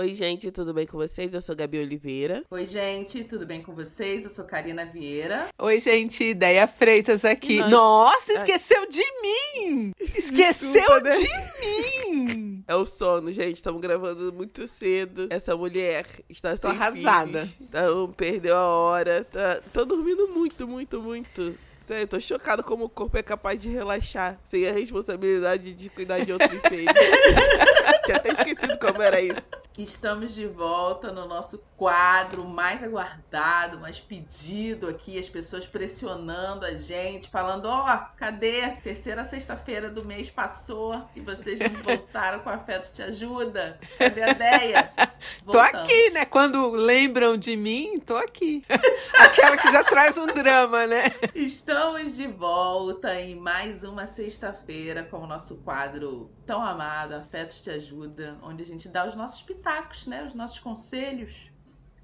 Oi, 0.00 0.14
gente, 0.14 0.50
tudo 0.50 0.72
bem 0.72 0.86
com 0.86 0.96
vocês? 0.96 1.34
Eu 1.34 1.42
sou 1.42 1.54
Gabi 1.54 1.78
Oliveira. 1.78 2.42
Oi, 2.50 2.66
gente, 2.66 3.22
tudo 3.22 3.44
bem 3.44 3.60
com 3.60 3.74
vocês? 3.74 4.24
Eu 4.24 4.30
sou 4.30 4.46
Karina 4.46 4.86
Vieira. 4.86 5.48
Oi, 5.58 5.78
gente, 5.78 6.24
Ideia 6.24 6.66
Freitas 6.66 7.22
aqui. 7.22 7.58
Nós- 7.58 7.70
Nossa, 7.70 8.32
esqueceu 8.32 8.88
de 8.88 9.02
mim! 9.20 9.92
Esqueceu 10.00 10.72
Desculpa, 10.72 11.00
né? 11.02 11.10
de 11.18 12.10
mim! 12.14 12.64
É 12.66 12.74
o 12.74 12.86
sono, 12.86 13.30
gente. 13.30 13.56
Estamos 13.56 13.80
gravando 13.82 14.32
muito 14.32 14.66
cedo. 14.66 15.26
Essa 15.28 15.54
mulher 15.56 16.06
está 16.30 16.56
Tô 16.56 16.68
sem 16.68 16.76
arrasada. 16.78 17.44
filhos. 17.44 17.56
Então, 17.60 18.10
perdeu 18.12 18.56
a 18.56 18.64
hora. 18.68 19.24
Tá... 19.24 19.60
Tô 19.72 19.84
dormindo 19.84 20.28
muito, 20.28 20.66
muito, 20.68 21.02
muito. 21.02 21.54
Sério, 21.86 22.06
tô 22.06 22.20
chocado 22.20 22.62
como 22.62 22.84
o 22.84 22.88
corpo 22.88 23.18
é 23.18 23.22
capaz 23.22 23.60
de 23.60 23.68
relaxar 23.68 24.38
sem 24.48 24.66
a 24.68 24.72
responsabilidade 24.72 25.74
de 25.74 25.88
cuidar 25.90 26.24
de 26.24 26.32
outros 26.32 26.62
seres. 26.62 26.86
Tinha 28.04 28.16
até 28.18 28.30
esquecido 28.32 28.78
como 28.78 29.02
era 29.02 29.20
isso. 29.20 29.42
Estamos 29.76 30.34
de 30.34 30.46
volta 30.46 31.12
no 31.12 31.26
nosso 31.26 31.58
quadro 31.80 32.44
mais 32.44 32.82
aguardado, 32.82 33.80
mais 33.80 33.98
pedido 33.98 34.86
aqui, 34.86 35.18
as 35.18 35.30
pessoas 35.30 35.66
pressionando 35.66 36.66
a 36.66 36.74
gente, 36.74 37.30
falando: 37.30 37.64
ó, 37.64 37.96
cadê? 38.18 38.68
Terceira 38.82 39.24
sexta-feira 39.24 39.88
do 39.88 40.04
mês 40.04 40.28
passou 40.28 41.08
e 41.16 41.22
vocês 41.22 41.58
não 41.58 41.82
voltaram 41.82 42.40
com 42.40 42.50
Afeto 42.50 42.92
Te 42.92 43.02
Ajuda? 43.02 43.80
Cadê 43.98 44.22
a 44.22 44.28
ideia? 44.28 44.92
Tô 45.50 45.58
aqui, 45.58 46.10
né? 46.10 46.26
Quando 46.26 46.70
lembram 46.70 47.36
de 47.36 47.54
mim, 47.54 48.00
tô 48.00 48.16
aqui. 48.16 48.64
Aquela 49.12 49.56
que 49.56 49.70
já 49.70 49.84
traz 49.84 50.16
um 50.16 50.26
drama, 50.26 50.86
né? 50.86 51.04
Estamos 51.34 52.16
de 52.16 52.26
volta 52.26 53.14
em 53.20 53.34
mais 53.34 53.84
uma 53.84 54.06
sexta-feira 54.06 55.02
com 55.02 55.18
o 55.18 55.26
nosso 55.26 55.58
quadro 55.58 56.30
tão 56.46 56.62
amado, 56.62 57.14
Afetos 57.14 57.60
Te 57.60 57.68
Ajuda, 57.68 58.38
onde 58.42 58.62
a 58.62 58.66
gente 58.66 58.88
dá 58.88 59.06
os 59.06 59.14
nossos 59.14 59.42
pitacos, 59.42 60.06
né? 60.06 60.24
Os 60.24 60.32
nossos 60.32 60.58
conselhos 60.58 61.50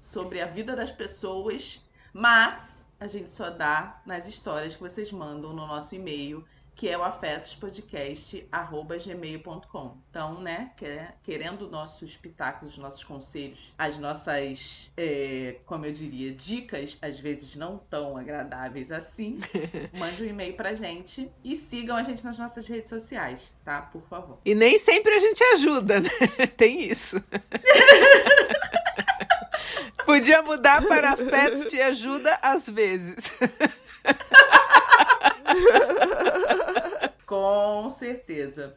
sobre 0.07 0.39
a 0.41 0.45
vida 0.45 0.75
das 0.75 0.91
pessoas, 0.91 1.81
mas 2.13 2.85
a 2.99 3.07
gente 3.07 3.31
só 3.31 3.49
dá 3.49 4.01
nas 4.05 4.27
histórias 4.27 4.75
que 4.75 4.81
vocês 4.81 5.11
mandam 5.11 5.53
no 5.53 5.65
nosso 5.67 5.93
e-mail, 5.95 6.43
que 6.73 6.87
é 6.87 6.97
o 6.97 7.03
afetospodcast.gmail.com. 7.03 9.97
Então, 10.09 10.39
né, 10.41 10.71
quer- 10.77 11.17
querendo 11.23 11.67
nossos 11.69 12.15
pitacos, 12.15 12.69
os 12.69 12.77
nossos 12.77 13.03
conselhos, 13.03 13.73
as 13.77 13.97
nossas, 13.97 14.91
é, 14.95 15.57
como 15.65 15.85
eu 15.87 15.91
diria, 15.91 16.31
dicas, 16.31 16.97
às 17.01 17.19
vezes 17.19 17.55
não 17.55 17.79
tão 17.89 18.15
agradáveis 18.15 18.91
assim, 18.91 19.39
mande 19.97 20.21
um 20.23 20.27
e-mail 20.27 20.53
pra 20.55 20.75
gente 20.75 21.31
e 21.43 21.55
sigam 21.55 21.95
a 21.95 22.03
gente 22.03 22.23
nas 22.23 22.37
nossas 22.37 22.67
redes 22.67 22.89
sociais, 22.89 23.51
tá? 23.65 23.81
Por 23.81 24.03
favor. 24.07 24.37
E 24.45 24.53
nem 24.55 24.77
sempre 24.79 25.13
a 25.15 25.19
gente 25.19 25.43
ajuda, 25.43 25.99
né? 25.99 26.09
Tem 26.55 26.81
isso. 26.83 27.17
Podia 30.07 30.41
mudar 30.41 30.81
para 30.83 31.11
Afetos 31.11 31.65
Te 31.69 31.81
Ajuda 31.81 32.39
às 32.41 32.69
vezes. 32.69 33.29
Com 37.27 37.89
certeza. 37.89 38.73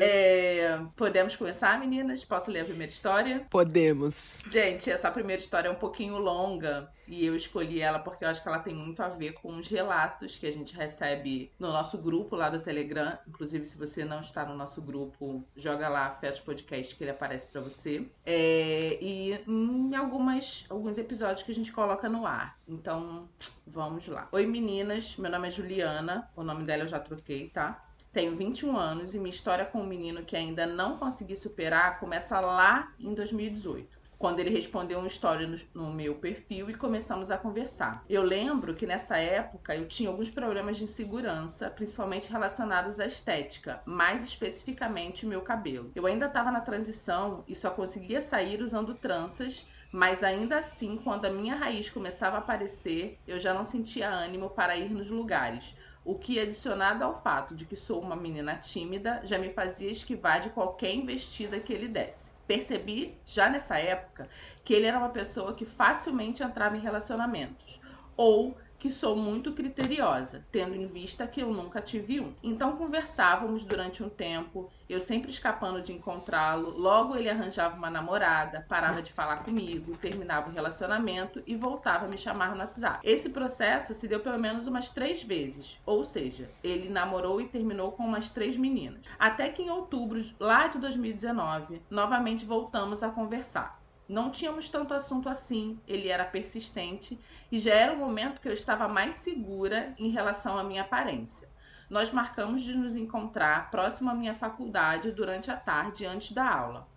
É, 0.00 0.80
podemos 0.96 1.36
começar, 1.36 1.78
meninas? 1.78 2.24
Posso 2.24 2.50
ler 2.50 2.60
a 2.60 2.64
primeira 2.64 2.90
história? 2.90 3.46
Podemos. 3.50 4.42
Gente, 4.50 4.90
essa 4.90 5.10
primeira 5.10 5.42
história 5.42 5.68
é 5.68 5.70
um 5.70 5.76
pouquinho 5.76 6.16
longa 6.16 6.90
e 7.06 7.26
eu 7.26 7.36
escolhi 7.36 7.82
ela 7.82 7.98
porque 7.98 8.24
eu 8.24 8.28
acho 8.28 8.42
que 8.42 8.48
ela 8.48 8.60
tem 8.60 8.74
muito 8.74 9.02
a 9.02 9.08
ver 9.10 9.32
com 9.32 9.58
os 9.58 9.68
relatos 9.68 10.38
que 10.38 10.46
a 10.46 10.50
gente 10.50 10.74
recebe 10.74 11.52
no 11.58 11.70
nosso 11.70 11.98
grupo 11.98 12.34
lá 12.34 12.48
do 12.48 12.60
Telegram. 12.60 13.18
Inclusive, 13.28 13.66
se 13.66 13.76
você 13.76 14.06
não 14.06 14.20
está 14.20 14.46
no 14.46 14.56
nosso 14.56 14.80
grupo, 14.80 15.44
joga 15.54 15.86
lá 15.90 16.06
Afetos 16.06 16.40
Podcast 16.40 16.96
que 16.96 17.04
ele 17.04 17.10
aparece 17.10 17.46
pra 17.48 17.60
você. 17.60 18.08
É, 18.24 18.96
e 19.02 19.38
em 19.46 19.94
algumas, 19.94 20.64
alguns 20.70 20.96
episódios 20.96 21.42
que 21.42 21.52
a 21.52 21.54
gente 21.54 21.70
coloca 21.70 22.08
no 22.08 22.26
ar. 22.26 22.58
Então, 22.66 23.28
vamos 23.66 24.08
lá. 24.08 24.28
Oi 24.32 24.46
meninas, 24.46 25.16
meu 25.16 25.30
nome 25.30 25.48
é 25.48 25.50
Juliana, 25.50 26.30
o 26.36 26.42
nome 26.42 26.64
dela 26.64 26.82
eu 26.82 26.88
já 26.88 26.98
troquei, 26.98 27.48
tá? 27.48 27.84
Tenho 28.12 28.36
21 28.36 28.76
anos 28.76 29.14
e 29.14 29.18
minha 29.18 29.30
história 29.30 29.64
com 29.64 29.80
um 29.80 29.86
menino 29.86 30.24
que 30.24 30.36
ainda 30.36 30.66
não 30.66 30.98
consegui 30.98 31.34
superar 31.34 31.98
começa 31.98 32.38
lá 32.40 32.92
em 32.98 33.14
2018 33.14 34.02
quando 34.22 34.38
ele 34.38 34.50
respondeu 34.50 35.00
uma 35.00 35.08
história 35.08 35.52
no, 35.74 35.92
meu 35.92 36.14
perfil 36.14 36.70
e 36.70 36.74
começamos 36.74 37.28
a 37.28 37.36
conversar. 37.36 38.04
Eu 38.08 38.22
lembro 38.22 38.72
que 38.72 38.86
nessa 38.86 39.18
época 39.18 39.74
eu 39.74 39.88
tinha 39.88 40.08
alguns 40.08 40.30
problemas 40.30 40.76
de 40.76 40.84
insegurança, 40.84 41.68
principalmente 41.68 42.30
relacionados 42.30 43.00
à 43.00 43.06
estética, 43.06 43.82
mais 43.84 44.22
especificamente 44.22 45.26
o 45.26 45.28
meu 45.28 45.40
cabelo. 45.40 45.90
Eu 45.92 46.06
ainda 46.06 46.26
estava 46.26 46.52
na 46.52 46.60
transição 46.60 47.42
e 47.48 47.54
só 47.56 47.70
conseguia 47.70 48.20
sair 48.20 48.62
usando 48.62 48.94
tranças, 48.94 49.66
mas 49.92 50.24
ainda 50.24 50.56
assim, 50.56 50.96
quando 50.96 51.26
a 51.26 51.30
minha 51.30 51.54
raiz 51.54 51.90
começava 51.90 52.36
a 52.36 52.38
aparecer, 52.38 53.20
eu 53.28 53.38
já 53.38 53.52
não 53.52 53.62
sentia 53.62 54.08
ânimo 54.08 54.48
para 54.48 54.74
ir 54.74 54.90
nos 54.90 55.10
lugares. 55.10 55.76
O 56.02 56.18
que, 56.18 56.40
adicionado 56.40 57.04
ao 57.04 57.14
fato 57.22 57.54
de 57.54 57.66
que 57.66 57.76
sou 57.76 58.00
uma 58.00 58.16
menina 58.16 58.56
tímida, 58.56 59.20
já 59.22 59.38
me 59.38 59.50
fazia 59.50 59.90
esquivar 59.90 60.40
de 60.40 60.48
qualquer 60.48 60.94
investida 60.94 61.60
que 61.60 61.74
ele 61.74 61.86
desse. 61.86 62.32
Percebi, 62.46 63.18
já 63.26 63.50
nessa 63.50 63.78
época, 63.78 64.28
que 64.64 64.72
ele 64.72 64.86
era 64.86 64.98
uma 64.98 65.10
pessoa 65.10 65.54
que 65.54 65.66
facilmente 65.66 66.42
entrava 66.42 66.74
em 66.74 66.80
relacionamentos. 66.80 67.78
Ou 68.16 68.56
que 68.82 68.90
sou 68.90 69.14
muito 69.14 69.52
criteriosa, 69.52 70.44
tendo 70.50 70.74
em 70.74 70.86
vista 70.86 71.24
que 71.24 71.40
eu 71.40 71.52
nunca 71.52 71.80
tive 71.80 72.18
um. 72.18 72.34
Então 72.42 72.76
conversávamos 72.76 73.62
durante 73.62 74.02
um 74.02 74.08
tempo, 74.08 74.68
eu 74.88 74.98
sempre 74.98 75.30
escapando 75.30 75.80
de 75.80 75.92
encontrá-lo, 75.92 76.76
logo 76.76 77.14
ele 77.14 77.30
arranjava 77.30 77.76
uma 77.76 77.88
namorada, 77.88 78.66
parava 78.68 79.00
de 79.00 79.12
falar 79.12 79.44
comigo, 79.44 79.96
terminava 79.98 80.50
o 80.50 80.52
relacionamento 80.52 81.40
e 81.46 81.54
voltava 81.54 82.06
a 82.06 82.08
me 82.08 82.18
chamar 82.18 82.56
no 82.56 82.60
WhatsApp. 82.60 82.98
Esse 83.04 83.28
processo 83.28 83.94
se 83.94 84.08
deu 84.08 84.18
pelo 84.18 84.40
menos 84.40 84.66
umas 84.66 84.90
três 84.90 85.22
vezes, 85.22 85.78
ou 85.86 86.02
seja, 86.02 86.50
ele 86.60 86.88
namorou 86.88 87.40
e 87.40 87.46
terminou 87.46 87.92
com 87.92 88.02
umas 88.02 88.30
três 88.30 88.56
meninas. 88.56 89.02
Até 89.16 89.48
que 89.48 89.62
em 89.62 89.70
outubro, 89.70 90.20
lá 90.40 90.66
de 90.66 90.78
2019, 90.78 91.80
novamente 91.88 92.44
voltamos 92.44 93.04
a 93.04 93.10
conversar. 93.10 93.81
Não 94.08 94.30
tínhamos 94.30 94.68
tanto 94.68 94.92
assunto 94.92 95.28
assim, 95.28 95.78
ele 95.86 96.08
era 96.08 96.24
persistente 96.24 97.18
e 97.50 97.60
já 97.60 97.74
era 97.74 97.92
o 97.92 97.96
momento 97.96 98.40
que 98.40 98.48
eu 98.48 98.52
estava 98.52 98.88
mais 98.88 99.14
segura 99.14 99.94
em 99.98 100.10
relação 100.10 100.58
à 100.58 100.64
minha 100.64 100.82
aparência. 100.82 101.48
Nós 101.88 102.10
marcamos 102.10 102.62
de 102.62 102.74
nos 102.74 102.96
encontrar 102.96 103.70
próximo 103.70 104.10
à 104.10 104.14
minha 104.14 104.34
faculdade 104.34 105.12
durante 105.12 105.50
a 105.50 105.56
tarde 105.56 106.06
antes 106.06 106.32
da 106.32 106.48
aula. 106.48 106.88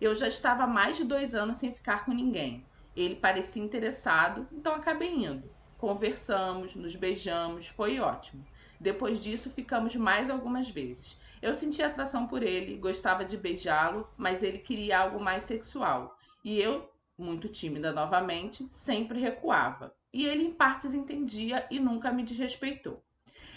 Eu 0.00 0.14
já 0.14 0.28
estava 0.28 0.66
mais 0.66 0.96
de 0.96 1.04
dois 1.04 1.34
anos 1.34 1.58
sem 1.58 1.72
ficar 1.72 2.04
com 2.04 2.12
ninguém. 2.12 2.64
Ele 2.96 3.16
parecia 3.16 3.62
interessado, 3.62 4.46
então 4.52 4.74
acabei 4.74 5.12
indo. 5.12 5.50
Conversamos, 5.76 6.74
nos 6.74 6.94
beijamos, 6.94 7.66
foi 7.66 7.98
ótimo. 7.98 8.44
Depois 8.80 9.20
disso, 9.20 9.50
ficamos 9.50 9.96
mais 9.96 10.30
algumas 10.30 10.68
vezes. 10.68 11.16
Eu 11.42 11.52
sentia 11.52 11.86
atração 11.86 12.26
por 12.26 12.42
ele, 12.42 12.76
gostava 12.76 13.24
de 13.24 13.36
beijá-lo, 13.36 14.08
mas 14.16 14.42
ele 14.42 14.58
queria 14.58 15.00
algo 15.00 15.20
mais 15.20 15.44
sexual. 15.44 16.16
E 16.44 16.60
eu, 16.60 16.92
muito 17.16 17.48
tímida 17.48 17.90
novamente, 17.90 18.68
sempre 18.68 19.18
recuava. 19.18 19.94
E 20.12 20.26
ele, 20.26 20.44
em 20.44 20.50
partes, 20.50 20.92
entendia 20.92 21.66
e 21.70 21.80
nunca 21.80 22.12
me 22.12 22.22
desrespeitou. 22.22 23.02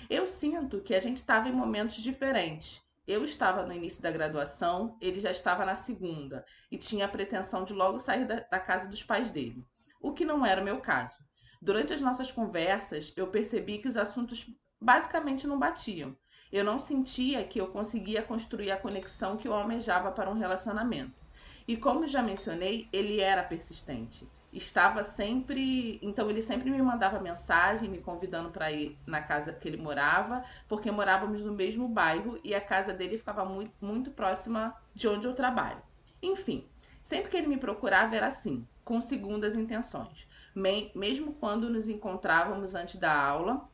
Eu 0.09 0.25
sinto 0.25 0.79
que 0.79 0.95
a 0.95 0.99
gente 1.01 1.17
estava 1.17 1.49
em 1.49 1.51
momentos 1.51 1.97
diferentes. 1.97 2.81
Eu 3.05 3.25
estava 3.25 3.65
no 3.65 3.73
início 3.73 4.01
da 4.01 4.09
graduação, 4.09 4.97
ele 5.01 5.19
já 5.19 5.31
estava 5.31 5.65
na 5.65 5.75
segunda 5.75 6.45
e 6.71 6.77
tinha 6.77 7.05
a 7.05 7.09
pretensão 7.09 7.63
de 7.63 7.73
logo 7.73 7.99
sair 7.99 8.25
da, 8.25 8.39
da 8.39 8.59
casa 8.59 8.87
dos 8.87 9.03
pais 9.03 9.29
dele, 9.29 9.65
o 10.01 10.13
que 10.13 10.25
não 10.25 10.45
era 10.45 10.61
o 10.61 10.63
meu 10.63 10.79
caso. 10.79 11.17
Durante 11.61 11.93
as 11.93 12.01
nossas 12.01 12.31
conversas, 12.31 13.13
eu 13.15 13.27
percebi 13.27 13.79
que 13.79 13.87
os 13.87 13.97
assuntos 13.97 14.49
basicamente 14.79 15.47
não 15.47 15.57
batiam. 15.57 16.15
Eu 16.51 16.63
não 16.63 16.79
sentia 16.79 17.43
que 17.43 17.59
eu 17.59 17.67
conseguia 17.67 18.21
construir 18.21 18.71
a 18.71 18.77
conexão 18.77 19.35
que 19.35 19.47
eu 19.47 19.53
almejava 19.53 20.11
para 20.11 20.29
um 20.29 20.37
relacionamento. 20.37 21.26
E 21.67 21.75
como 21.77 22.07
já 22.07 22.21
mencionei, 22.23 22.87
ele 22.93 23.19
era 23.19 23.43
persistente. 23.43 24.27
Estava 24.51 25.03
sempre. 25.03 25.99
Então, 26.01 26.29
ele 26.29 26.41
sempre 26.41 26.69
me 26.71 26.81
mandava 26.81 27.19
mensagem 27.19 27.89
me 27.89 27.99
convidando 27.99 28.49
para 28.49 28.71
ir 28.71 28.97
na 29.05 29.21
casa 29.21 29.51
que 29.53 29.67
ele 29.67 29.77
morava, 29.77 30.43
porque 30.67 30.89
morávamos 30.89 31.43
no 31.43 31.53
mesmo 31.53 31.87
bairro 31.87 32.39
e 32.43 32.55
a 32.55 32.61
casa 32.61 32.93
dele 32.93 33.17
ficava 33.17 33.43
muito, 33.45 33.73
muito 33.81 34.09
próxima 34.11 34.75
de 34.95 35.07
onde 35.07 35.27
eu 35.27 35.35
trabalho. 35.35 35.81
Enfim, 36.23 36.67
sempre 37.03 37.29
que 37.29 37.37
ele 37.37 37.47
me 37.47 37.57
procurava 37.57 38.15
era 38.15 38.27
assim, 38.27 38.65
com 38.83 39.01
segundas 39.01 39.53
intenções. 39.53 40.25
Me- 40.55 40.91
Mesmo 40.95 41.33
quando 41.33 41.69
nos 41.69 41.87
encontrávamos 41.89 42.73
antes 42.73 42.97
da 42.99 43.13
aula, 43.13 43.69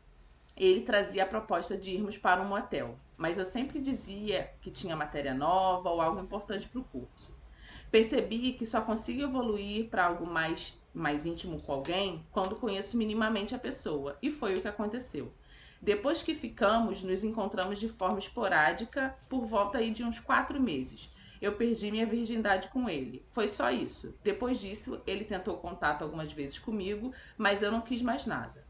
ele 0.57 0.81
trazia 0.81 1.23
a 1.23 1.27
proposta 1.27 1.77
de 1.77 1.91
irmos 1.91 2.17
para 2.17 2.41
um 2.41 2.47
motel, 2.47 2.99
mas 3.17 3.37
eu 3.37 3.45
sempre 3.45 3.81
dizia 3.81 4.51
que 4.61 4.71
tinha 4.71 4.95
matéria 4.95 5.33
nova 5.33 5.89
ou 5.89 6.01
algo 6.01 6.19
importante 6.21 6.67
para 6.69 6.81
o 6.81 6.83
curso. 6.85 7.32
Percebi 7.93 8.53
que 8.53 8.65
só 8.65 8.81
consigo 8.81 9.21
evoluir 9.21 9.87
para 9.87 10.07
algo 10.07 10.27
mais, 10.27 10.73
mais 10.91 11.27
íntimo 11.27 11.61
com 11.61 11.71
alguém 11.71 12.25
quando 12.31 12.55
conheço 12.55 12.97
minimamente 12.97 13.53
a 13.53 13.59
pessoa, 13.59 14.17
e 14.19 14.31
foi 14.31 14.55
o 14.55 14.59
que 14.59 14.67
aconteceu. 14.67 15.31
Depois 15.79 16.23
que 16.23 16.33
ficamos, 16.33 17.03
nos 17.03 17.23
encontramos 17.23 17.79
de 17.79 17.87
forma 17.87 18.17
esporádica 18.17 19.15
por 19.29 19.45
volta 19.45 19.77
aí 19.77 19.91
de 19.91 20.03
uns 20.03 20.19
quatro 20.19 20.59
meses. 20.59 21.07
eu 21.39 21.51
perdi 21.53 21.91
minha 21.91 22.07
virgindade 22.07 22.69
com 22.69 22.89
ele. 22.89 23.23
Foi 23.29 23.47
só 23.47 23.69
isso. 23.69 24.15
Depois 24.23 24.59
disso, 24.59 24.99
ele 25.05 25.23
tentou 25.23 25.57
contato 25.57 26.01
algumas 26.01 26.33
vezes 26.33 26.57
comigo, 26.57 27.13
mas 27.37 27.61
eu 27.61 27.71
não 27.71 27.81
quis 27.81 28.01
mais 28.01 28.25
nada. 28.25 28.62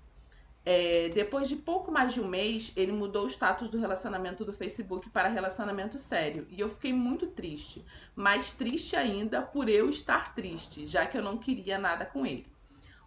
É, 0.65 1.10
depois 1.10 1.50
de 1.50 1.57
pouco 1.57 1.92
mais 1.92 2.13
de 2.13 2.21
um 2.21 2.27
mês, 2.27 2.71
ele 2.75 2.94
mudou 2.94 3.25
o 3.25 3.30
status 3.30 3.69
do 3.69 3.77
relacionamento 3.77 4.45
do 4.45 4.54
Facebook 4.54 5.10
para 5.10 5.27
relacionamento 5.27 6.00
sério. 6.00 6.48
E 6.50 6.60
eu 6.60 6.69
fiquei 6.69 6.94
muito 6.94 7.27
triste. 7.27 7.83
Mais 8.15 8.54
triste 8.54 8.95
ainda 8.95 9.42
por 9.42 9.68
eu 9.68 9.89
estar 9.89 10.33
triste, 10.33 10.88
já 10.88 11.06
que 11.06 11.18
eu 11.18 11.24
não 11.24 11.38
queria 11.38 11.77
nada 11.77 12.06
com 12.06 12.25
ele. 12.25 12.45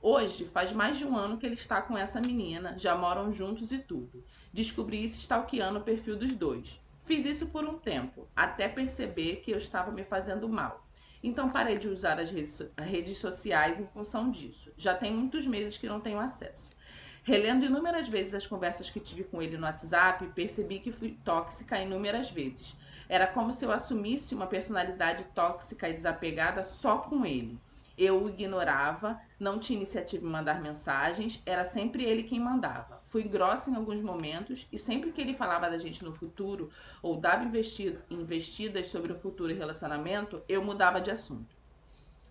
Hoje, 0.03 0.45
faz 0.45 0.71
mais 0.71 0.99
de 0.99 1.07
um 1.07 1.17
ano 1.17 1.39
que 1.39 1.47
ele 1.47 1.55
está 1.55 1.81
com 1.81 1.97
essa 1.97 2.21
menina, 2.21 2.77
já 2.77 2.95
moram 2.95 3.33
juntos 3.33 3.73
e 3.73 3.79
tudo. 3.79 4.23
Descobri 4.53 5.03
isso 5.03 5.19
stalkeando 5.19 5.79
o 5.79 5.83
perfil 5.83 6.17
dos 6.17 6.35
dois. 6.35 6.79
Fiz 6.99 7.25
isso 7.25 7.47
por 7.47 7.65
um 7.65 7.79
tempo, 7.79 8.29
até 8.37 8.69
perceber 8.69 9.37
que 9.37 9.51
eu 9.51 9.57
estava 9.57 9.91
me 9.91 10.05
fazendo 10.05 10.49
mal. 10.49 10.87
Então 11.23 11.51
parei 11.51 11.79
de 11.79 11.89
usar 11.89 12.21
as 12.21 12.31
redes, 12.31 12.63
redes 12.77 13.17
sociais 13.17 13.81
em 13.81 13.87
função 13.87 14.31
disso. 14.31 14.71
Já 14.77 14.95
tem 14.95 15.13
muitos 15.13 15.47
meses 15.47 15.77
que 15.77 15.89
não 15.89 16.01
tenho 16.01 16.21
acesso. 16.21 16.69
Relendo 17.27 17.65
inúmeras 17.65 18.07
vezes 18.07 18.35
as 18.35 18.47
conversas 18.47 18.89
que 18.89 19.01
tive 19.01 19.25
com 19.25 19.43
ele 19.43 19.57
no 19.57 19.65
WhatsApp, 19.67 20.25
percebi 20.29 20.79
que 20.79 20.93
fui 20.93 21.19
tóxica 21.25 21.77
inúmeras 21.83 22.31
vezes. 22.31 22.77
Era 23.09 23.27
como 23.27 23.53
se 23.53 23.65
eu 23.65 23.73
assumisse 23.73 24.33
uma 24.33 24.47
personalidade 24.47 25.25
tóxica 25.35 25.89
e 25.89 25.93
desapegada 25.93 26.63
só 26.63 26.99
com 26.99 27.27
ele. 27.27 27.59
Eu 27.99 28.23
o 28.23 28.29
ignorava, 28.29 29.21
não 29.41 29.59
tinha 29.59 29.77
iniciativa 29.77 30.25
em 30.25 30.31
mandar 30.31 30.63
mensagens, 30.63 31.43
era 31.45 31.65
sempre 31.65 32.05
ele 32.05 32.23
quem 32.23 32.39
mandava. 32.39 33.01
Fui 33.03 33.25
grossa 33.25 33.73
em 33.73 33.75
alguns 33.75 34.01
momentos 34.01 34.65
e 34.71 34.79
sempre 34.79 35.11
que 35.11 35.21
ele 35.21 35.35
falava 35.35 35.69
da 35.69 35.79
gente 35.79 36.05
no 36.05 36.13
futuro 36.13 36.71
ou 37.03 37.17
dava 37.17 37.45
investidas 38.09 38.87
sobre 38.87 39.13
o 39.13 39.17
futuro 39.17 39.51
e 39.51 39.57
relacionamento, 39.57 40.45
eu 40.49 40.63
mudava 40.63 41.01
de 41.01 41.11
assunto. 41.11 41.57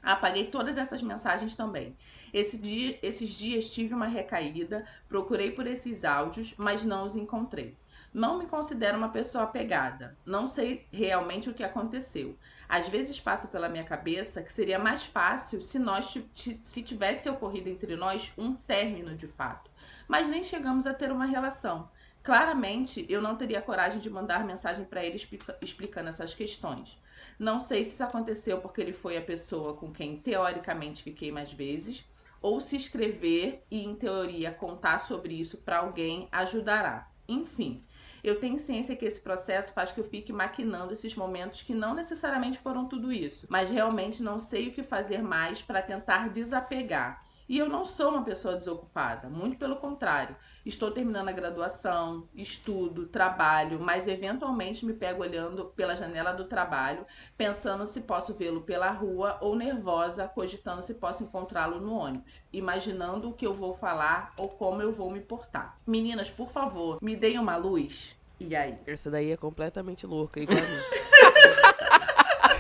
Apaguei 0.02 0.46
todas 0.46 0.78
essas 0.78 1.02
mensagens 1.02 1.54
também. 1.54 1.98
Esse 2.36 2.58
dia, 2.58 3.00
esses 3.02 3.30
dias 3.30 3.70
tive 3.70 3.94
uma 3.94 4.08
recaída, 4.08 4.86
procurei 5.08 5.52
por 5.52 5.66
esses 5.66 6.04
áudios, 6.04 6.54
mas 6.58 6.84
não 6.84 7.06
os 7.06 7.16
encontrei. 7.16 7.78
Não 8.14 8.38
me 8.38 8.46
considero 8.46 8.98
uma 8.98 9.08
pessoa 9.08 9.46
apegada. 9.46 10.18
Não 10.26 10.46
sei 10.46 10.86
realmente 10.92 11.50
o 11.50 11.54
que 11.54 11.64
aconteceu. 11.64 12.38
Às 12.68 12.90
vezes 12.90 13.22
passa 13.22 13.48
pela 13.48 13.70
minha 13.70 13.86
cabeça 13.86 14.44
que 14.44 14.52
seria 14.52 14.78
mais 14.78 15.06
fácil 15.06 15.62
se 15.62 15.80
nós 15.80 16.14
se 16.34 16.84
tivesse 16.84 17.30
ocorrido 17.30 17.70
entre 17.70 17.96
nós 17.96 18.34
um 18.38 18.54
término 18.54 19.16
de 19.16 19.28
fato. 19.28 19.72
Mas 20.06 20.28
nem 20.28 20.44
chegamos 20.44 20.86
a 20.86 20.94
ter 20.94 21.14
uma 21.14 21.26
relação. 21.26 21.90
Claramente, 22.22 23.06
eu 23.08 23.22
não 23.22 23.38
teria 23.38 23.62
coragem 23.62 24.02
de 24.02 24.10
mandar 24.10 24.44
mensagem 24.44 24.84
para 24.84 25.06
ele 25.06 25.16
explica 25.16 25.58
explicando 25.62 26.10
essas 26.10 26.34
questões. 26.34 27.00
Não 27.40 27.62
sei 27.62 27.86
se 27.86 27.92
isso 27.92 28.04
aconteceu 28.04 28.60
porque 28.60 28.82
ele 28.82 28.92
foi 28.92 29.16
a 29.16 29.22
pessoa 29.22 29.74
com 29.74 29.90
quem 29.90 30.18
teoricamente 30.18 31.02
fiquei 31.02 31.32
mais 31.32 31.54
vezes, 31.54 32.04
ou 32.46 32.62
se 32.62 32.76
escrever 32.76 33.66
e, 33.72 33.84
em 33.84 33.96
teoria, 33.96 34.52
contar 34.52 35.00
sobre 35.00 35.34
isso 35.34 35.58
para 35.58 35.80
alguém 35.80 36.28
ajudará. 36.32 37.10
Enfim, 37.28 37.82
eu 38.24 38.40
tenho 38.40 38.60
ciência 38.60 38.96
que 38.96 39.04
esse 39.04 39.20
processo 39.20 39.74
faz 39.74 39.92
que 39.92 40.00
eu 40.00 40.04
fique 40.04 40.32
maquinando 40.32 40.94
esses 40.94 41.16
momentos 41.16 41.64
que 41.64 41.74
não 41.74 41.96
necessariamente 41.96 42.60
foram 42.60 42.88
tudo 42.88 43.12
isso, 43.12 43.48
mas 43.50 43.72
realmente 43.72 44.22
não 44.22 44.38
sei 44.38 44.68
o 44.68 44.72
que 44.72 44.84
fazer 44.84 45.24
mais 45.24 45.64
para 45.64 45.82
tentar 45.82 46.30
desapegar. 46.30 47.25
E 47.48 47.60
eu 47.60 47.70
não 47.70 47.86
sou 47.86 48.10
uma 48.10 48.24
pessoa 48.24 48.56
desocupada, 48.56 49.30
muito 49.30 49.58
pelo 49.58 49.76
contrário. 49.76 50.36
Estou 50.66 50.90
terminando 50.90 51.30
a 51.30 51.32
graduação, 51.32 52.28
estudo, 52.34 53.06
trabalho, 53.06 53.80
mas 53.80 54.08
eventualmente 54.08 54.84
me 54.84 54.94
pego 54.94 55.22
olhando 55.22 55.66
pela 55.76 55.96
janela 55.96 56.34
do 56.34 56.46
trabalho, 56.46 57.06
pensando 57.38 57.86
se 57.86 58.02
posso 58.02 58.34
vê-lo 58.34 58.62
pela 58.62 58.90
rua 58.90 59.38
ou 59.42 59.56
nervosa, 59.56 60.28
cogitando 60.28 60.82
se 60.82 60.96
posso 60.96 61.24
encontrá-lo 61.24 61.80
no 61.80 61.94
ônibus, 61.94 62.42
imaginando 62.52 63.30
o 63.30 63.34
que 63.34 63.46
eu 63.46 63.54
vou 63.54 63.76
falar 63.76 64.34
ou 64.40 64.50
como 64.50 64.82
eu 64.82 64.92
vou 64.92 65.12
me 65.12 65.22
portar. 65.22 65.78
Meninas, 65.86 66.32
por 66.32 66.50
favor, 66.50 66.98
me 67.00 67.16
deem 67.16 67.38
uma 67.38 67.58
luz. 67.58 68.16
E 68.40 68.56
aí? 68.56 68.76
Essa 68.88 69.12
daí 69.12 69.32
é 69.32 69.38
completamente 69.38 70.08
louca, 70.08 70.40
igual 70.40 70.58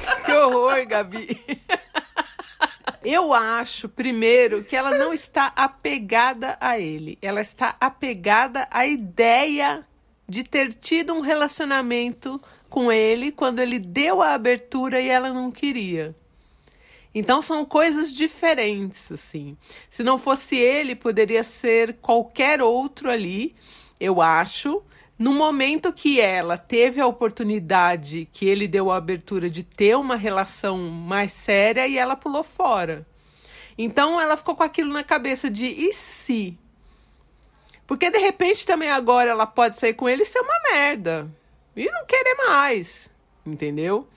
a 0.07 0.21
que 0.25 0.31
horror, 0.31 0.85
Gabi. 0.87 1.43
Eu 3.07 3.33
acho, 3.33 3.87
primeiro, 3.87 4.63
que 4.63 4.75
ela 4.75 4.97
não 4.97 5.13
está 5.13 5.53
apegada 5.55 6.57
a 6.59 6.79
ele. 6.79 7.19
Ela 7.21 7.39
está 7.39 7.75
apegada 7.79 8.67
à 8.71 8.87
ideia 8.87 9.85
de 10.27 10.43
ter 10.43 10.73
tido 10.73 11.13
um 11.13 11.19
relacionamento 11.19 12.41
com 12.67 12.91
ele 12.91 13.31
quando 13.31 13.59
ele 13.59 13.77
deu 13.77 14.23
a 14.23 14.33
abertura 14.33 14.99
e 14.99 15.07
ela 15.07 15.31
não 15.31 15.51
queria. 15.51 16.15
Então 17.13 17.43
são 17.43 17.63
coisas 17.63 18.11
diferentes, 18.11 19.11
assim. 19.11 19.55
Se 19.87 20.01
não 20.01 20.17
fosse 20.17 20.57
ele, 20.57 20.95
poderia 20.95 21.43
ser 21.43 21.97
qualquer 22.01 22.59
outro 22.59 23.11
ali, 23.11 23.55
eu 23.99 24.19
acho. 24.19 24.81
No 25.17 25.33
momento 25.33 25.93
que 25.93 26.19
ela 26.19 26.57
teve 26.57 26.99
a 26.99 27.07
oportunidade, 27.07 28.27
que 28.33 28.45
ele 28.45 28.67
deu 28.67 28.91
a 28.91 28.97
abertura 28.97 29.49
de 29.49 29.63
ter 29.63 29.95
uma 29.95 30.17
relação 30.17 30.77
mais 30.77 31.31
séria 31.31 31.87
e 31.87 31.97
ela 31.97 32.17
pulou 32.17 32.43
fora. 32.43 33.07
Então 33.77 34.19
ela 34.19 34.35
ficou 34.35 34.55
com 34.55 34.63
aquilo 34.63 34.91
na 34.91 35.03
cabeça 35.03 35.49
de 35.49 35.65
e 35.65 35.93
se? 35.93 36.57
Porque 37.87 38.09
de 38.09 38.17
repente 38.17 38.65
também 38.65 38.89
agora 38.89 39.29
ela 39.29 39.45
pode 39.45 39.77
sair 39.77 39.93
com 39.93 40.09
ele 40.09 40.23
e 40.23 40.25
ser 40.25 40.39
uma 40.39 40.61
merda. 40.71 41.29
E 41.75 41.85
não 41.85 42.05
querer 42.05 42.35
mais. 42.47 43.09
Entendeu? 43.45 44.07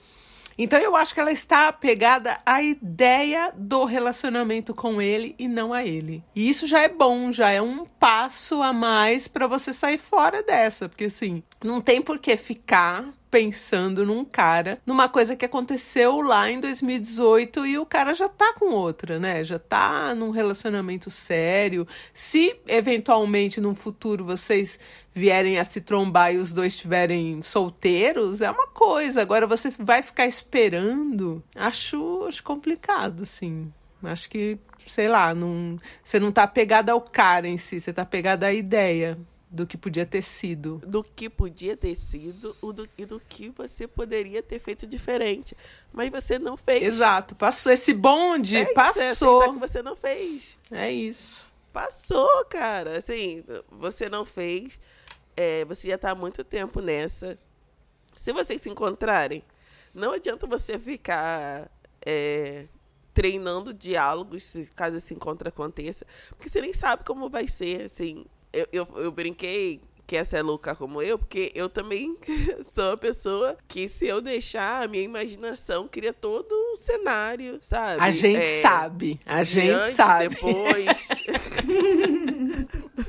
Então 0.61 0.77
eu 0.77 0.93
acho 0.93 1.13
que 1.13 1.21
ela 1.21 1.31
está 1.31 1.69
apegada 1.69 2.37
à 2.45 2.61
ideia 2.61 3.53
do 3.55 3.85
relacionamento 3.85 4.75
com 4.75 5.01
ele 5.01 5.33
e 5.39 5.47
não 5.47 5.71
a 5.71 5.85
ele. 5.85 6.21
E 6.35 6.49
isso 6.49 6.67
já 6.67 6.81
é 6.81 6.89
bom, 6.89 7.31
já 7.31 7.49
é 7.49 7.61
um 7.61 7.85
passo 7.85 8.61
a 8.61 8.73
mais 8.73 9.25
para 9.25 9.47
você 9.47 9.71
sair 9.71 9.97
fora 9.97 10.43
dessa, 10.43 10.89
porque 10.89 11.05
assim, 11.05 11.41
não 11.63 11.79
tem 11.79 12.01
por 12.01 12.19
que 12.19 12.35
ficar 12.35 13.05
pensando 13.29 14.05
num 14.05 14.25
cara, 14.25 14.81
numa 14.85 15.07
coisa 15.07 15.35
que 15.35 15.45
aconteceu 15.45 16.21
lá 16.21 16.49
em 16.49 16.59
2018 16.59 17.65
e 17.65 17.77
o 17.77 17.85
cara 17.85 18.13
já 18.13 18.27
tá 18.27 18.53
com 18.53 18.71
outra, 18.71 19.19
né? 19.19 19.43
Já 19.43 19.59
tá 19.59 20.15
num 20.15 20.31
relacionamento 20.31 21.09
sério. 21.09 21.87
Se 22.13 22.59
eventualmente 22.67 23.61
num 23.61 23.75
futuro 23.75 24.25
vocês 24.25 24.79
vierem 25.13 25.59
a 25.59 25.63
se 25.63 25.81
trombar 25.81 26.33
e 26.33 26.37
os 26.37 26.51
dois 26.51 26.73
estiverem 26.73 27.41
solteiros, 27.41 28.41
é 28.41 28.49
uma 28.49 28.67
coisa. 28.67 29.21
Agora 29.21 29.45
você 29.45 29.69
vai 29.77 30.01
ficar 30.01 30.25
esperando. 30.25 31.43
Acho, 31.55 32.25
acho 32.27 32.43
complicado, 32.43 33.25
sim. 33.25 33.71
Acho 34.03 34.29
que, 34.29 34.57
sei 34.87 35.07
lá, 35.07 35.35
não, 35.35 35.77
você 36.03 36.19
não 36.19 36.31
tá 36.31 36.47
pegada 36.47 36.93
ao 36.93 37.01
cara 37.01 37.47
em 37.47 37.57
si, 37.57 37.79
você 37.79 37.91
tá 37.91 38.05
pegada 38.05 38.47
à 38.47 38.53
ideia 38.53 39.17
do 39.49 39.65
que 39.65 39.77
podia 39.77 40.05
ter 40.05 40.21
sido. 40.21 40.79
Do 40.85 41.03
que 41.03 41.29
podia 41.29 41.75
ter 41.75 41.95
sido 41.95 42.55
o 42.61 42.71
do, 42.71 42.87
e 42.97 43.05
do 43.05 43.19
que 43.19 43.49
você 43.49 43.87
poderia 43.87 44.43
ter 44.43 44.59
feito 44.59 44.85
diferente. 44.85 45.57
Mas 45.91 46.09
você 46.09 46.37
não 46.37 46.55
fez. 46.55 46.83
Exato. 46.83 47.35
Passou 47.35 47.71
esse 47.71 47.91
bonde, 47.91 48.57
é 48.57 48.73
passou. 48.73 49.41
Isso, 49.41 49.49
é 49.49 49.53
que 49.53 49.59
você 49.59 49.81
não 49.81 49.95
fez. 49.95 50.57
É 50.71 50.91
isso. 50.91 51.47
Passou, 51.73 52.45
cara. 52.45 52.99
Assim, 52.99 53.43
você 53.71 54.07
não 54.07 54.23
fez. 54.23 54.79
É, 55.35 55.65
você 55.65 55.87
já 55.87 55.97
tá 55.97 56.11
há 56.11 56.15
muito 56.15 56.43
tempo 56.43 56.79
nessa. 56.79 57.37
Se 58.15 58.31
vocês 58.31 58.61
se 58.61 58.69
encontrarem, 58.69 59.43
não 59.93 60.11
adianta 60.11 60.45
você 60.45 60.77
ficar 60.77 61.71
é, 62.05 62.65
treinando 63.13 63.73
diálogos 63.73 64.53
caso 64.75 64.97
esse 64.97 65.13
encontro 65.13 65.47
aconteça, 65.47 66.05
porque 66.29 66.49
você 66.49 66.61
nem 66.61 66.73
sabe 66.73 67.03
como 67.03 67.29
vai 67.29 67.47
ser, 67.47 67.83
assim 67.83 68.25
eu, 68.53 68.67
eu, 68.71 68.87
eu 68.95 69.11
brinquei 69.11 69.81
que 70.05 70.15
essa 70.15 70.37
é 70.37 70.41
louca 70.41 70.75
como 70.75 71.03
eu, 71.03 71.19
porque 71.19 71.51
eu 71.53 71.69
também 71.69 72.17
sou 72.73 72.85
uma 72.85 72.97
pessoa 72.97 73.55
que, 73.67 73.87
se 73.87 74.07
eu 74.07 74.21
deixar, 74.21 74.83
a 74.83 74.87
minha 74.87 75.03
imaginação 75.03 75.87
cria 75.87 76.11
todo 76.11 76.51
um 76.51 76.77
cenário, 76.77 77.59
sabe? 77.61 78.01
A 78.01 78.09
gente 78.09 78.37
é, 78.37 78.61
sabe, 78.61 79.19
a 79.25 79.43
gente 79.43 79.93
sabe. 79.93 80.29
Depois. 80.29 80.87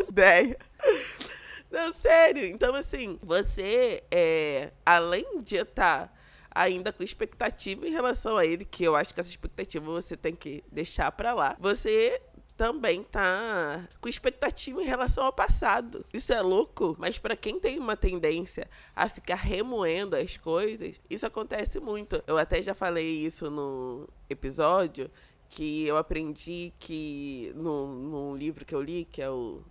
Ideia. 0.08 0.58
Não, 1.70 1.92
sério. 1.94 2.44
Então, 2.46 2.74
assim, 2.74 3.18
você, 3.22 4.02
é, 4.10 4.72
além 4.84 5.40
de 5.42 5.56
estar 5.56 6.12
ainda 6.50 6.92
com 6.92 7.04
expectativa 7.04 7.86
em 7.86 7.92
relação 7.92 8.36
a 8.36 8.44
ele, 8.44 8.64
que 8.64 8.82
eu 8.82 8.96
acho 8.96 9.14
que 9.14 9.20
essa 9.20 9.30
expectativa 9.30 9.84
você 9.84 10.16
tem 10.16 10.34
que 10.34 10.64
deixar 10.70 11.12
para 11.12 11.32
lá, 11.32 11.56
você 11.60 12.20
também 12.60 13.02
tá 13.02 13.88
com 14.02 14.06
expectativa 14.06 14.82
em 14.82 14.84
relação 14.84 15.24
ao 15.24 15.32
passado. 15.32 16.04
Isso 16.12 16.30
é 16.30 16.42
louco, 16.42 16.94
mas 16.98 17.16
para 17.16 17.34
quem 17.34 17.58
tem 17.58 17.78
uma 17.78 17.96
tendência 17.96 18.68
a 18.94 19.08
ficar 19.08 19.36
remoendo 19.36 20.14
as 20.14 20.36
coisas, 20.36 21.00
isso 21.08 21.24
acontece 21.24 21.80
muito. 21.80 22.22
Eu 22.26 22.36
até 22.36 22.62
já 22.62 22.74
falei 22.74 23.24
isso 23.24 23.50
no 23.50 24.06
episódio 24.28 25.10
que 25.48 25.86
eu 25.86 25.96
aprendi 25.96 26.70
que 26.78 27.50
num 27.56 28.36
livro 28.36 28.62
que 28.66 28.74
eu 28.74 28.82
li, 28.82 29.08
que 29.10 29.22
é 29.22 29.30
o 29.30 29.62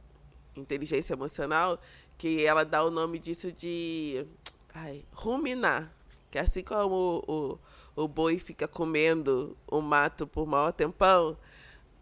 Inteligência 0.56 1.14
Emocional, 1.14 1.80
que 2.18 2.44
ela 2.44 2.64
dá 2.66 2.84
o 2.84 2.90
nome 2.90 3.20
disso 3.20 3.52
de 3.52 4.26
ai, 4.74 5.06
ruminar 5.14 5.94
Que 6.32 6.40
assim 6.40 6.64
como 6.64 7.24
o, 7.28 7.60
o, 7.96 8.04
o 8.04 8.08
boi 8.08 8.40
fica 8.40 8.68
comendo 8.68 9.56
o 9.68 9.80
mato 9.80 10.26
por 10.26 10.48
maior 10.48 10.72
tempão, 10.72 11.38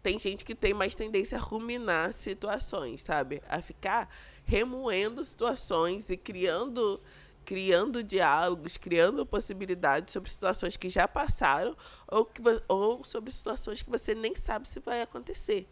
tem 0.02 0.18
gente 0.18 0.44
que 0.44 0.54
tem 0.54 0.72
mais 0.72 0.94
tendência 0.94 1.38
a 1.38 1.40
ruminar 1.40 2.12
situações, 2.12 3.02
sabe? 3.02 3.42
A 3.48 3.60
ficar 3.60 4.08
remoendo 4.44 5.24
situações 5.24 6.08
e 6.08 6.16
criando 6.16 7.00
criando 7.44 8.02
diálogos, 8.02 8.76
criando 8.76 9.24
possibilidades 9.24 10.12
sobre 10.12 10.28
situações 10.28 10.76
que 10.76 10.90
já 10.90 11.08
passaram 11.08 11.74
ou, 12.06 12.22
que, 12.26 12.42
ou 12.68 13.02
sobre 13.02 13.30
situações 13.30 13.80
que 13.80 13.88
você 13.88 14.14
nem 14.14 14.34
sabe 14.36 14.68
se 14.68 14.80
vai 14.80 15.00
acontecer. 15.00 15.66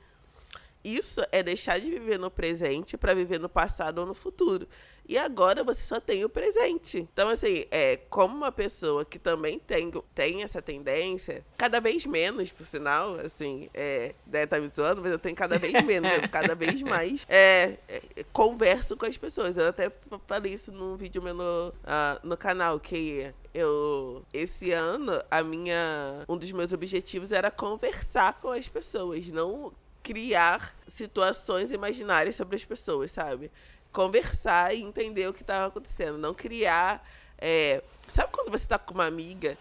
Isso 0.86 1.20
é 1.32 1.42
deixar 1.42 1.80
de 1.80 1.90
viver 1.90 2.16
no 2.16 2.30
presente 2.30 2.96
para 2.96 3.12
viver 3.12 3.40
no 3.40 3.48
passado 3.48 3.98
ou 3.98 4.06
no 4.06 4.14
futuro. 4.14 4.68
E 5.08 5.18
agora 5.18 5.64
você 5.64 5.82
só 5.82 5.98
tem 5.98 6.24
o 6.24 6.28
presente. 6.28 7.08
Então, 7.12 7.28
assim, 7.28 7.64
é, 7.72 7.96
como 8.08 8.36
uma 8.36 8.52
pessoa 8.52 9.04
que 9.04 9.18
também 9.18 9.58
tem, 9.58 9.90
tem 10.14 10.44
essa 10.44 10.62
tendência, 10.62 11.44
cada 11.56 11.80
vez 11.80 12.06
menos, 12.06 12.52
por 12.52 12.64
sinal, 12.64 13.16
assim, 13.18 13.68
é, 13.74 14.14
deve 14.24 14.44
estar 14.44 14.56
tá 14.58 14.62
me 14.62 14.68
zoando, 14.68 15.02
mas 15.02 15.10
eu 15.10 15.18
tenho 15.18 15.34
cada 15.34 15.58
vez 15.58 15.72
menos, 15.82 16.08
eu 16.10 16.28
cada 16.28 16.54
vez 16.54 16.80
mais 16.82 17.26
é, 17.28 17.78
é, 17.88 18.24
converso 18.32 18.96
com 18.96 19.06
as 19.06 19.16
pessoas. 19.16 19.56
Eu 19.56 19.66
até 19.66 19.90
falei 20.24 20.52
isso 20.52 20.70
num 20.70 20.96
vídeo 20.96 21.20
meu 21.20 21.34
no, 21.34 21.68
uh, 21.68 22.20
no 22.22 22.36
canal, 22.36 22.78
que 22.78 23.32
eu 23.52 24.24
esse 24.32 24.70
ano 24.70 25.20
a 25.28 25.42
minha 25.42 26.24
um 26.28 26.36
dos 26.36 26.52
meus 26.52 26.72
objetivos 26.72 27.32
era 27.32 27.50
conversar 27.50 28.38
com 28.40 28.50
as 28.50 28.68
pessoas, 28.68 29.26
não 29.28 29.72
criar 30.06 30.72
situações 30.86 31.72
imaginárias 31.72 32.36
sobre 32.36 32.54
as 32.54 32.64
pessoas, 32.64 33.10
sabe? 33.10 33.50
Conversar 33.92 34.72
e 34.72 34.80
entender 34.80 35.26
o 35.26 35.34
que 35.34 35.42
estava 35.42 35.66
acontecendo, 35.66 36.16
não 36.16 36.32
criar. 36.32 37.04
É... 37.36 37.82
Sabe 38.06 38.30
quando 38.30 38.52
você 38.52 38.64
está 38.64 38.78
com 38.78 38.94
uma 38.94 39.04
amiga 39.04 39.58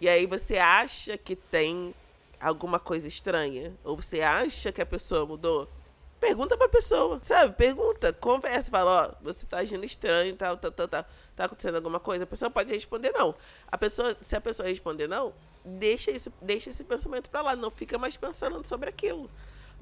e 0.00 0.08
aí 0.08 0.26
você 0.26 0.58
acha 0.58 1.16
que 1.16 1.36
tem 1.36 1.94
alguma 2.40 2.80
coisa 2.80 3.06
estranha? 3.06 3.72
Ou 3.84 3.94
você 3.94 4.20
acha 4.20 4.72
que 4.72 4.82
a 4.82 4.86
pessoa 4.86 5.24
mudou? 5.24 5.68
Pergunta 6.18 6.58
pra 6.58 6.68
pessoa, 6.68 7.20
sabe? 7.22 7.54
Pergunta, 7.54 8.12
conversa, 8.12 8.72
fala, 8.72 8.90
ó, 8.90 9.14
você 9.22 9.46
tá 9.46 9.58
agindo 9.58 9.84
estranho, 9.86 10.34
tal, 10.34 10.56
tal, 10.56 10.72
tal, 10.72 10.88
tal. 10.88 11.04
Tá 11.36 11.44
acontecendo 11.44 11.76
alguma 11.76 12.00
coisa? 12.00 12.24
A 12.24 12.26
pessoa 12.26 12.50
pode 12.50 12.72
responder 12.72 13.12
não. 13.12 13.32
A 13.70 13.78
pessoa, 13.78 14.16
se 14.20 14.34
a 14.34 14.40
pessoa 14.40 14.68
responder 14.68 15.06
não, 15.06 15.32
deixa, 15.64 16.10
isso, 16.10 16.32
deixa 16.42 16.70
esse 16.70 16.82
pensamento 16.82 17.30
pra 17.30 17.42
lá. 17.42 17.54
Não 17.54 17.70
fica 17.70 17.96
mais 17.96 18.16
pensando 18.16 18.66
sobre 18.66 18.88
aquilo. 18.88 19.30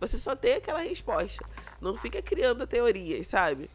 Você 0.02 0.18
só 0.18 0.35
tem 0.35 0.54
aquela 0.54 0.80
resposta. 0.80 1.49
Não 1.80 1.97
fica 1.97 2.21
criando 2.21 2.66
teorias, 2.66 3.25
sabe? 3.28 3.71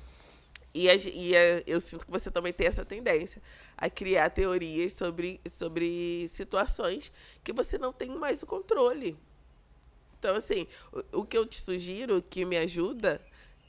E, 0.73 0.89
a, 0.89 0.95
e 0.95 1.33
a, 1.33 1.63
eu 1.65 1.79
sinto 1.79 2.05
que 2.05 2.11
você 2.11 2.29
também 2.29 2.51
tem 2.51 2.67
essa 2.67 2.83
tendência 2.83 3.41
a 3.77 3.89
criar 3.89 4.29
teorias 4.29 4.91
sobre, 4.91 5.39
sobre 5.49 6.27
situações 6.27 7.13
que 7.41 7.53
você 7.53 7.77
não 7.77 7.93
tem 7.93 8.09
mais 8.09 8.43
o 8.43 8.45
controle. 8.45 9.17
Então, 10.19 10.35
assim, 10.35 10.67
o, 10.91 11.21
o 11.21 11.25
que 11.25 11.37
eu 11.37 11.45
te 11.45 11.61
sugiro, 11.61 12.21
que 12.21 12.43
me 12.43 12.57
ajuda, 12.57 13.21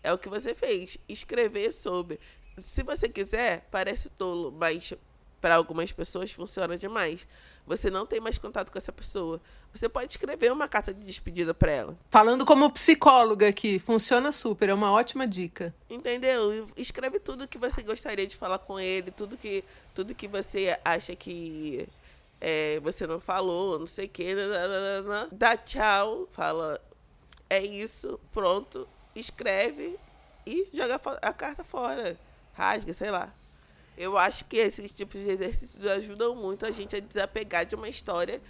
é 0.02 0.12
o 0.12 0.18
que 0.18 0.28
você 0.28 0.52
fez. 0.52 0.98
Escrever 1.08 1.72
sobre. 1.72 2.18
Se 2.56 2.82
você 2.82 3.08
quiser, 3.08 3.68
parece 3.70 4.10
tolo, 4.10 4.50
mas 4.50 4.92
para 5.40 5.56
algumas 5.56 5.92
pessoas 5.92 6.32
funciona 6.32 6.76
demais. 6.76 7.26
Você 7.66 7.90
não 7.90 8.06
tem 8.06 8.20
mais 8.20 8.38
contato 8.38 8.72
com 8.72 8.78
essa 8.78 8.92
pessoa. 8.92 9.40
Você 9.72 9.88
pode 9.88 10.12
escrever 10.12 10.50
uma 10.50 10.66
carta 10.66 10.92
de 10.92 11.04
despedida 11.04 11.52
para 11.52 11.70
ela. 11.70 11.98
Falando 12.08 12.44
como 12.44 12.70
psicóloga 12.70 13.48
aqui, 13.48 13.78
funciona 13.78 14.32
super, 14.32 14.70
é 14.70 14.74
uma 14.74 14.90
ótima 14.90 15.26
dica. 15.26 15.74
Entendeu? 15.88 16.66
Escreve 16.76 17.20
tudo 17.20 17.46
que 17.46 17.58
você 17.58 17.82
gostaria 17.82 18.26
de 18.26 18.36
falar 18.36 18.58
com 18.58 18.80
ele, 18.80 19.10
tudo 19.10 19.36
que, 19.36 19.62
tudo 19.94 20.14
que 20.14 20.26
você 20.26 20.78
acha 20.84 21.14
que 21.14 21.86
é, 22.40 22.80
você 22.80 23.06
não 23.06 23.20
falou, 23.20 23.78
não 23.78 23.86
sei 23.86 24.06
o 24.06 24.08
que. 24.08 24.34
Dá 25.30 25.56
tchau, 25.56 26.26
fala, 26.32 26.80
é 27.50 27.62
isso, 27.62 28.18
pronto, 28.32 28.88
escreve 29.14 29.98
e 30.46 30.68
joga 30.72 31.00
a 31.20 31.32
carta 31.32 31.62
fora. 31.62 32.18
Rasga, 32.54 32.92
sei 32.92 33.10
lá. 33.10 33.32
Eu 33.98 34.16
acho 34.16 34.44
que 34.44 34.56
esses 34.56 34.92
tipos 34.92 35.20
de 35.20 35.28
exercícios 35.28 35.84
ajudam 35.84 36.36
muito 36.36 36.64
a 36.64 36.70
gente 36.70 36.94
a 36.94 37.00
desapegar 37.00 37.66
de 37.66 37.74
uma 37.74 37.88
história 37.88 38.40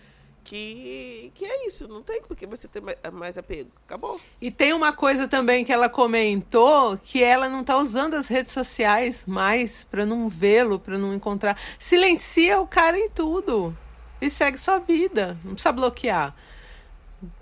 que, 0.45 1.33
que 1.35 1.45
é 1.45 1.67
isso, 1.67 1.89
não 1.89 2.03
tem 2.03 2.23
porque 2.23 2.47
você 2.47 2.69
ter 2.69 2.83
mais 3.13 3.39
apego. 3.39 3.71
Acabou. 3.87 4.21
E 4.41 4.51
tem 4.51 4.75
uma 4.75 4.93
coisa 4.93 5.27
também 5.27 5.65
que 5.65 5.73
ela 5.73 5.89
comentou, 5.89 6.99
que 6.99 7.23
ela 7.23 7.49
não 7.49 7.63
está 7.63 7.79
usando 7.79 8.15
as 8.15 8.29
redes 8.29 8.53
sociais 8.53 9.25
mais 9.27 9.85
para 9.85 10.05
não 10.05 10.29
vê-lo, 10.29 10.79
para 10.79 10.99
não 10.99 11.15
encontrar. 11.15 11.59
Silencia 11.79 12.61
o 12.61 12.67
cara 12.67 12.99
em 12.99 13.09
tudo 13.09 13.77
e 14.21 14.29
segue 14.29 14.59
sua 14.59 14.79
vida, 14.79 15.39
não 15.43 15.53
precisa 15.53 15.73
bloquear. 15.73 16.35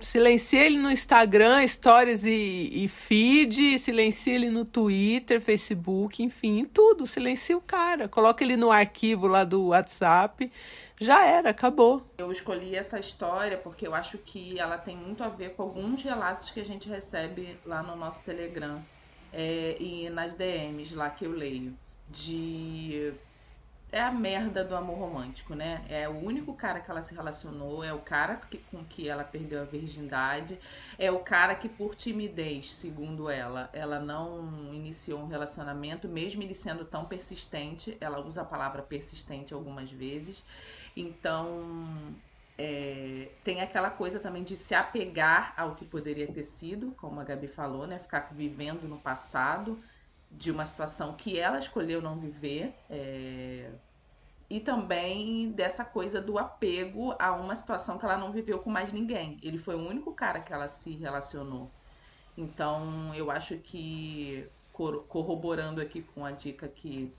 Silencia 0.00 0.64
ele 0.64 0.78
no 0.78 0.90
Instagram, 0.90 1.66
stories 1.68 2.24
e, 2.24 2.70
e 2.72 2.88
feed, 2.88 3.78
silencia 3.78 4.34
ele 4.34 4.48
no 4.48 4.64
Twitter, 4.64 5.40
Facebook, 5.40 6.22
enfim, 6.22 6.64
tudo. 6.64 7.06
Silencia 7.06 7.56
o 7.56 7.60
cara. 7.60 8.08
Coloca 8.08 8.42
ele 8.42 8.56
no 8.56 8.70
arquivo 8.70 9.26
lá 9.26 9.44
do 9.44 9.68
WhatsApp. 9.68 10.50
Já 10.98 11.26
era, 11.26 11.50
acabou. 11.50 12.02
Eu 12.16 12.32
escolhi 12.32 12.74
essa 12.74 12.98
história 12.98 13.58
porque 13.58 13.86
eu 13.86 13.94
acho 13.94 14.16
que 14.16 14.58
ela 14.58 14.78
tem 14.78 14.96
muito 14.96 15.22
a 15.22 15.28
ver 15.28 15.50
com 15.50 15.62
alguns 15.62 16.02
relatos 16.02 16.50
que 16.50 16.60
a 16.60 16.64
gente 16.64 16.88
recebe 16.88 17.58
lá 17.66 17.82
no 17.82 17.94
nosso 17.96 18.24
Telegram 18.24 18.82
é, 19.30 19.76
e 19.78 20.08
nas 20.08 20.34
DMs 20.34 20.94
lá 20.94 21.10
que 21.10 21.26
eu 21.26 21.32
leio. 21.32 21.76
De 22.08 23.12
é 23.92 24.00
a 24.00 24.10
merda 24.10 24.64
do 24.64 24.74
amor 24.74 24.98
romântico, 24.98 25.54
né? 25.54 25.84
É 25.88 26.08
o 26.08 26.12
único 26.12 26.52
cara 26.54 26.80
que 26.80 26.90
ela 26.90 27.02
se 27.02 27.14
relacionou, 27.14 27.84
é 27.84 27.92
o 27.92 28.00
cara 28.00 28.36
que, 28.36 28.58
com 28.58 28.84
que 28.84 29.08
ela 29.08 29.22
perdeu 29.22 29.62
a 29.62 29.64
virgindade, 29.64 30.58
é 30.98 31.10
o 31.10 31.20
cara 31.20 31.54
que, 31.54 31.68
por 31.68 31.94
timidez, 31.94 32.74
segundo 32.74 33.30
ela, 33.30 33.70
ela 33.72 34.00
não 34.00 34.74
iniciou 34.74 35.20
um 35.20 35.28
relacionamento, 35.28 36.08
mesmo 36.08 36.42
ele 36.42 36.54
sendo 36.54 36.84
tão 36.84 37.04
persistente, 37.04 37.96
ela 38.00 38.20
usa 38.20 38.42
a 38.42 38.44
palavra 38.44 38.82
persistente 38.82 39.54
algumas 39.54 39.90
vezes. 39.90 40.44
Então, 40.96 42.14
é, 42.58 43.28
tem 43.44 43.60
aquela 43.60 43.90
coisa 43.90 44.18
também 44.18 44.42
de 44.42 44.56
se 44.56 44.74
apegar 44.74 45.54
ao 45.56 45.76
que 45.76 45.84
poderia 45.84 46.26
ter 46.26 46.42
sido, 46.42 46.92
como 46.96 47.20
a 47.20 47.24
Gabi 47.24 47.46
falou, 47.46 47.86
né? 47.86 47.98
Ficar 47.98 48.30
vivendo 48.32 48.88
no 48.88 48.98
passado 48.98 49.80
de 50.30 50.50
uma 50.50 50.64
situação 50.64 51.14
que 51.14 51.38
ela 51.38 51.58
escolheu 51.58 52.00
não 52.02 52.16
viver. 52.16 52.74
É... 52.90 53.70
E 54.48 54.60
também 54.60 55.50
dessa 55.50 55.84
coisa 55.84 56.20
do 56.20 56.38
apego 56.38 57.14
a 57.18 57.32
uma 57.32 57.56
situação 57.56 57.98
que 57.98 58.04
ela 58.04 58.16
não 58.16 58.30
viveu 58.30 58.60
com 58.60 58.70
mais 58.70 58.92
ninguém. 58.92 59.38
Ele 59.42 59.58
foi 59.58 59.74
o 59.74 59.88
único 59.88 60.12
cara 60.12 60.38
que 60.40 60.52
ela 60.52 60.68
se 60.68 60.92
relacionou. 60.92 61.70
Então, 62.36 63.12
eu 63.14 63.30
acho 63.30 63.56
que 63.58 64.48
corroborando 64.72 65.80
aqui 65.80 66.02
com 66.02 66.24
a 66.24 66.30
dica 66.30 66.68
que 66.68 67.12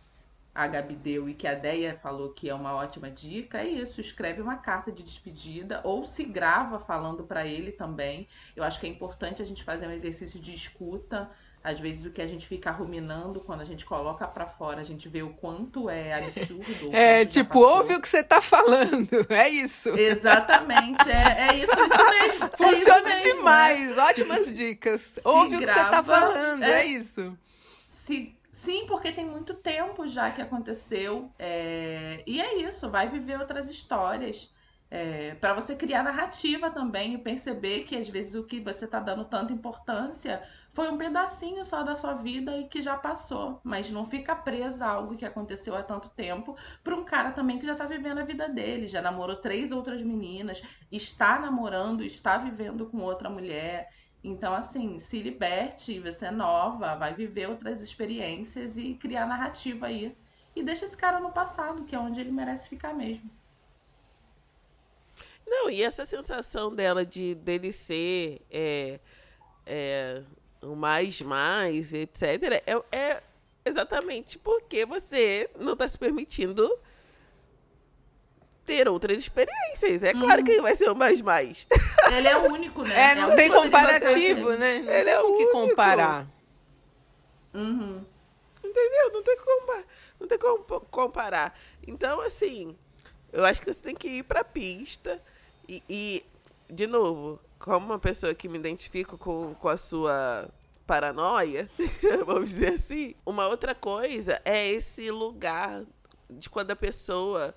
a 0.57 0.65
Gabi 0.65 0.95
deu 0.95 1.29
e 1.29 1.35
que 1.35 1.47
a 1.47 1.53
Deia 1.53 1.95
falou 1.95 2.29
que 2.29 2.49
é 2.49 2.53
uma 2.53 2.73
ótima 2.73 3.11
dica, 3.11 3.59
é 3.59 3.67
isso, 3.67 4.01
escreve 4.01 4.41
uma 4.41 4.57
carta 4.57 4.91
de 4.91 5.03
despedida 5.03 5.81
ou 5.83 6.03
se 6.03 6.23
grava 6.23 6.79
falando 6.79 7.23
para 7.23 7.45
ele 7.45 7.71
também. 7.71 8.27
Eu 8.55 8.63
acho 8.63 8.79
que 8.79 8.87
é 8.87 8.89
importante 8.89 9.39
a 9.39 9.45
gente 9.45 9.63
fazer 9.63 9.87
um 9.87 9.91
exercício 9.91 10.39
de 10.39 10.53
escuta, 10.53 11.29
às 11.67 11.81
vezes 11.81 12.05
o 12.05 12.11
que 12.11 12.21
a 12.21 12.27
gente 12.27 12.47
fica 12.47 12.71
ruminando, 12.71 13.41
quando 13.41 13.59
a 13.59 13.65
gente 13.65 13.85
coloca 13.85 14.25
para 14.25 14.47
fora, 14.47 14.79
a 14.79 14.85
gente 14.85 15.09
vê 15.09 15.21
o 15.21 15.33
quanto 15.33 15.89
é 15.89 16.13
absurdo. 16.13 16.95
É, 16.95 17.25
tipo, 17.25 17.59
ouve 17.59 17.95
o 17.95 18.01
que 18.01 18.07
você 18.07 18.23
tá 18.23 18.39
falando. 18.39 19.07
É 19.29 19.49
isso. 19.49 19.89
Exatamente. 19.89 21.09
É, 21.09 21.49
é 21.49 21.55
isso, 21.57 21.73
isso 21.73 22.09
mesmo. 22.09 22.45
É 22.45 22.57
Funciona 22.57 22.99
é 22.99 23.15
mesmo, 23.15 23.35
demais. 23.35 23.95
Né? 23.95 24.03
Ótimas 24.03 24.55
dicas. 24.55 25.01
Se 25.01 25.27
ouve 25.27 25.57
grava, 25.57 25.79
o 25.79 25.83
que 25.83 25.83
você 25.83 25.91
tá 25.91 26.03
falando. 26.03 26.63
É, 26.63 26.81
é 26.81 26.85
isso. 26.85 27.37
Se 27.87 28.37
Sim, 28.49 28.85
porque 28.87 29.11
tem 29.11 29.25
muito 29.25 29.53
tempo 29.53 30.07
já 30.07 30.31
que 30.31 30.41
aconteceu. 30.41 31.29
É... 31.37 32.23
E 32.25 32.41
é 32.41 32.61
isso, 32.61 32.89
vai 32.89 33.09
viver 33.09 33.39
outras 33.39 33.67
histórias. 33.67 34.53
É... 34.89 35.35
para 35.35 35.53
você 35.53 35.75
criar 35.75 36.01
narrativa 36.01 36.69
também 36.69 37.13
e 37.13 37.17
perceber 37.17 37.83
que 37.83 37.97
às 37.97 38.07
vezes 38.07 38.35
o 38.35 38.45
que 38.45 38.61
você 38.61 38.85
está 38.85 39.01
dando 39.01 39.25
tanta 39.25 39.51
importância 39.51 40.41
foi 40.77 40.89
um 40.89 40.97
pedacinho 40.97 41.65
só 41.65 41.81
da 41.81 41.95
sua 41.95 42.13
vida 42.13 42.55
e 42.55 42.67
que 42.67 42.83
já 42.83 42.95
passou, 42.95 43.59
mas 43.63 43.89
não 43.89 44.05
fica 44.05 44.35
presa 44.35 44.85
a 44.85 44.91
algo 44.91 45.17
que 45.17 45.25
aconteceu 45.25 45.75
há 45.75 45.81
tanto 45.81 46.07
tempo 46.07 46.55
para 46.83 46.95
um 46.95 47.03
cara 47.03 47.31
também 47.31 47.57
que 47.57 47.65
já 47.65 47.73
tá 47.73 47.87
vivendo 47.87 48.19
a 48.19 48.23
vida 48.23 48.47
dele, 48.47 48.87
já 48.87 49.01
namorou 49.01 49.35
três 49.37 49.71
outras 49.71 50.03
meninas, 50.03 50.61
está 50.91 51.39
namorando, 51.39 52.03
está 52.03 52.37
vivendo 52.37 52.85
com 52.85 52.99
outra 52.99 53.27
mulher. 53.27 53.91
Então, 54.23 54.53
assim, 54.53 54.99
se 54.99 55.19
liberte, 55.19 55.99
você 55.99 56.27
é 56.27 56.31
nova, 56.31 56.93
vai 56.93 57.11
viver 57.11 57.49
outras 57.49 57.81
experiências 57.81 58.77
e 58.77 58.93
criar 58.93 59.25
narrativa 59.25 59.87
aí. 59.87 60.15
E 60.55 60.61
deixa 60.61 60.85
esse 60.85 60.95
cara 60.95 61.19
no 61.19 61.31
passado, 61.31 61.85
que 61.85 61.95
é 61.95 61.99
onde 61.99 62.21
ele 62.21 62.31
merece 62.31 62.69
ficar 62.69 62.93
mesmo. 62.93 63.31
Não, 65.43 65.71
e 65.71 65.81
essa 65.81 66.05
sensação 66.05 66.71
dela 66.75 67.03
de 67.03 67.33
dele 67.33 67.73
ser 67.73 68.45
é, 68.51 68.99
é, 69.65 70.23
o 70.61 70.75
mais 70.75 71.21
mais, 71.21 71.93
etc., 71.93 72.21
é, 72.65 72.81
é 72.91 73.23
exatamente 73.65 74.37
porque 74.39 74.85
você 74.85 75.49
não 75.59 75.73
está 75.73 75.87
se 75.87 75.97
permitindo 75.97 76.69
ter 78.65 78.87
outras 78.87 79.17
experiências. 79.17 80.03
É 80.03 80.13
claro 80.13 80.43
que 80.43 80.51
ele 80.51 80.61
vai 80.61 80.75
ser 80.75 80.89
o 80.89 80.95
mais 80.95 81.21
mais. 81.21 81.65
Ele 82.11 82.27
é 82.27 82.37
único, 82.37 82.83
né? 82.83 83.11
É, 83.11 83.15
não 83.15 83.31
É 83.31 83.35
tem 83.35 83.49
que 83.49 83.55
comparativo, 83.55 84.53
né? 84.55 84.79
Não 84.79 84.91
Ele 84.91 85.09
é 85.09 85.15
tem 85.15 85.25
o 85.25 85.37
que 85.37 85.43
único. 85.43 85.69
comparar. 85.69 86.27
Uhum. 87.53 88.03
Entendeu? 88.63 89.11
Não 89.13 89.23
tem 89.23 89.37
como, 89.37 89.83
não 90.19 90.27
tem 90.27 90.37
como 90.37 90.63
comparar. 90.91 91.57
Então, 91.85 92.19
assim, 92.21 92.75
eu 93.31 93.45
acho 93.45 93.61
que 93.61 93.71
você 93.73 93.79
tem 93.79 93.95
que 93.95 94.07
ir 94.07 94.23
pra 94.23 94.43
pista 94.43 95.21
e, 95.67 95.81
e, 95.89 96.25
de 96.69 96.87
novo, 96.87 97.39
como 97.59 97.87
uma 97.87 97.99
pessoa 97.99 98.33
que 98.33 98.47
me 98.47 98.57
identifico 98.57 99.17
com, 99.17 99.53
com 99.55 99.69
a 99.69 99.77
sua 99.77 100.49
paranoia, 100.85 101.69
vamos 102.25 102.49
dizer 102.49 102.73
assim, 102.75 103.13
uma 103.25 103.47
outra 103.47 103.75
coisa 103.75 104.41
é 104.45 104.67
esse 104.67 105.11
lugar 105.11 105.83
de 106.29 106.49
quando 106.49 106.71
a 106.71 106.75
pessoa. 106.75 107.53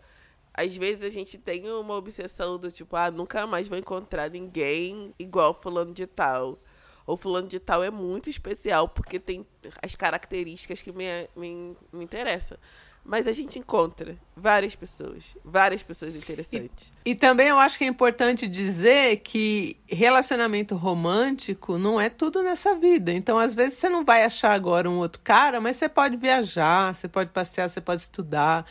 Às 0.53 0.77
vezes 0.77 1.05
a 1.05 1.11
gente 1.11 1.39
tem 1.39 1.71
uma 1.71 1.95
obsessão 1.95 2.59
do 2.59 2.73
tipo, 2.73 2.97
ah, 2.97 3.11
nunca 3.11 3.47
mais 3.47 3.69
vou 3.69 3.79
encontrar 3.79 4.29
ninguém 4.29 5.15
igual 5.19 5.55
fulano 5.55 5.95
de 5.95 6.07
tal. 6.07 6.59
Ou 7.07 7.17
fulano 7.17 7.49
de 7.49 7.61
tal 7.61 7.83
é 7.83 7.91
muito 7.91 8.29
especial 8.29 8.89
porque 8.89 9.19
tem 9.19 9.47
as 9.81 9.95
características 9.95 10.83
que 10.83 10.93
me, 10.93 11.05
me, 11.37 11.77
me 11.93 12.05
interessam. 12.05 12.59
Mas 13.05 13.27
a 13.27 13.33
gente 13.33 13.59
encontra 13.59 14.17
várias 14.37 14.77
pessoas, 14.77 15.37
várias 15.45 15.83
pessoas 15.83 16.15
interessantes. 16.15 16.93
E 17.05 17.15
também 17.15 17.49
eu 17.49 17.59
acho 17.59 17.77
que 17.79 17.85
é 17.85 17.87
importante 17.87 18.47
dizer 18.47 19.17
que 19.19 19.77
relacionamento 19.89 20.77
romântico 20.77 21.79
não 21.79 22.01
é 22.01 22.09
tudo 22.09 22.43
nessa 22.43 22.75
vida. 22.75 23.11
Então, 23.11 23.39
às 23.39 23.55
vezes, 23.55 23.79
você 23.79 23.89
não 23.89 24.05
vai 24.05 24.23
achar 24.23 24.53
agora 24.53 24.89
um 24.89 24.99
outro 24.99 25.21
cara, 25.25 25.61
mas 25.61 25.77
você 25.77 25.89
pode 25.89 26.17
viajar, 26.17 26.95
você 26.95 27.09
pode 27.09 27.31
passear, 27.31 27.69
você 27.69 27.81
pode 27.81 28.03
estudar, 28.03 28.67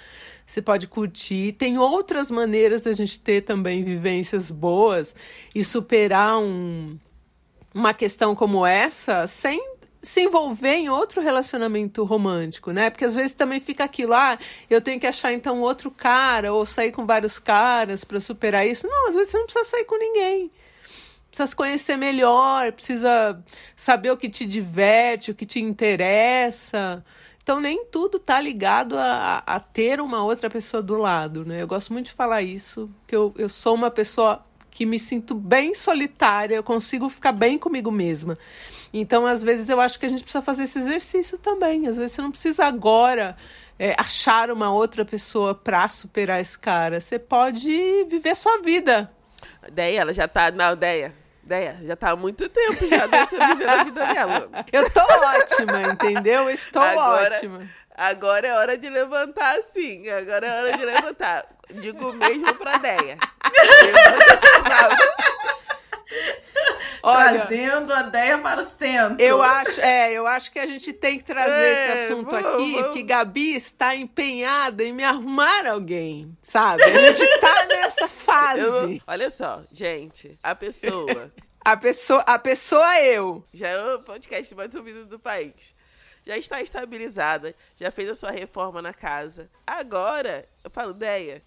você 0.46 0.62
pode 0.62 0.88
curtir. 0.88 1.54
Tem 1.54 1.78
outras 1.78 2.30
maneiras 2.30 2.82
da 2.82 2.94
gente 2.94 3.20
ter 3.20 3.42
também 3.42 3.84
vivências 3.84 4.52
boas 4.52 5.16
e 5.54 5.66
superar 5.66 6.38
um, 6.40 6.98
uma 7.74 7.94
questão 7.94 8.36
como 8.36 8.66
essa 8.66 9.28
sem 9.28 9.79
se 10.02 10.22
envolver 10.22 10.76
em 10.76 10.90
outro 10.90 11.22
relacionamento 11.22 12.04
romântico, 12.04 12.72
né? 12.72 12.90
Porque 12.90 13.06
às 13.06 13.16
vezes 13.16 13.34
também 13.34 13.60
fica 13.60 13.84
aquilo, 13.84 14.14
ah, 14.14 14.38
eu 14.70 14.82
tenho 14.82 15.00
que 15.00 15.08
achar 15.08 15.34
então 15.34 15.60
outro 15.62 15.92
cara 15.92 16.54
ou 16.54 16.66
sair 16.66 16.92
com 16.92 17.06
vários 17.06 17.38
caras 17.38 18.04
para 18.04 18.20
superar 18.20 18.66
isso. 18.66 18.88
Não, 18.88 19.10
às 19.10 19.16
vezes 19.16 19.32
você 19.32 19.38
não 19.38 19.46
precisa 19.46 19.66
sair 19.66 19.86
com 19.86 19.98
ninguém. 19.98 20.52
Precisa 21.30 21.48
se 21.48 21.56
conhecer 21.56 21.98
melhor, 21.98 22.72
precisa 22.72 23.44
saber 23.76 24.12
o 24.12 24.18
que 24.18 24.30
te 24.30 24.46
diverte, 24.46 25.32
o 25.32 25.36
que 25.36 25.46
te 25.46 25.60
interessa. 25.60 27.04
Então 27.44 27.60
nem 27.60 27.86
tudo 27.86 28.20
tá 28.20 28.40
ligado 28.40 28.98
a, 28.98 29.44
a 29.46 29.60
ter 29.60 30.00
uma 30.00 30.24
outra 30.24 30.50
pessoa 30.50 30.82
do 30.82 30.96
lado, 30.96 31.46
né? 31.46 31.62
Eu 31.62 31.68
gosto 31.68 31.92
muito 31.92 32.08
de 32.08 32.14
falar 32.14 32.42
isso, 32.42 32.90
que 33.06 33.16
eu, 33.16 33.34
eu 33.38 33.50
sou 33.50 33.76
uma 33.76 33.92
pessoa 33.92 34.44
que 34.72 34.86
me 34.86 35.00
sinto 35.00 35.34
bem 35.36 35.74
solitária, 35.74 36.56
eu 36.56 36.64
consigo 36.64 37.10
ficar 37.10 37.32
bem 37.32 37.58
comigo 37.58 37.92
mesma. 37.92 38.38
Então, 38.94 39.26
às 39.26 39.44
vezes, 39.44 39.70
eu 39.70 39.80
acho 39.80 40.00
que 40.00 40.06
a 40.06 40.10
gente 40.10 40.24
precisa 40.24 40.42
fazer 40.44 40.64
esse 40.64 40.80
exercício 40.80 41.38
também. 41.38 41.88
Às 41.88 41.98
vezes, 41.98 42.14
você 42.14 42.22
não 42.22 42.32
precisa 42.32 42.66
agora 42.66 43.36
é, 43.78 43.94
achar 43.98 44.50
uma 44.52 44.72
outra 44.72 45.06
pessoa 45.06 45.54
pra 45.54 45.88
superar 45.90 46.40
esse 46.42 46.58
cara. 46.58 47.00
Você 47.00 47.20
pode 47.20 47.72
viver 48.10 48.36
sua 48.36 48.62
vida. 48.62 49.12
Deia, 49.72 50.02
ela 50.02 50.14
já 50.14 50.28
tá. 50.28 50.50
Não, 50.52 50.76
Deia. 50.76 51.14
Deia, 51.44 51.80
já 51.82 51.96
tá 51.96 52.12
há 52.12 52.16
muito 52.16 52.48
tempo 52.48 52.88
já 52.88 53.08
dessa 53.08 53.36
vivendo 53.36 53.70
a 53.70 53.84
vida 53.84 54.06
dela. 54.14 54.50
Eu 54.72 54.90
tô 54.92 55.00
ótima, 55.02 55.82
entendeu? 55.94 56.44
Eu 56.44 56.50
estou 56.52 56.82
Agora- 56.82 57.36
ótima. 57.36 57.68
Agora 57.96 58.48
é 58.48 58.54
hora 58.56 58.78
de 58.78 58.90
levantar, 58.90 59.58
sim. 59.74 60.08
Agora 60.10 60.48
é 60.48 60.62
hora 60.62 60.78
de 60.78 60.86
levantar. 60.86 61.46
Digo 61.82 62.14
mesmo 62.14 62.54
pra 62.56 62.78
Deia. 62.78 63.18
Olha, 67.02 67.46
Trazendo 67.46 67.94
a 67.94 68.02
ideia 68.02 68.38
para 68.40 68.60
o 68.62 68.64
centro. 68.66 69.22
eu 69.24 69.42
acho, 69.42 69.80
é, 69.80 70.12
eu 70.12 70.28
acho 70.28 70.52
que 70.52 70.60
a 70.60 70.66
gente 70.68 70.92
tem 70.92 71.18
que 71.18 71.24
trazer 71.24 71.52
É, 71.54 71.72
esse 72.04 72.12
assunto 72.12 72.30
vamos, 72.30 72.46
aqui, 72.46 72.72
vamos. 72.74 72.82
porque 72.88 73.04
Gabi 73.04 73.56
está 73.56 73.96
empenhada 73.96 74.84
em 74.84 74.92
me 74.92 75.04
arrumar 75.06 75.66
alguém, 75.66 76.36
sabe? 76.44 76.84
A 76.84 76.90
gente 77.14 77.26
tá 77.40 77.66
nessa 77.70 78.08
fase. 78.10 78.62
Eu 78.62 79.00
Olha 79.08 79.30
só, 79.30 79.62
gente. 79.72 80.38
A 80.44 80.54
pessoa 80.54 81.32
A 81.64 81.78
pessoa, 81.78 82.22
a 82.28 82.38
pessoa 82.38 83.00
eu. 83.02 83.46
já 83.54 83.70
é 83.70 83.94
o 83.96 84.00
podcast 84.02 84.54
mais 84.54 84.76
ouvido 84.76 85.06
do 85.06 85.18
país. 85.18 85.74
Já 86.30 86.38
está 86.38 86.62
estabilizada, 86.62 87.56
já 87.76 87.90
fez 87.90 88.08
a 88.08 88.14
sua 88.14 88.30
reforma 88.30 88.84
na 88.84 88.94
casa. 88.94 89.50
Agora, 89.66 90.48
eu 90.64 90.70
falo, 90.70 90.94
Deia, 90.94 91.42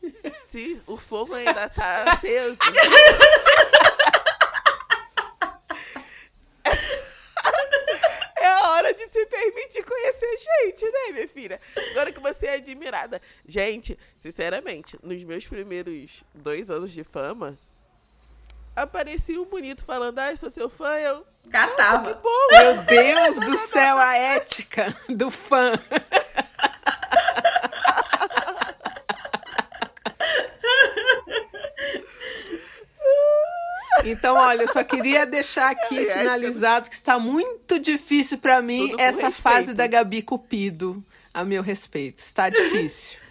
se 0.49 0.83
o 0.89 0.97
fogo 0.97 1.37
ainda 1.37 1.69
tá 1.69 2.11
aceso. 2.11 2.59
É 8.85 8.93
de 8.93 9.09
se 9.09 9.25
permitir 9.27 9.85
conhecer 9.85 10.37
gente, 10.37 10.85
né, 10.85 11.13
minha 11.13 11.29
filha? 11.29 11.61
Agora 11.93 12.11
que 12.11 12.21
você 12.21 12.47
é 12.47 12.55
admirada. 12.55 13.23
Gente, 13.47 13.97
sinceramente, 14.19 14.99
nos 15.01 15.23
meus 15.23 15.47
primeiros 15.47 16.25
dois 16.35 16.69
anos 16.69 16.91
de 16.91 17.05
fama, 17.05 17.57
aparecia 18.75 19.41
um 19.41 19.45
bonito 19.45 19.85
falando, 19.85 20.19
ai, 20.19 20.37
sou 20.37 20.51
seu 20.51 20.69
fã, 20.69 20.95
eu. 20.97 21.27
Que 21.43 21.51
Catava. 21.51 22.15
bom! 22.15 22.49
Meu 22.53 22.83
Deus 22.85 23.39
do 23.41 23.57
céu, 23.59 23.99
a 23.99 24.17
ética 24.17 24.97
do 25.09 25.31
fã. 25.31 25.73
Então, 34.05 34.37
olha, 34.37 34.63
eu 34.63 34.69
só 34.73 34.83
queria 34.83 35.25
deixar 35.25 35.71
aqui 35.71 36.05
sinalizado 36.07 36.89
que 36.89 36.95
está 36.95 37.19
muito 37.19 37.79
difícil 37.79 38.39
para 38.39 38.61
mim 38.61 38.89
Tudo 38.89 39.01
essa 39.01 39.31
fase 39.31 39.73
da 39.73 39.87
Gabi 39.87 40.23
Cupido, 40.23 41.05
a 41.33 41.45
meu 41.45 41.63
respeito. 41.63 42.19
Está 42.19 42.49
difícil. 42.49 43.22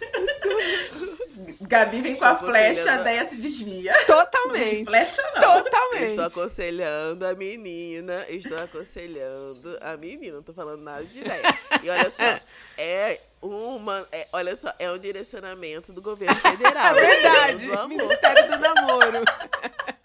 Gabi 1.72 2.02
vem 2.02 2.16
com 2.16 2.24
a 2.26 2.36
flecha, 2.36 2.92
a 2.92 3.00
ideia 3.00 3.24
se 3.24 3.36
desvia. 3.36 3.94
Totalmente. 4.06 4.84
Flecha 4.84 5.22
não. 5.34 5.62
Totalmente. 5.62 6.04
estou 6.08 6.24
aconselhando 6.26 7.26
a 7.26 7.34
menina, 7.34 8.26
estou 8.28 8.58
aconselhando 8.58 9.78
a 9.80 9.96
menina, 9.96 10.36
não 10.36 10.42
tô 10.42 10.52
falando 10.52 10.82
nada 10.82 11.02
de 11.04 11.20
ideia. 11.20 11.42
E 11.82 11.88
olha 11.88 12.10
só, 12.10 12.22
é 12.76 13.18
uma, 13.40 14.06
é, 14.12 14.28
olha 14.34 14.54
só, 14.54 14.70
é 14.78 14.90
um 14.90 14.98
direcionamento 14.98 15.94
do 15.94 16.02
governo 16.02 16.36
federal. 16.36 16.92
É 16.94 17.00
verdade. 17.00 17.66
Do 17.66 17.72
amor. 17.72 17.88
Ministério 17.88 18.50
do 18.50 18.58
Namoro. 18.58 19.22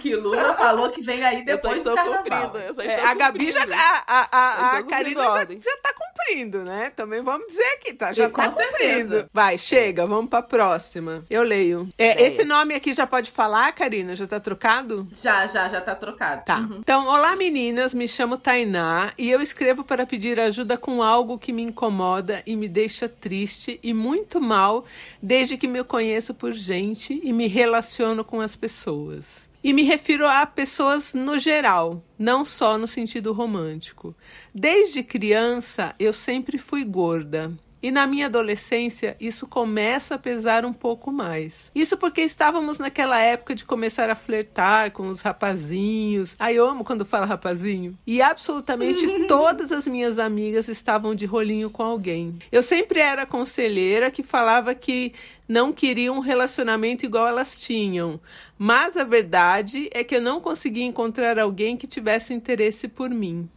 Que 0.00 0.16
Lula 0.16 0.54
falou 0.54 0.90
que 0.90 1.00
vem 1.00 1.24
aí 1.24 1.44
depois 1.44 1.82
do 1.82 1.90
estou 1.90 1.94
carnaval. 1.94 2.50
cumprindo. 2.50 2.58
Eu 2.66 2.74
só 2.74 2.82
É, 2.82 3.00
a 3.04 3.14
Gabi 3.14 3.52
já. 3.52 3.60
cumprindo. 3.60 3.80
A, 3.80 4.04
a, 4.06 4.28
a, 4.32 4.76
a 4.78 4.82
cumprindo 4.82 4.90
Karina 4.90 5.22
já, 5.22 5.70
já 5.70 5.76
tá 5.78 5.94
cumprindo, 6.26 6.64
né? 6.64 6.90
Também 6.94 7.22
vamos 7.22 7.46
dizer 7.46 7.66
aqui, 7.74 7.92
tá? 7.94 8.12
Já 8.12 8.24
E 8.24 8.28
tá 8.28 8.50
certeza. 8.50 9.04
cumprindo. 9.04 9.30
Vai, 9.32 9.56
chega, 9.56 10.06
vamos 10.06 10.28
pra 10.28 10.42
próxima. 10.42 11.24
Eu 11.30 11.42
leio. 11.42 11.88
É, 11.96 12.22
esse 12.24 12.44
nome 12.44 12.74
aqui 12.74 12.92
já 12.92 13.06
pode 13.06 13.30
falar, 13.30 13.72
Karina? 13.72 14.14
Já 14.14 14.26
tá 14.26 14.40
trocado? 14.40 15.06
Já, 15.12 15.46
já, 15.46 15.68
já 15.68 15.80
tá 15.80 15.94
trocado. 15.94 16.44
Tá. 16.44 16.58
Uhum. 16.58 16.78
Então, 16.80 17.06
olá 17.06 17.36
meninas, 17.36 17.94
me 17.94 18.08
chamo 18.08 18.36
Tainá 18.36 19.12
e 19.16 19.30
eu 19.30 19.40
escrevo 19.40 19.84
para 19.84 20.04
pedir 20.06 20.38
ajuda 20.40 20.76
com 20.76 21.02
algo 21.02 21.38
que 21.38 21.52
me 21.52 21.62
incomoda 21.62 22.42
e 22.46 22.56
me 22.56 22.68
deixa 22.68 23.08
triste 23.08 23.78
e 23.82 23.94
muito 23.94 24.40
mal 24.40 24.84
desde 25.22 25.56
que 25.56 25.68
me 25.68 25.82
conheço 25.84 26.34
por 26.34 26.52
gente 26.52 27.20
e 27.22 27.32
me 27.32 27.46
relaciono 27.46 28.24
com 28.24 28.40
as 28.40 28.56
pessoas. 28.56 29.46
E 29.66 29.72
me 29.72 29.82
refiro 29.82 30.24
a 30.28 30.46
pessoas 30.46 31.12
no 31.12 31.40
geral, 31.40 32.00
não 32.16 32.44
só 32.44 32.78
no 32.78 32.86
sentido 32.86 33.32
romântico. 33.32 34.14
Desde 34.54 35.02
criança, 35.02 35.92
eu 35.98 36.12
sempre 36.12 36.56
fui 36.56 36.84
gorda. 36.84 37.52
E 37.86 37.90
na 37.92 38.04
minha 38.04 38.26
adolescência, 38.26 39.16
isso 39.20 39.46
começa 39.46 40.16
a 40.16 40.18
pesar 40.18 40.64
um 40.64 40.72
pouco 40.72 41.12
mais. 41.12 41.70
Isso 41.72 41.96
porque 41.96 42.20
estávamos 42.20 42.78
naquela 42.78 43.22
época 43.22 43.54
de 43.54 43.64
começar 43.64 44.10
a 44.10 44.16
flertar 44.16 44.90
com 44.90 45.06
os 45.06 45.20
rapazinhos. 45.20 46.34
Ai, 46.36 46.58
eu 46.58 46.66
amo 46.66 46.82
quando 46.82 47.04
fala 47.04 47.24
rapazinho. 47.26 47.96
E 48.04 48.20
absolutamente 48.20 49.06
todas 49.28 49.70
as 49.70 49.86
minhas 49.86 50.18
amigas 50.18 50.66
estavam 50.66 51.14
de 51.14 51.26
rolinho 51.26 51.70
com 51.70 51.84
alguém. 51.84 52.36
Eu 52.50 52.60
sempre 52.60 52.98
era 52.98 53.22
a 53.22 53.26
conselheira 53.26 54.10
que 54.10 54.24
falava 54.24 54.74
que 54.74 55.12
não 55.48 55.72
queria 55.72 56.12
um 56.12 56.18
relacionamento 56.18 57.06
igual 57.06 57.28
elas 57.28 57.60
tinham. 57.60 58.18
Mas 58.58 58.96
a 58.96 59.04
verdade 59.04 59.88
é 59.92 60.02
que 60.02 60.16
eu 60.16 60.20
não 60.20 60.40
conseguia 60.40 60.84
encontrar 60.84 61.38
alguém 61.38 61.76
que 61.76 61.86
tivesse 61.86 62.34
interesse 62.34 62.88
por 62.88 63.10
mim. 63.10 63.48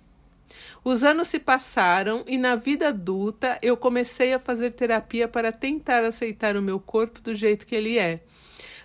Os 0.84 1.04
anos 1.04 1.28
se 1.28 1.40
passaram 1.40 2.24
e 2.26 2.38
na 2.38 2.56
vida 2.56 2.90
adulta 2.90 3.58
eu 3.62 3.76
comecei 3.76 4.34
a 4.34 4.40
fazer 4.40 4.74
terapia 4.74 5.28
para 5.28 5.52
tentar 5.52 6.04
aceitar 6.04 6.56
o 6.56 6.62
meu 6.62 6.80
corpo 6.80 7.22
do 7.22 7.36
jeito 7.36 7.66
que 7.66 7.76
ele 7.76 7.98
é. 7.98 8.22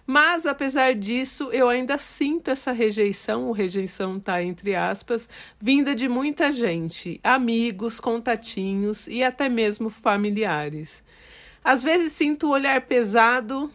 Mas 0.07 0.45
apesar 0.45 0.95
disso, 0.95 1.49
eu 1.51 1.69
ainda 1.69 1.97
sinto 1.99 2.51
essa 2.51 2.73
rejeição, 2.73 3.49
o 3.49 3.53
rejeição 3.53 4.21
tá 4.21 4.43
entre 4.43 4.75
aspas, 4.75 5.29
vinda 5.59 5.95
de 5.95 6.09
muita 6.09 6.53
gente, 6.53 7.19
amigos, 7.23 7.99
contatinhos 7.99 9.07
e 9.07 9.23
até 9.23 9.49
mesmo 9.49 9.89
familiares. 9.89 11.03
Às 11.63 11.83
vezes 11.83 12.13
sinto 12.13 12.49
o 12.49 12.51
olhar 12.51 12.79
pesado 12.83 13.73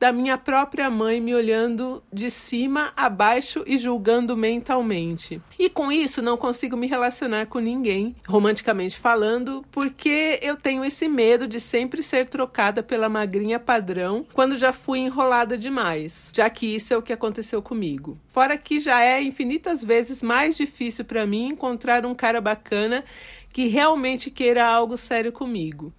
da 0.00 0.14
minha 0.14 0.38
própria 0.38 0.88
mãe 0.88 1.20
me 1.20 1.34
olhando 1.34 2.02
de 2.10 2.30
cima 2.30 2.90
a 2.96 3.10
baixo 3.10 3.62
e 3.66 3.76
julgando 3.76 4.34
mentalmente. 4.34 5.42
E 5.58 5.68
com 5.68 5.92
isso 5.92 6.22
não 6.22 6.38
consigo 6.38 6.74
me 6.74 6.86
relacionar 6.86 7.44
com 7.46 7.58
ninguém, 7.58 8.16
romanticamente 8.26 8.96
falando, 8.96 9.62
porque 9.70 10.38
eu 10.40 10.56
tenho 10.56 10.82
esse 10.82 11.06
medo 11.06 11.46
de 11.46 11.60
sempre 11.60 12.02
ser 12.02 12.30
trocada 12.30 12.82
pela 12.82 13.10
magrinha 13.10 13.60
padrão 13.60 14.26
quando 14.32 14.56
já 14.56 14.72
fui 14.72 15.00
enrolada 15.00 15.58
demais, 15.58 16.30
já 16.34 16.48
que 16.48 16.74
isso 16.74 16.94
é 16.94 16.96
o 16.96 17.02
que 17.02 17.12
aconteceu 17.12 17.60
comigo. 17.60 18.18
Fora 18.28 18.56
que 18.56 18.78
já 18.78 19.02
é 19.02 19.22
infinitas 19.22 19.84
vezes 19.84 20.22
mais 20.22 20.56
difícil 20.56 21.04
para 21.04 21.26
mim 21.26 21.48
encontrar 21.48 22.06
um 22.06 22.14
cara 22.14 22.40
bacana 22.40 23.04
que 23.52 23.66
realmente 23.66 24.30
queira 24.30 24.66
algo 24.66 24.96
sério 24.96 25.30
comigo. 25.30 25.92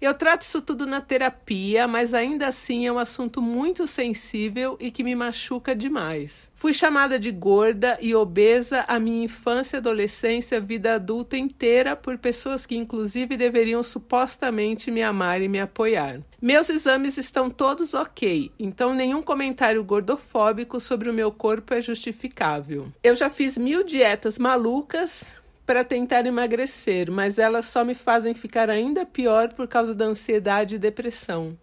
Eu 0.00 0.14
trato 0.14 0.42
isso 0.42 0.62
tudo 0.62 0.86
na 0.86 1.00
terapia, 1.02 1.86
mas 1.86 2.14
ainda 2.14 2.48
assim 2.48 2.86
é 2.86 2.92
um 2.92 2.98
assunto 2.98 3.42
muito 3.42 3.86
sensível 3.86 4.78
e 4.80 4.90
que 4.90 5.04
me 5.04 5.14
machuca 5.14 5.76
demais. 5.76 6.50
Fui 6.56 6.72
chamada 6.72 7.18
de 7.18 7.30
gorda 7.30 7.98
e 8.00 8.14
obesa 8.14 8.84
a 8.88 8.98
minha 8.98 9.24
infância, 9.24 9.78
adolescência, 9.78 10.58
vida 10.58 10.94
adulta 10.94 11.36
inteira 11.36 11.94
por 11.94 12.16
pessoas 12.16 12.64
que, 12.64 12.76
inclusive, 12.76 13.36
deveriam 13.36 13.82
supostamente 13.82 14.90
me 14.90 15.02
amar 15.02 15.42
e 15.42 15.48
me 15.48 15.60
apoiar. 15.60 16.20
Meus 16.40 16.70
exames 16.70 17.18
estão 17.18 17.50
todos 17.50 17.92
ok, 17.92 18.50
então 18.58 18.94
nenhum 18.94 19.20
comentário 19.20 19.84
gordofóbico 19.84 20.80
sobre 20.80 21.10
o 21.10 21.14
meu 21.14 21.30
corpo 21.30 21.74
é 21.74 21.82
justificável. 21.82 22.88
Eu 23.02 23.14
já 23.14 23.28
fiz 23.28 23.58
mil 23.58 23.84
dietas 23.84 24.38
malucas, 24.38 25.34
para 25.66 25.84
tentar 25.84 26.26
emagrecer, 26.26 27.10
mas 27.10 27.38
elas 27.38 27.66
só 27.66 27.84
me 27.84 27.94
fazem 27.94 28.34
ficar 28.34 28.68
ainda 28.68 29.06
pior 29.06 29.52
por 29.52 29.68
causa 29.68 29.94
da 29.94 30.04
ansiedade 30.04 30.74
e 30.74 30.78
depressão. 30.78 31.56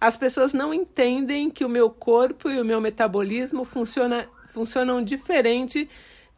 As 0.00 0.16
pessoas 0.16 0.52
não 0.52 0.74
entendem 0.74 1.48
que 1.48 1.64
o 1.64 1.68
meu 1.68 1.88
corpo 1.88 2.50
e 2.50 2.60
o 2.60 2.64
meu 2.64 2.80
metabolismo 2.80 3.64
funciona, 3.64 4.28
funcionam 4.48 5.02
diferente 5.02 5.88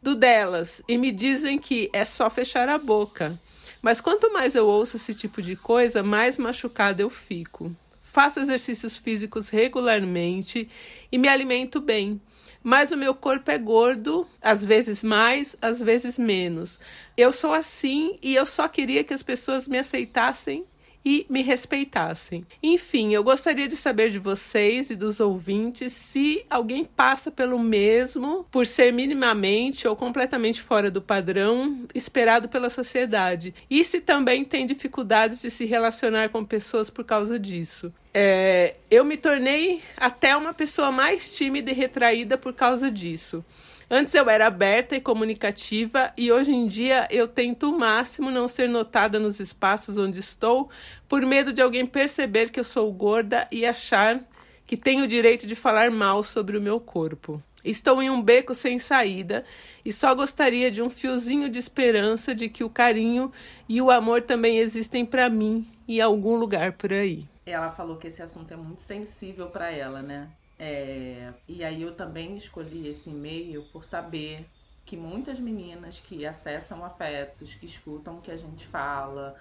do 0.01 0.13
delas 0.13 0.83
e 0.87 0.97
me 0.97 1.11
dizem 1.11 1.57
que 1.57 1.89
é 1.91 2.05
só 2.05 2.29
fechar 2.29 2.69
a 2.69 2.77
boca. 2.77 3.37
Mas 3.81 3.99
quanto 3.99 4.31
mais 4.31 4.55
eu 4.55 4.67
ouço 4.67 4.97
esse 4.97 5.13
tipo 5.13 5.41
de 5.41 5.55
coisa, 5.55 6.03
mais 6.03 6.37
machucada 6.37 7.01
eu 7.01 7.09
fico. 7.09 7.75
Faço 8.01 8.39
exercícios 8.39 8.97
físicos 8.97 9.49
regularmente 9.49 10.69
e 11.11 11.17
me 11.17 11.27
alimento 11.27 11.81
bem 11.81 12.21
mas 12.65 12.89
o 12.89 12.97
meu 12.97 13.13
corpo 13.13 13.51
é 13.51 13.59
gordo, 13.59 14.27
às 14.41 14.65
vezes 14.65 15.03
mais, 15.03 15.55
às 15.61 15.79
vezes 15.79 16.17
menos. 16.17 16.79
Eu 17.15 17.31
sou 17.31 17.53
assim 17.53 18.17
e 18.23 18.33
eu 18.33 18.43
só 18.43 18.67
queria 18.67 19.03
que 19.03 19.13
as 19.13 19.21
pessoas 19.21 19.67
me 19.67 19.77
aceitassem 19.77 20.65
e 21.05 21.25
me 21.29 21.43
respeitassem. 21.43 22.45
Enfim, 22.63 23.13
eu 23.13 23.23
gostaria 23.23 23.67
de 23.67 23.77
saber 23.77 24.09
de 24.09 24.17
vocês 24.17 24.89
e 24.89 24.95
dos 24.95 25.19
ouvintes 25.19 25.93
se 25.93 26.43
alguém 26.49 26.83
passa 26.83 27.29
pelo 27.29 27.59
mesmo 27.59 28.45
por 28.49 28.65
ser 28.65 28.91
minimamente 28.91 29.87
ou 29.87 29.95
completamente 29.95 30.61
fora 30.61 30.89
do 30.89 31.01
padrão 31.01 31.85
esperado 31.93 32.49
pela 32.49 32.71
sociedade 32.71 33.53
e 33.69 33.85
se 33.85 34.01
também 34.01 34.43
tem 34.43 34.65
dificuldades 34.65 35.43
de 35.43 35.51
se 35.51 35.65
relacionar 35.65 36.29
com 36.29 36.43
pessoas 36.43 36.89
por 36.89 37.03
causa 37.03 37.37
disso. 37.37 37.93
É, 38.11 38.75
eu 38.89 39.03
me 39.03 39.17
tornei 39.17 39.81
até 39.97 40.35
uma 40.35 40.53
pessoa 40.53 40.89
mais 40.89 41.35
tímida 41.35 41.69
e 41.69 41.73
retraída 41.73 42.37
por 42.37 42.53
causa 42.53 42.89
disso. 42.89 43.43
Antes 43.89 44.13
eu 44.15 44.29
era 44.29 44.47
aberta 44.47 44.95
e 44.95 45.01
comunicativa 45.01 46.11
e 46.17 46.31
hoje 46.31 46.51
em 46.51 46.65
dia 46.65 47.07
eu 47.11 47.27
tento 47.27 47.69
o 47.69 47.77
máximo 47.77 48.31
não 48.31 48.47
ser 48.47 48.67
notada 48.67 49.19
nos 49.19 49.39
espaços 49.39 49.97
onde 49.97 50.19
estou 50.19 50.69
por 51.07 51.23
medo 51.25 51.53
de 51.53 51.61
alguém 51.61 51.85
perceber 51.85 52.49
que 52.49 52.59
eu 52.59 52.63
sou 52.63 52.91
gorda 52.91 53.47
e 53.51 53.65
achar 53.65 54.19
que 54.65 54.75
tenho 54.75 55.03
o 55.03 55.07
direito 55.07 55.45
de 55.45 55.55
falar 55.55 55.91
mal 55.91 56.23
sobre 56.23 56.57
o 56.57 56.61
meu 56.61 56.79
corpo. 56.79 57.41
Estou 57.63 58.01
em 58.01 58.09
um 58.09 58.21
beco 58.21 58.55
sem 58.55 58.79
saída 58.79 59.45
e 59.83 59.93
só 59.93 60.15
gostaria 60.15 60.71
de 60.71 60.81
um 60.81 60.89
fiozinho 60.89 61.49
de 61.49 61.59
esperança 61.59 62.33
de 62.33 62.49
que 62.49 62.63
o 62.63 62.69
carinho 62.69 63.31
e 63.69 63.81
o 63.81 63.91
amor 63.91 64.23
também 64.23 64.57
existem 64.57 65.05
para 65.05 65.29
mim 65.29 65.67
em 65.87 66.01
algum 66.01 66.35
lugar 66.35 66.73
por 66.73 66.91
aí 66.91 67.27
ela 67.45 67.69
falou 67.69 67.97
que 67.97 68.07
esse 68.07 68.21
assunto 68.21 68.51
é 68.51 68.57
muito 68.57 68.81
sensível 68.81 69.47
para 69.49 69.71
ela, 69.71 70.01
né? 70.01 70.29
É, 70.57 71.33
e 71.47 71.63
aí 71.63 71.81
eu 71.81 71.95
também 71.95 72.37
escolhi 72.37 72.87
esse 72.87 73.09
e-mail 73.09 73.63
por 73.71 73.83
saber 73.83 74.47
que 74.85 74.95
muitas 74.95 75.39
meninas 75.39 75.99
que 75.99 76.25
acessam 76.25 76.85
afetos, 76.85 77.55
que 77.55 77.65
escutam 77.65 78.17
o 78.17 78.21
que 78.21 78.31
a 78.31 78.37
gente 78.37 78.65
fala, 78.65 79.35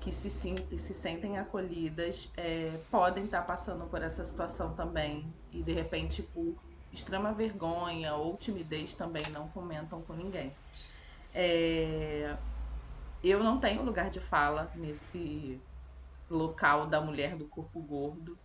que 0.00 0.12
se, 0.12 0.28
sentem, 0.28 0.76
se 0.76 0.92
sentem 0.92 1.38
acolhidas, 1.38 2.30
é, 2.36 2.78
podem 2.90 3.24
estar 3.24 3.40
tá 3.40 3.44
passando 3.44 3.86
por 3.86 4.02
essa 4.02 4.24
situação 4.24 4.74
também. 4.74 5.32
E 5.52 5.62
de 5.62 5.72
repente, 5.72 6.22
por 6.22 6.56
extrema 6.92 7.32
vergonha 7.32 8.14
ou 8.14 8.36
timidez, 8.36 8.94
também 8.94 9.22
não 9.32 9.48
comentam 9.48 10.02
com 10.02 10.12
ninguém. 10.12 10.52
É, 11.34 12.36
eu 13.22 13.42
não 13.42 13.58
tenho 13.58 13.82
lugar 13.82 14.10
de 14.10 14.20
fala 14.20 14.70
nesse 14.74 15.60
local 16.30 16.86
da 16.86 17.00
mulher 17.00 17.36
do 17.36 17.46
corpo 17.46 17.80
gordo, 17.80 18.38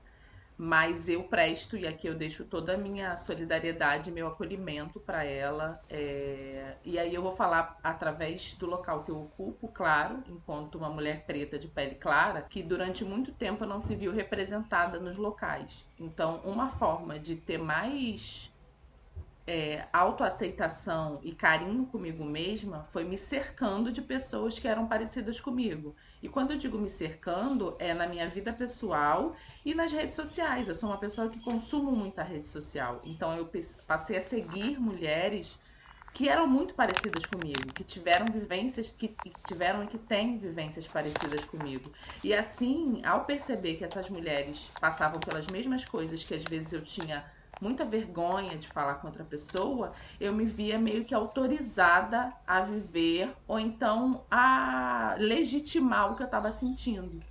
mas 0.57 1.09
eu 1.09 1.23
presto 1.23 1.75
e 1.75 1.87
aqui 1.87 2.07
eu 2.07 2.15
deixo 2.15 2.45
toda 2.45 2.73
a 2.73 2.77
minha 2.77 3.15
solidariedade, 3.17 4.11
meu 4.11 4.27
acolhimento 4.27 4.99
para 4.99 5.23
ela. 5.23 5.81
É... 5.89 6.75
E 6.83 6.99
aí 6.99 7.13
eu 7.13 7.21
vou 7.21 7.31
falar 7.31 7.79
através 7.83 8.53
do 8.53 8.65
local 8.65 9.03
que 9.03 9.11
eu 9.11 9.21
ocupo, 9.21 9.67
claro, 9.67 10.23
enquanto 10.27 10.75
uma 10.75 10.89
mulher 10.89 11.25
preta 11.25 11.57
de 11.57 11.67
pele 11.67 11.95
clara, 11.95 12.41
que 12.41 12.61
durante 12.61 13.03
muito 13.03 13.31
tempo 13.31 13.65
não 13.65 13.81
se 13.81 13.95
viu 13.95 14.11
representada 14.11 14.99
nos 14.99 15.17
locais. 15.17 15.85
Então, 15.99 16.41
uma 16.43 16.69
forma 16.69 17.17
de 17.19 17.35
ter 17.35 17.57
mais 17.57 18.52
é, 19.45 19.85
autoaceitação 19.91 21.19
e 21.21 21.33
carinho 21.33 21.85
comigo 21.85 22.23
mesma 22.23 22.83
foi 22.83 23.03
me 23.03 23.17
cercando 23.17 23.91
de 23.91 24.01
pessoas 24.01 24.57
que 24.57 24.67
eram 24.67 24.87
parecidas 24.87 25.39
comigo. 25.39 25.95
E 26.21 26.29
quando 26.29 26.51
eu 26.51 26.57
digo 26.57 26.77
me 26.77 26.89
cercando, 26.89 27.75
é 27.77 27.93
na 27.93 28.07
minha 28.07 28.27
vida 28.29 28.53
pessoal 28.53 29.35
e 29.65 29.75
nas 29.75 29.91
redes 29.91 30.15
sociais. 30.15 30.67
Eu 30.67 30.75
sou 30.75 30.89
uma 30.89 30.97
pessoa 30.97 31.29
que 31.29 31.39
consumo 31.41 31.91
muita 31.91 32.23
rede 32.23 32.49
social. 32.49 33.01
Então 33.03 33.35
eu 33.35 33.49
passei 33.85 34.17
a 34.17 34.21
seguir 34.21 34.79
mulheres 34.79 35.59
que 36.13 36.29
eram 36.29 36.47
muito 36.47 36.75
parecidas 36.75 37.25
comigo, 37.25 37.73
que 37.73 37.83
tiveram 37.83 38.27
vivências, 38.27 38.87
que 38.87 39.15
tiveram 39.47 39.83
e 39.83 39.87
que 39.87 39.97
têm 39.97 40.37
vivências 40.37 40.87
parecidas 40.87 41.43
comigo. 41.43 41.91
E 42.23 42.33
assim, 42.33 43.01
ao 43.03 43.25
perceber 43.25 43.75
que 43.75 43.83
essas 43.83 44.09
mulheres 44.09 44.71
passavam 44.79 45.19
pelas 45.19 45.47
mesmas 45.47 45.83
coisas 45.83 46.23
que 46.23 46.35
às 46.35 46.43
vezes 46.43 46.71
eu 46.71 46.81
tinha 46.81 47.25
muita 47.61 47.85
vergonha 47.85 48.57
de 48.57 48.67
falar 48.67 48.95
com 48.95 49.07
outra 49.07 49.23
pessoa, 49.23 49.93
eu 50.19 50.33
me 50.33 50.45
via 50.45 50.77
meio 50.77 51.05
que 51.05 51.15
autorizada 51.15 52.33
a 52.45 52.61
viver 52.61 53.33
ou 53.47 53.59
então 53.59 54.25
a 54.29 55.15
legitimar 55.17 56.11
o 56.11 56.15
que 56.15 56.23
eu 56.23 56.27
estava 56.27 56.51
sentindo. 56.51 57.23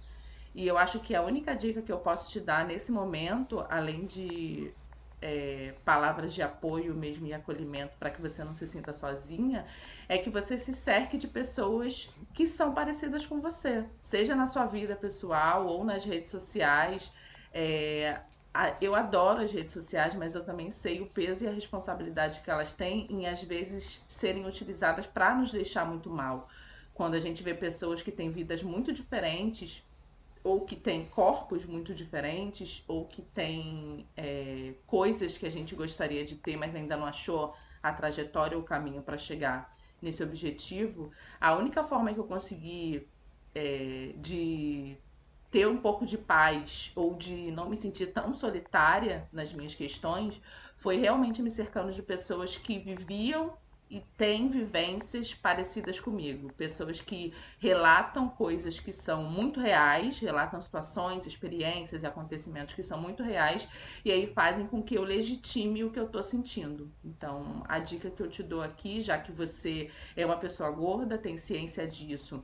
E 0.54 0.66
eu 0.66 0.76
acho 0.78 1.00
que 1.00 1.14
a 1.14 1.22
única 1.22 1.54
dica 1.54 1.82
que 1.82 1.92
eu 1.92 1.98
posso 1.98 2.30
te 2.30 2.40
dar 2.40 2.66
nesse 2.66 2.92
momento, 2.92 3.64
além 3.70 4.04
de 4.04 4.74
é, 5.20 5.74
palavras 5.84 6.34
de 6.34 6.42
apoio 6.42 6.94
mesmo 6.94 7.26
e 7.26 7.32
acolhimento 7.32 7.96
para 7.96 8.10
que 8.10 8.20
você 8.20 8.44
não 8.44 8.54
se 8.54 8.66
sinta 8.66 8.92
sozinha, 8.92 9.64
é 10.08 10.18
que 10.18 10.28
você 10.28 10.58
se 10.58 10.74
cerque 10.74 11.16
de 11.16 11.28
pessoas 11.28 12.10
que 12.34 12.46
são 12.46 12.74
parecidas 12.74 13.24
com 13.24 13.40
você, 13.40 13.88
seja 14.00 14.34
na 14.34 14.46
sua 14.46 14.66
vida 14.66 14.96
pessoal 14.96 15.66
ou 15.66 15.84
nas 15.84 16.04
redes 16.04 16.30
sociais. 16.30 17.10
É, 17.52 18.20
eu 18.80 18.94
adoro 18.94 19.40
as 19.42 19.50
redes 19.50 19.72
sociais, 19.72 20.14
mas 20.14 20.34
eu 20.34 20.44
também 20.44 20.70
sei 20.70 21.00
o 21.00 21.06
peso 21.06 21.44
e 21.44 21.48
a 21.48 21.52
responsabilidade 21.52 22.40
que 22.40 22.50
elas 22.50 22.74
têm 22.74 23.06
em 23.10 23.26
às 23.26 23.42
vezes 23.42 24.04
serem 24.06 24.46
utilizadas 24.46 25.06
para 25.06 25.34
nos 25.34 25.52
deixar 25.52 25.86
muito 25.86 26.10
mal. 26.10 26.48
Quando 26.92 27.14
a 27.14 27.20
gente 27.20 27.42
vê 27.42 27.54
pessoas 27.54 28.02
que 28.02 28.12
têm 28.12 28.30
vidas 28.30 28.62
muito 28.62 28.92
diferentes, 28.92 29.82
ou 30.44 30.62
que 30.62 30.76
têm 30.76 31.06
corpos 31.06 31.64
muito 31.64 31.94
diferentes, 31.94 32.84
ou 32.86 33.06
que 33.06 33.22
têm 33.22 34.06
é, 34.16 34.74
coisas 34.86 35.38
que 35.38 35.46
a 35.46 35.50
gente 35.50 35.74
gostaria 35.74 36.24
de 36.24 36.34
ter, 36.34 36.56
mas 36.56 36.74
ainda 36.74 36.96
não 36.96 37.06
achou 37.06 37.54
a 37.82 37.92
trajetória 37.92 38.56
ou 38.56 38.62
o 38.62 38.66
caminho 38.66 39.02
para 39.02 39.16
chegar 39.16 39.74
nesse 40.00 40.22
objetivo, 40.22 41.10
a 41.40 41.54
única 41.54 41.82
forma 41.82 42.12
que 42.12 42.18
eu 42.18 42.24
consegui 42.24 43.08
é, 43.54 44.12
de 44.16 44.96
ter 45.52 45.68
um 45.68 45.76
pouco 45.76 46.06
de 46.06 46.16
paz 46.16 46.90
ou 46.96 47.14
de 47.14 47.52
não 47.52 47.68
me 47.68 47.76
sentir 47.76 48.06
tão 48.06 48.32
solitária 48.32 49.28
nas 49.30 49.52
minhas 49.52 49.74
questões 49.74 50.40
foi 50.74 50.96
realmente 50.96 51.42
me 51.42 51.50
cercando 51.50 51.92
de 51.92 52.02
pessoas 52.02 52.56
que 52.56 52.78
viviam 52.78 53.52
e 53.90 54.00
têm 54.16 54.48
vivências 54.48 55.34
parecidas 55.34 56.00
comigo. 56.00 56.50
Pessoas 56.54 57.02
que 57.02 57.34
relatam 57.58 58.26
coisas 58.26 58.80
que 58.80 58.90
são 58.90 59.24
muito 59.24 59.60
reais, 59.60 60.18
relatam 60.18 60.58
situações, 60.58 61.26
experiências 61.26 62.02
e 62.02 62.06
acontecimentos 62.06 62.74
que 62.74 62.82
são 62.82 62.98
muito 62.98 63.22
reais 63.22 63.68
e 64.02 64.10
aí 64.10 64.26
fazem 64.26 64.66
com 64.66 64.82
que 64.82 64.94
eu 64.94 65.02
legitime 65.02 65.84
o 65.84 65.90
que 65.90 66.00
eu 66.00 66.08
tô 66.08 66.22
sentindo. 66.22 66.90
Então, 67.04 67.62
a 67.68 67.78
dica 67.78 68.10
que 68.10 68.22
eu 68.22 68.30
te 68.30 68.42
dou 68.42 68.62
aqui, 68.62 69.02
já 69.02 69.18
que 69.18 69.30
você 69.30 69.90
é 70.16 70.24
uma 70.24 70.38
pessoa 70.38 70.70
gorda, 70.70 71.18
tem 71.18 71.36
ciência 71.36 71.86
disso 71.86 72.42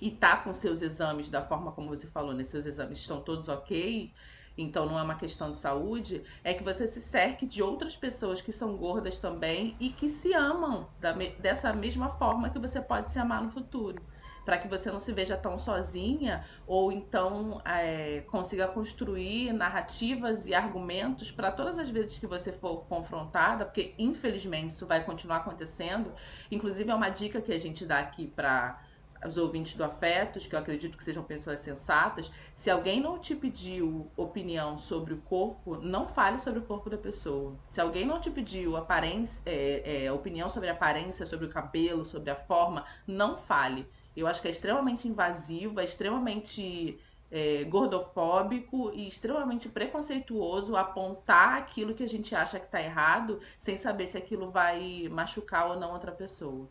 e 0.00 0.10
tá 0.10 0.36
com 0.36 0.52
seus 0.52 0.82
exames 0.82 1.28
da 1.28 1.42
forma 1.42 1.72
como 1.72 1.88
você 1.88 2.06
falou, 2.06 2.34
né? 2.34 2.44
Seus 2.44 2.66
exames 2.66 2.98
estão 2.98 3.20
todos 3.20 3.48
ok, 3.48 4.12
então 4.56 4.86
não 4.86 4.98
é 4.98 5.02
uma 5.02 5.14
questão 5.14 5.52
de 5.52 5.58
saúde, 5.58 6.22
é 6.42 6.52
que 6.52 6.64
você 6.64 6.86
se 6.86 7.00
cerque 7.00 7.46
de 7.46 7.62
outras 7.62 7.96
pessoas 7.96 8.40
que 8.40 8.52
são 8.52 8.76
gordas 8.76 9.18
também 9.18 9.76
e 9.78 9.90
que 9.90 10.08
se 10.08 10.34
amam 10.34 10.88
da, 11.00 11.12
dessa 11.12 11.72
mesma 11.72 12.08
forma 12.08 12.50
que 12.50 12.58
você 12.58 12.80
pode 12.80 13.10
se 13.10 13.18
amar 13.18 13.42
no 13.42 13.48
futuro 13.48 14.02
para 14.48 14.56
que 14.56 14.66
você 14.66 14.90
não 14.90 14.98
se 14.98 15.12
veja 15.12 15.36
tão 15.36 15.58
sozinha 15.58 16.42
ou 16.66 16.90
então 16.90 17.60
é, 17.66 18.22
consiga 18.28 18.66
construir 18.66 19.52
narrativas 19.52 20.46
e 20.46 20.54
argumentos 20.54 21.30
para 21.30 21.52
todas 21.52 21.78
as 21.78 21.90
vezes 21.90 22.16
que 22.16 22.26
você 22.26 22.50
for 22.50 22.78
confrontada, 22.86 23.66
porque 23.66 23.94
infelizmente 23.98 24.70
isso 24.70 24.86
vai 24.86 25.04
continuar 25.04 25.36
acontecendo. 25.36 26.14
Inclusive 26.50 26.90
é 26.90 26.94
uma 26.94 27.10
dica 27.10 27.42
que 27.42 27.52
a 27.52 27.60
gente 27.60 27.84
dá 27.84 27.98
aqui 27.98 28.26
para 28.26 28.82
os 29.26 29.36
ouvintes 29.36 29.74
do 29.74 29.84
Afetos, 29.84 30.46
que 30.46 30.54
eu 30.54 30.58
acredito 30.58 30.96
que 30.96 31.04
sejam 31.04 31.22
pessoas 31.22 31.60
sensatas, 31.60 32.30
se 32.54 32.70
alguém 32.70 33.00
não 33.00 33.18
te 33.18 33.34
pediu 33.34 34.10
opinião 34.16 34.78
sobre 34.78 35.14
o 35.14 35.18
corpo, 35.18 35.76
não 35.76 36.06
fale 36.06 36.38
sobre 36.38 36.60
o 36.60 36.62
corpo 36.62 36.88
da 36.88 36.98
pessoa. 36.98 37.56
Se 37.68 37.80
alguém 37.80 38.06
não 38.06 38.20
te 38.20 38.30
pediu 38.30 38.76
aparência, 38.76 39.42
é, 39.46 40.04
é, 40.04 40.12
opinião 40.12 40.48
sobre 40.48 40.68
a 40.68 40.72
aparência, 40.72 41.26
sobre 41.26 41.46
o 41.46 41.50
cabelo, 41.50 42.04
sobre 42.04 42.30
a 42.30 42.36
forma, 42.36 42.84
não 43.06 43.36
fale. 43.36 43.86
Eu 44.16 44.26
acho 44.26 44.42
que 44.42 44.48
é 44.48 44.50
extremamente 44.50 45.06
invasivo, 45.06 45.80
é 45.80 45.84
extremamente 45.84 46.98
é, 47.30 47.64
gordofóbico 47.64 48.90
e 48.94 49.06
extremamente 49.06 49.68
preconceituoso 49.68 50.76
apontar 50.76 51.58
aquilo 51.58 51.94
que 51.94 52.02
a 52.02 52.08
gente 52.08 52.34
acha 52.34 52.58
que 52.58 52.66
está 52.66 52.80
errado 52.80 53.38
sem 53.58 53.76
saber 53.76 54.06
se 54.06 54.16
aquilo 54.16 54.50
vai 54.50 55.08
machucar 55.10 55.70
ou 55.70 55.78
não 55.78 55.92
outra 55.92 56.12
pessoa. 56.12 56.68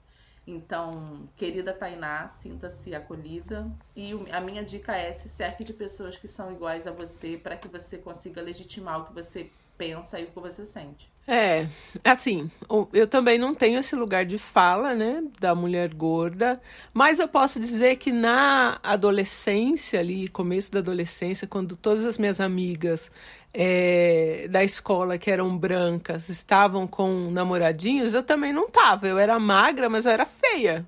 Então, 0.48 1.30
querida 1.36 1.74
Tainá, 1.74 2.30
sinta-se 2.30 2.96
acolhida. 2.96 3.70
E 3.94 4.14
a 4.32 4.40
minha 4.40 4.64
dica 4.64 4.96
é 4.96 5.12
se 5.12 5.28
cerque 5.28 5.62
de 5.62 5.74
pessoas 5.74 6.18
que 6.18 6.28
são 6.28 6.54
iguais 6.54 6.88
a 6.88 6.92
você 6.92 7.38
para 7.38 7.58
que 7.58 7.68
você 7.68 7.98
consiga 7.98 8.42
legitimar 8.42 9.02
o 9.02 9.06
que 9.06 9.14
você 9.14 9.52
pensa 9.78 10.20
e 10.20 10.24
o 10.24 10.28
que 10.28 10.40
você 10.40 10.66
sente. 10.66 11.12
É, 11.30 11.68
assim, 12.06 12.50
eu 12.94 13.06
também 13.06 13.38
não 13.38 13.54
tenho 13.54 13.80
esse 13.80 13.96
lugar 13.98 14.26
de 14.26 14.38
fala, 14.38 14.96
né, 14.96 15.22
da 15.42 15.54
mulher 15.54 15.94
gorda, 15.94 16.62
mas 16.94 17.20
eu 17.20 17.28
posso 17.28 17.60
dizer 17.60 17.98
que 17.98 18.14
na 18.14 18.80
adolescência 18.82 20.00
ali, 20.00 20.30
começo 20.30 20.72
da 20.72 20.80
adolescência, 20.80 21.46
quando 21.46 21.76
todas 21.76 22.06
as 22.06 22.18
minhas 22.18 22.40
amigas 22.40 23.12
é, 23.54 24.48
da 24.50 24.64
escola 24.64 25.18
que 25.18 25.30
eram 25.30 25.58
brancas 25.58 26.30
estavam 26.30 26.88
com 26.88 27.30
namoradinhos, 27.30 28.14
eu 28.14 28.24
também 28.24 28.54
não 28.54 28.70
tava. 28.70 29.08
Eu 29.08 29.18
era 29.18 29.38
magra, 29.38 29.90
mas 29.90 30.06
eu 30.06 30.12
era 30.12 30.26
feia. 30.26 30.88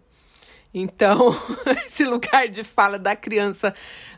Então, 0.74 1.36
esse 1.86 2.06
lugar 2.06 2.48
de 2.48 2.64
fala 2.64 2.98
da 2.98 3.16
criança 3.16 3.74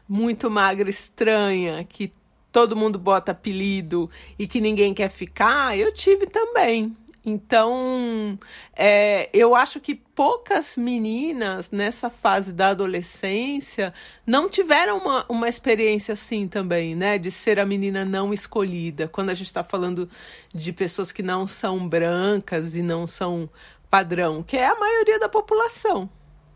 muito 0.08 0.52
magra, 0.52 0.90
estranha, 0.90 1.84
que 1.84 2.14
todo 2.52 2.76
mundo 2.76 3.00
bota 3.00 3.32
apelido 3.32 4.10
e 4.38 4.48
que 4.48 4.60
ninguém 4.60 4.94
quer 4.94 5.10
ficar, 5.10 5.78
eu 5.78 5.92
tive 5.92 6.28
também. 6.28 6.96
Então, 7.24 8.40
é, 8.76 9.30
eu 9.32 9.54
acho 9.54 9.80
que 9.80 9.94
poucas 9.94 10.76
meninas 10.76 11.70
nessa 11.70 12.10
fase 12.10 12.52
da 12.52 12.70
adolescência 12.70 13.94
não 14.26 14.50
tiveram 14.50 14.98
uma, 14.98 15.26
uma 15.30 15.48
experiência 15.48 16.14
assim 16.14 16.48
também, 16.48 16.96
né? 16.96 17.20
De 17.20 17.30
ser 17.30 17.60
a 17.60 17.66
menina 17.66 18.04
não 18.04 18.34
escolhida. 18.34 19.08
Quando 19.08 19.30
a 19.30 19.36
gente 19.36 19.48
está 19.48 19.64
falando 19.64 20.10
de 20.54 20.74
pessoas 20.74 21.12
que 21.12 21.22
não 21.22 21.46
são 21.46 21.88
brancas 21.88 22.76
e 22.76 22.82
não 22.82 23.06
são 23.06 23.48
padrão, 23.88 24.42
que 24.42 24.58
é 24.58 24.66
a 24.66 24.80
maioria 24.80 25.20
da 25.20 25.30
população, 25.30 26.10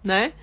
né? 0.04 0.34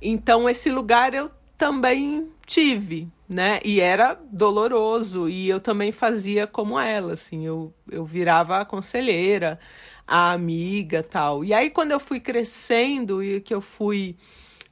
Então, 0.00 0.48
esse 0.48 0.70
lugar 0.70 1.12
eu 1.12 1.28
também 1.58 2.30
tive, 2.46 3.08
né? 3.28 3.60
E 3.64 3.80
era 3.80 4.18
doloroso 4.30 5.28
e 5.28 5.48
eu 5.48 5.60
também 5.60 5.90
fazia 5.90 6.46
como 6.46 6.78
ela, 6.78 7.14
assim, 7.14 7.44
eu, 7.44 7.74
eu 7.90 8.06
virava 8.06 8.60
a 8.60 8.64
conselheira, 8.64 9.58
a 10.06 10.32
amiga, 10.32 11.02
tal. 11.02 11.44
E 11.44 11.52
aí 11.52 11.68
quando 11.68 11.90
eu 11.90 12.00
fui 12.00 12.20
crescendo 12.20 13.22
e 13.22 13.40
que 13.40 13.52
eu 13.52 13.60
fui 13.60 14.16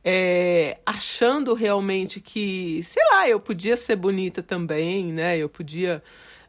é, 0.05 0.79
achando 0.87 1.53
realmente 1.55 2.21
que, 2.21 2.83
sei 2.85 3.03
lá, 3.11 3.29
eu 3.29 3.41
podia 3.41 3.77
ser 3.77 3.97
bonita 3.97 4.43
também, 4.43 5.13
né? 5.13 5.37
Eu 5.37 5.49
podia 5.49 6.03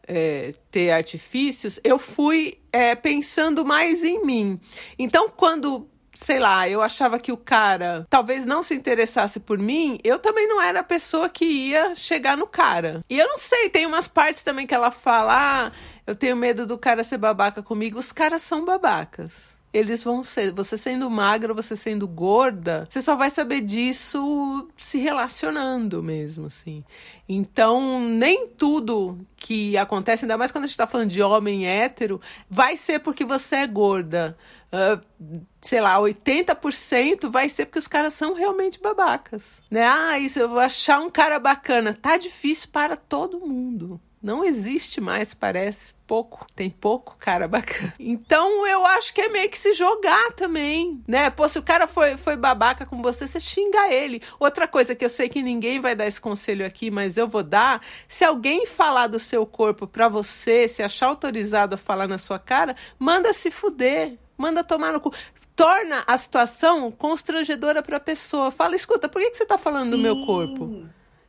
é, 0.07 0.53
ter 0.69 0.91
artifícios, 0.91 1.79
eu 1.83 1.97
fui 1.97 2.59
é, 2.71 2.93
pensando 2.93 3.65
mais 3.65 4.03
em 4.03 4.23
mim. 4.23 4.59
Então, 4.99 5.29
quando 5.29 5.89
sei 6.15 6.39
lá, 6.39 6.67
eu 6.67 6.81
achava 6.81 7.19
que 7.19 7.31
o 7.31 7.37
cara 7.37 8.07
talvez 8.09 8.45
não 8.45 8.63
se 8.63 8.73
interessasse 8.73 9.39
por 9.39 9.59
mim, 9.59 9.99
eu 10.03 10.17
também 10.17 10.47
não 10.47 10.61
era 10.61 10.79
a 10.79 10.83
pessoa 10.83 11.29
que 11.29 11.45
ia 11.45 11.93
chegar 11.93 12.35
no 12.35 12.47
cara. 12.47 13.03
E 13.09 13.19
eu 13.19 13.27
não 13.27 13.37
sei, 13.37 13.69
tem 13.69 13.85
umas 13.85 14.07
partes 14.07 14.41
também 14.41 14.65
que 14.65 14.73
ela 14.73 14.89
fala: 14.89 15.67
ah, 15.67 15.71
eu 16.07 16.15
tenho 16.15 16.35
medo 16.35 16.65
do 16.65 16.77
cara 16.77 17.03
ser 17.03 17.17
babaca 17.17 17.61
comigo. 17.61 17.99
Os 17.99 18.11
caras 18.11 18.41
são 18.41 18.65
babacas 18.65 19.54
eles 19.75 20.03
vão 20.03 20.23
ser. 20.23 20.53
Você 20.53 20.77
sendo 20.77 21.09
magra, 21.09 21.53
você 21.53 21.75
sendo 21.75 22.07
gorda, 22.07 22.87
você 22.89 23.01
só 23.01 23.15
vai 23.15 23.29
saber 23.29 23.59
disso 23.59 24.69
se 24.77 24.97
relacionando 24.97 26.01
mesmo, 26.01 26.47
assim. 26.47 26.81
Então, 27.27 27.99
nem 27.99 28.47
tudo 28.47 29.19
que 29.35 29.77
acontece, 29.77 30.23
ainda 30.23 30.37
mais 30.37 30.51
quando 30.51 30.63
a 30.63 30.67
gente 30.67 30.77
tá 30.77 30.87
falando 30.87 31.09
de 31.09 31.21
homem 31.21 31.67
hétero, 31.67 32.21
vai 32.49 32.77
ser 32.77 32.99
porque 32.99 33.25
você 33.25 33.57
é 33.57 33.67
gorda. 33.67 34.37
Uh, 34.71 35.45
sei 35.61 35.81
lá, 35.81 35.97
80% 35.97 37.29
vai 37.29 37.49
ser 37.49 37.65
porque 37.65 37.79
os 37.79 37.87
caras 37.87 38.13
são 38.13 38.33
realmente 38.33 38.79
babacas. 38.79 39.61
Né? 39.69 39.83
Ah, 39.83 40.17
isso, 40.17 40.39
eu 40.39 40.47
vou 40.47 40.59
achar 40.59 40.99
um 40.99 41.09
cara 41.09 41.37
bacana. 41.37 41.97
Tá 42.01 42.17
difícil 42.17 42.69
para 42.71 42.95
todo 42.95 43.41
mundo 43.41 43.99
não 44.25 44.43
existe 44.43 44.99
mais, 44.99 45.35
parece 45.35 45.93
pouco. 46.07 46.47
Tem 46.55 46.67
pouco 46.67 47.15
cara 47.19 47.47
bacana. 47.47 47.93
Então 47.99 48.65
eu 48.65 48.83
acho 48.83 49.13
que 49.13 49.21
é 49.21 49.29
meio 49.29 49.47
que 49.51 49.59
se 49.59 49.73
jogar 49.73 50.31
também, 50.31 50.99
né? 51.07 51.29
Pô, 51.29 51.47
se 51.47 51.59
o 51.59 51.61
cara 51.61 51.87
foi, 51.87 52.17
foi 52.17 52.35
babaca 52.35 52.87
com 52.87 53.03
você, 53.03 53.27
você 53.27 53.39
xinga 53.39 53.93
ele. 53.93 54.23
Outra 54.39 54.67
coisa 54.67 54.95
que 54.95 55.05
eu 55.05 55.09
sei 55.09 55.29
que 55.29 55.43
ninguém 55.43 55.79
vai 55.79 55.95
dar 55.95 56.07
esse 56.07 56.19
conselho 56.19 56.65
aqui, 56.65 56.89
mas 56.89 57.17
eu 57.17 57.27
vou 57.27 57.43
dar: 57.43 57.79
se 58.07 58.25
alguém 58.25 58.65
falar 58.65 59.05
do 59.05 59.19
seu 59.19 59.45
corpo 59.45 59.85
pra 59.85 60.09
você, 60.09 60.67
se 60.67 60.81
achar 60.81 61.05
autorizado 61.05 61.75
a 61.75 61.77
falar 61.77 62.07
na 62.07 62.17
sua 62.17 62.39
cara, 62.39 62.75
manda 62.97 63.31
se 63.31 63.51
fuder. 63.51 64.17
Manda 64.35 64.65
tomar 64.65 64.91
no 64.91 64.99
cu 64.99 65.13
torna 65.55 66.03
a 66.05 66.17
situação 66.17 66.91
constrangedora 66.91 67.81
para 67.81 67.95
a 67.95 68.01
pessoa. 68.01 68.51
Fala, 68.51 68.75
escuta, 68.75 69.07
por 69.07 69.21
que, 69.21 69.29
que 69.29 69.37
você 69.37 69.43
está 69.43 69.57
falando 69.57 69.91
Sim. 69.91 69.91
do 69.91 69.97
meu 69.99 70.25
corpo? 70.25 70.85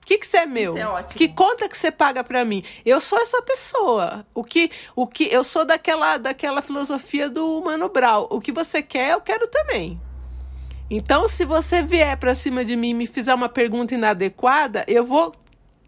Que 0.06 0.18
que 0.18 0.26
você 0.26 0.38
é 0.38 0.46
meu? 0.46 0.74
Isso 0.74 0.78
é 0.78 0.88
ótimo. 0.88 1.18
Que 1.18 1.28
conta 1.28 1.68
que 1.68 1.76
você 1.76 1.90
paga 1.90 2.22
para 2.22 2.44
mim? 2.44 2.62
Eu 2.84 3.00
sou 3.00 3.18
essa 3.18 3.42
pessoa. 3.42 4.24
O 4.32 4.44
que 4.44 4.70
o 4.94 5.04
que 5.04 5.24
eu 5.24 5.42
sou 5.42 5.64
daquela 5.64 6.16
daquela 6.16 6.62
filosofia 6.62 7.28
do 7.28 7.60
Mano 7.60 7.88
Brown. 7.88 8.28
O 8.30 8.40
que 8.40 8.52
você 8.52 8.80
quer, 8.80 9.14
eu 9.14 9.20
quero 9.20 9.48
também. 9.48 10.00
Então, 10.88 11.28
se 11.28 11.44
você 11.44 11.82
vier 11.82 12.16
para 12.16 12.36
cima 12.36 12.64
de 12.64 12.76
mim 12.76 12.90
e 12.90 12.94
me 12.94 13.06
fizer 13.08 13.34
uma 13.34 13.48
pergunta 13.48 13.94
inadequada, 13.94 14.84
eu 14.86 15.04
vou 15.04 15.32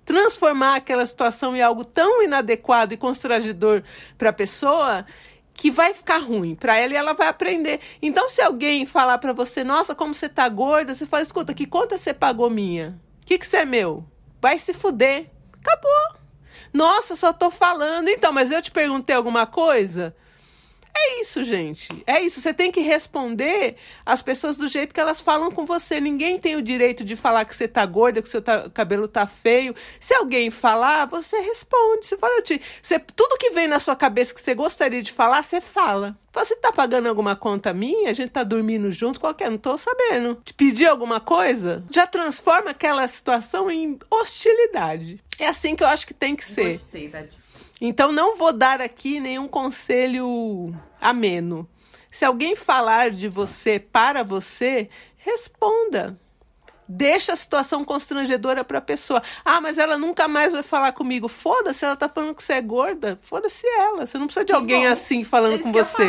transformar 0.04 0.74
aquela 0.74 1.06
situação 1.06 1.54
em 1.54 1.62
algo 1.62 1.84
tão 1.84 2.20
inadequado 2.20 2.92
e 2.92 2.96
constrangedor 2.96 3.84
para 4.16 4.30
a 4.30 4.32
pessoa 4.32 5.06
que 5.54 5.70
vai 5.70 5.94
ficar 5.94 6.18
ruim 6.18 6.56
para 6.56 6.76
ela 6.76 6.92
e 6.92 6.96
ela 6.96 7.12
vai 7.12 7.28
aprender. 7.28 7.78
Então, 8.02 8.28
se 8.28 8.42
alguém 8.42 8.84
falar 8.84 9.18
para 9.18 9.32
você, 9.32 9.62
nossa, 9.62 9.94
como 9.94 10.12
você 10.12 10.28
tá 10.28 10.48
gorda, 10.48 10.92
você 10.92 11.06
fala, 11.06 11.22
escuta, 11.22 11.54
que 11.54 11.66
conta 11.66 11.96
você 11.96 12.12
pagou 12.12 12.50
minha? 12.50 12.98
Que 13.28 13.36
que 13.36 13.46
você 13.46 13.58
é 13.58 13.64
meu? 13.66 14.06
Vai 14.40 14.58
se 14.58 14.72
fuder. 14.72 15.30
Acabou. 15.60 16.18
Nossa, 16.72 17.14
só 17.14 17.30
tô 17.30 17.50
falando. 17.50 18.08
Então, 18.08 18.32
mas 18.32 18.50
eu 18.50 18.62
te 18.62 18.70
perguntei 18.70 19.14
alguma 19.14 19.46
coisa? 19.46 20.16
É 21.00 21.20
isso, 21.20 21.44
gente. 21.44 21.88
É 22.06 22.20
isso. 22.20 22.40
Você 22.40 22.52
tem 22.52 22.72
que 22.72 22.80
responder 22.80 23.76
as 24.04 24.20
pessoas 24.20 24.56
do 24.56 24.66
jeito 24.66 24.92
que 24.92 25.00
elas 25.00 25.20
falam 25.20 25.50
com 25.50 25.64
você. 25.64 26.00
Ninguém 26.00 26.38
tem 26.38 26.56
o 26.56 26.62
direito 26.62 27.04
de 27.04 27.14
falar 27.14 27.44
que 27.44 27.54
você 27.54 27.68
tá 27.68 27.86
gorda, 27.86 28.20
que 28.20 28.28
seu 28.28 28.42
tá, 28.42 28.68
cabelo 28.68 29.06
tá 29.06 29.26
feio. 29.26 29.74
Se 30.00 30.12
alguém 30.12 30.50
falar, 30.50 31.06
você 31.06 31.38
responde. 31.40 32.04
Você 32.04 32.16
fala, 32.16 32.42
te, 32.42 32.60
você, 32.82 32.98
tudo 32.98 33.38
que 33.38 33.50
vem 33.50 33.68
na 33.68 33.78
sua 33.78 33.94
cabeça 33.94 34.34
que 34.34 34.40
você 34.40 34.54
gostaria 34.54 35.00
de 35.00 35.12
falar, 35.12 35.42
você 35.42 35.60
fala. 35.60 36.18
Você 36.32 36.54
tá 36.56 36.72
pagando 36.72 37.08
alguma 37.08 37.34
conta 37.34 37.72
minha? 37.72 38.10
A 38.10 38.12
gente 38.12 38.30
tá 38.30 38.44
dormindo 38.44 38.92
junto? 38.92 39.20
Qualquer, 39.20 39.50
não 39.50 39.58
tô 39.58 39.78
sabendo. 39.78 40.36
Te 40.44 40.52
pedir 40.54 40.86
alguma 40.86 41.20
coisa? 41.20 41.84
Já 41.90 42.06
transforma 42.06 42.70
aquela 42.70 43.06
situação 43.08 43.70
em 43.70 43.98
hostilidade. 44.10 45.22
É 45.38 45.46
assim 45.46 45.74
que 45.74 45.82
eu 45.82 45.88
acho 45.88 46.06
que 46.06 46.14
tem 46.14 46.36
que 46.36 46.44
ser. 46.44 46.72
Gostei 46.72 47.08
da 47.08 47.22
dica. 47.22 47.47
Então 47.80 48.10
não 48.10 48.36
vou 48.36 48.52
dar 48.52 48.80
aqui 48.80 49.20
nenhum 49.20 49.46
conselho 49.46 50.74
ameno. 51.00 51.68
Se 52.10 52.24
alguém 52.24 52.56
falar 52.56 53.10
de 53.10 53.28
você 53.28 53.78
para 53.78 54.24
você, 54.24 54.88
responda. 55.16 56.18
Deixa 56.88 57.34
a 57.34 57.36
situação 57.36 57.84
constrangedora 57.84 58.64
para 58.64 58.78
a 58.78 58.80
pessoa. 58.80 59.22
Ah, 59.44 59.60
mas 59.60 59.76
ela 59.76 59.98
nunca 59.98 60.26
mais 60.26 60.54
vai 60.54 60.62
falar 60.62 60.92
comigo. 60.92 61.28
Foda-se, 61.28 61.84
ela 61.84 61.94
tá 61.94 62.08
falando 62.08 62.34
que 62.34 62.42
você 62.42 62.54
é 62.54 62.62
gorda. 62.62 63.18
Foda-se 63.20 63.66
ela. 63.66 64.06
Você 64.06 64.16
não 64.16 64.26
precisa 64.26 64.44
de 64.44 64.52
que 64.52 64.56
alguém 64.56 64.86
bom. 64.86 64.92
assim 64.92 65.22
falando 65.22 65.56
é 65.56 65.58
com 65.58 65.70
você. 65.70 66.08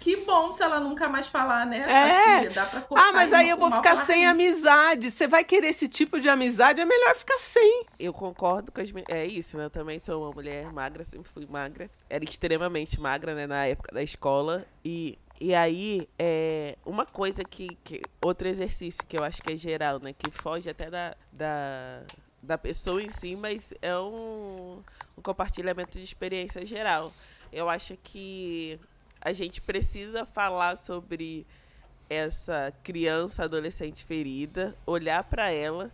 Que 0.00 0.16
bom 0.16 0.50
se 0.50 0.62
ela 0.62 0.80
nunca 0.80 1.08
mais 1.08 1.26
falar, 1.26 1.66
né? 1.66 1.84
É. 1.86 2.48
dá 2.48 2.64
pra 2.64 2.80
cortar 2.80 3.08
ah, 3.08 3.12
mas 3.12 3.34
aí 3.34 3.50
eu 3.50 3.58
vou 3.58 3.70
ficar 3.70 3.96
sem 3.96 4.24
raiz. 4.24 4.30
amizade. 4.30 5.10
Você 5.10 5.28
vai 5.28 5.44
querer 5.44 5.68
esse 5.68 5.86
tipo 5.86 6.18
de 6.18 6.28
amizade, 6.28 6.80
é 6.80 6.86
melhor 6.86 7.14
ficar 7.14 7.38
sem. 7.38 7.84
Eu 7.98 8.12
concordo 8.12 8.72
com 8.72 8.80
as 8.80 8.90
É 9.08 9.26
isso, 9.26 9.58
né? 9.58 9.66
Eu 9.66 9.70
também 9.70 10.00
sou 10.02 10.22
uma 10.24 10.32
mulher 10.32 10.72
magra, 10.72 11.04
sempre 11.04 11.30
fui 11.30 11.46
magra. 11.46 11.90
Era 12.08 12.24
extremamente 12.24 12.98
magra, 12.98 13.34
né, 13.34 13.46
na 13.46 13.66
época 13.66 13.94
da 13.94 14.02
escola. 14.02 14.64
E 14.82 15.18
e 15.40 15.54
aí, 15.54 16.06
é, 16.18 16.76
uma 16.84 17.06
coisa 17.06 17.42
que, 17.42 17.74
que, 17.82 18.02
Outro 18.20 18.46
exercício 18.46 19.02
que 19.06 19.16
eu 19.16 19.24
acho 19.24 19.40
que 19.40 19.54
é 19.54 19.56
geral, 19.56 19.98
né? 19.98 20.12
Que 20.12 20.30
foge 20.30 20.68
até 20.68 20.90
da, 20.90 21.16
da, 21.32 22.02
da 22.42 22.58
pessoa 22.58 23.02
em 23.02 23.08
si, 23.08 23.34
mas 23.36 23.72
é 23.80 23.96
um, 23.96 24.82
um 25.16 25.22
compartilhamento 25.22 25.96
de 25.96 26.04
experiência 26.04 26.64
geral. 26.66 27.10
Eu 27.50 27.70
acho 27.70 27.96
que 28.02 28.78
a 29.20 29.32
gente 29.32 29.60
precisa 29.60 30.24
falar 30.24 30.76
sobre 30.76 31.46
essa 32.08 32.72
criança, 32.82 33.44
adolescente 33.44 34.04
ferida, 34.04 34.76
olhar 34.86 35.22
para 35.24 35.50
ela, 35.50 35.92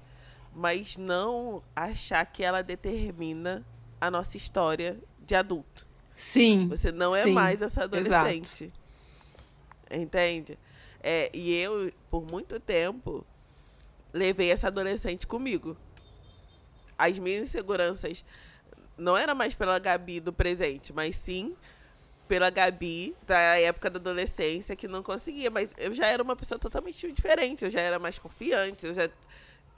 mas 0.55 0.97
não 0.97 1.63
achar 1.75 2.25
que 2.25 2.43
ela 2.43 2.63
determina 2.63 3.65
a 4.01 4.11
nossa 4.11 4.37
história 4.37 4.99
de 5.27 5.35
adulto. 5.35 5.87
Sim. 6.15 6.69
Você 6.69 6.91
não 6.91 7.15
é 7.15 7.25
sim, 7.25 7.33
mais 7.33 7.61
essa 7.61 7.85
adolescente. 7.85 8.65
Exato. 8.65 10.03
Entende? 10.03 10.59
É, 11.03 11.31
e 11.35 11.55
eu, 11.55 11.93
por 12.11 12.25
muito 12.31 12.59
tempo, 12.59 13.25
levei 14.13 14.51
essa 14.51 14.69
adolescente 14.69 15.27
comigo. 15.27 15.77
As 16.97 17.19
minhas 17.19 17.49
inseguranças 17.49 18.25
não 18.97 19.17
era 19.17 19.35
mais 19.35 19.55
pela 19.55 19.79
Gabi 19.79 20.21
do 20.21 20.33
presente, 20.33 20.93
mas 20.93 21.17
sim 21.17 21.55
pela 22.27 22.51
Gabi 22.51 23.15
da 23.27 23.39
época 23.59 23.91
da 23.91 23.99
adolescência 23.99 24.77
que 24.77 24.89
não 24.89 25.03
conseguia. 25.03 25.51
Mas 25.51 25.75
eu 25.79 25.93
já 25.93 26.07
era 26.07 26.23
uma 26.23 26.37
pessoa 26.37 26.59
totalmente 26.59 27.11
diferente, 27.13 27.65
eu 27.65 27.71
já 27.71 27.81
era 27.81 27.99
mais 27.99 28.19
confiante, 28.19 28.87
eu 28.87 28.95
já. 28.95 29.09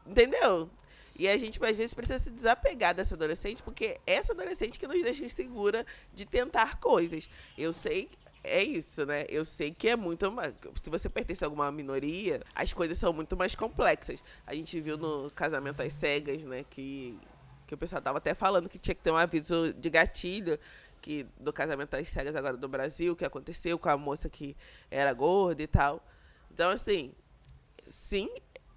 Entendeu? 0.07 0.71
E 1.19 1.29
a 1.29 1.37
gente, 1.37 1.59
às 1.65 1.77
vezes, 1.77 1.93
precisa 1.93 2.19
se 2.21 2.31
desapegar 2.31 2.95
dessa 2.95 3.17
adolescente, 3.17 3.61
porque 3.63 3.99
é 4.07 4.15
essa 4.15 4.33
adolescente 4.33 4.79
que 4.79 4.87
nos 4.87 5.03
deixa 5.03 5.25
insegura 5.25 5.85
de 6.15 6.25
tentar 6.25 6.79
coisas. 6.79 7.29
Eu 7.57 7.73
sei 7.73 8.09
é 8.45 8.63
isso, 8.63 9.05
né? 9.05 9.27
Eu 9.29 9.45
sei 9.45 9.73
que 9.73 9.89
é 9.89 9.97
muito. 9.97 10.25
Se 10.83 10.91
você 10.91 11.09
pertence 11.09 11.45
a 11.45 11.47
alguma 11.47 11.71
minoria, 11.71 12.41
as 12.55 12.73
coisas 12.73 12.97
são 12.99 13.13
muito 13.13 13.37
mais 13.37 13.55
complexas. 13.55 14.23
A 14.47 14.55
gente 14.55 14.81
viu 14.81 14.97
no 14.97 15.31
casamento 15.31 15.83
às 15.83 15.93
cegas, 15.93 16.45
né? 16.45 16.65
Que, 16.71 17.19
que 17.67 17.75
o 17.75 17.79
pessoal 17.79 18.01
tava 18.01 18.19
até 18.19 18.35
falando 18.35 18.69
que 18.69 18.79
tinha 18.79 18.95
que 18.95 19.03
ter 19.03 19.11
um 19.11 19.17
aviso 19.17 19.73
de 19.75 19.91
gatilho 19.91 20.59
que 20.99 21.27
do 21.39 21.53
casamento 21.53 21.95
às 21.95 22.09
cegas 22.09 22.37
agora 22.37 22.57
do 22.57 22.69
Brasil, 22.69 23.17
que 23.17 23.25
aconteceu 23.25 23.79
com 23.79 23.89
a 23.89 23.97
moça 23.97 24.29
que 24.29 24.57
era 24.91 25.13
gorda 25.13 25.63
e 25.63 25.67
tal. 25.67 26.05
Então, 26.53 26.71
assim, 26.71 27.13
sim, 27.87 28.29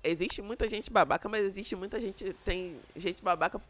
existe 0.04 0.42
muita 0.42 0.68
gente 0.68 0.92
babaca, 0.92 1.28
mas 1.28 1.44
existe 1.44 1.76
muita 1.76 2.00
gente. 2.00 2.34
Tem 2.46 2.80
gente 2.96 3.24
babaca 3.24 3.62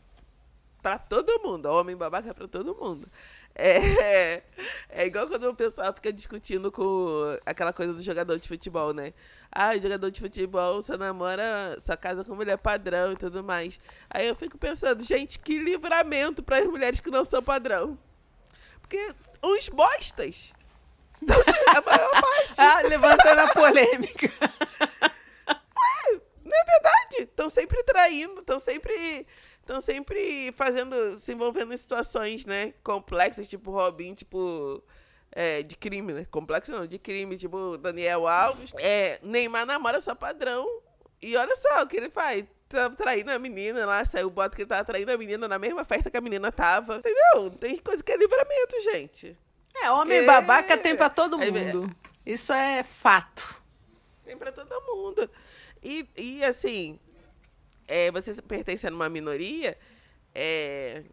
para 0.82 0.98
todo 0.98 1.42
mundo. 1.44 1.68
Homem 1.68 1.96
babaca 1.96 2.34
para 2.34 2.48
todo 2.48 2.76
mundo. 2.76 3.08
É, 3.54 4.44
é 4.90 5.06
igual 5.06 5.28
quando 5.28 5.50
o 5.50 5.56
pessoal 5.56 5.94
fica 5.94 6.12
discutindo 6.12 6.72
com 6.72 7.38
aquela 7.46 7.74
coisa 7.74 7.94
do 7.94 8.02
jogador 8.02 8.40
de 8.40 8.48
futebol, 8.48 8.94
né? 8.94 9.14
Ah, 9.52 9.78
jogador 9.78 10.10
de 10.10 10.22
futebol 10.22 10.82
só 10.82 10.98
namora, 10.98 11.78
só 11.82 11.96
casa 11.98 12.24
com 12.24 12.36
mulher 12.36 12.58
padrão 12.58 13.12
e 13.12 13.18
tudo 13.18 13.44
mais. 13.44 13.80
Aí 14.10 14.28
eu 14.28 14.36
fico 14.36 14.58
pensando, 14.58 15.04
gente, 15.04 15.38
que 15.40 15.58
livramento 15.58 16.42
para 16.42 16.60
as 16.60 16.66
mulheres 16.66 17.00
que 17.00 17.12
não 17.12 17.26
são 17.26 17.44
padrão. 17.44 17.98
Porque 18.92 19.16
uns 19.42 19.70
bostas. 19.70 20.54
A 21.24 21.82
maior 21.82 22.12
parte. 22.12 22.54
ah, 22.58 22.82
levantando 22.82 23.40
a 23.40 23.54
polêmica. 23.54 24.30
não 26.44 26.58
é 26.58 26.66
verdade? 26.66 27.16
Estão 27.20 27.50
sempre 27.50 27.82
traindo, 27.84 28.42
estão 28.42 28.60
sempre 28.60 29.26
estão 29.62 29.80
sempre 29.80 30.52
fazendo, 30.54 30.96
se 31.20 31.32
envolvendo 31.32 31.74
em 31.74 31.78
situações, 31.78 32.46
né, 32.46 32.74
complexas, 32.84 33.48
tipo 33.48 33.72
Robin, 33.72 34.14
tipo 34.14 34.84
é, 35.32 35.64
de 35.64 35.78
crime, 35.78 36.12
né? 36.12 36.26
Complexo 36.30 36.72
não, 36.72 36.86
de 36.86 37.00
crime, 37.00 37.38
tipo 37.38 37.78
Daniel 37.78 38.28
Alves. 38.28 38.74
É, 38.78 39.20
Neymar 39.24 39.66
namora 39.66 40.02
só 40.02 40.14
padrão. 40.14 40.68
E 41.22 41.38
olha 41.38 41.56
só 41.56 41.84
o 41.84 41.88
que 41.88 41.96
ele 41.96 42.10
faz. 42.10 42.46
Tá 42.72 42.90
traindo 42.90 43.32
a 43.32 43.38
menina 43.38 43.86
lá, 43.86 44.06
saiu 44.06 44.28
o 44.28 44.30
boto 44.30 44.56
que 44.56 44.62
ele 44.62 44.70
tava 44.70 44.86
traindo 44.86 45.12
a 45.12 45.18
menina 45.18 45.46
na 45.46 45.60
mesma 45.60 45.84
festa 45.84 46.10
que 46.10 46.16
a 46.16 46.22
menina 46.22 46.52
tava. 46.52 46.98
Entendeu? 46.98 47.50
Tem 47.60 47.78
coisa 47.80 48.02
que 48.02 48.12
é 48.14 48.18
livramento, 48.18 48.82
gente. 48.92 49.38
É, 49.76 49.92
homem 49.92 50.20
Porque... 50.20 50.32
babaca 50.32 50.78
tem 50.78 50.96
pra 50.96 51.10
todo 51.10 51.38
mundo. 51.38 51.94
Isso 52.26 52.54
é 52.54 52.82
fato. 52.82 53.62
Tem 54.24 54.38
pra 54.38 54.52
todo 54.52 54.70
mundo. 54.86 55.30
E, 55.84 56.08
e 56.16 56.44
assim, 56.46 56.98
é, 57.88 58.10
você 58.10 58.42
pertencendo 58.42 58.94
a 58.94 58.96
uma 58.96 59.10
minoria, 59.10 59.78
é, 60.34 61.04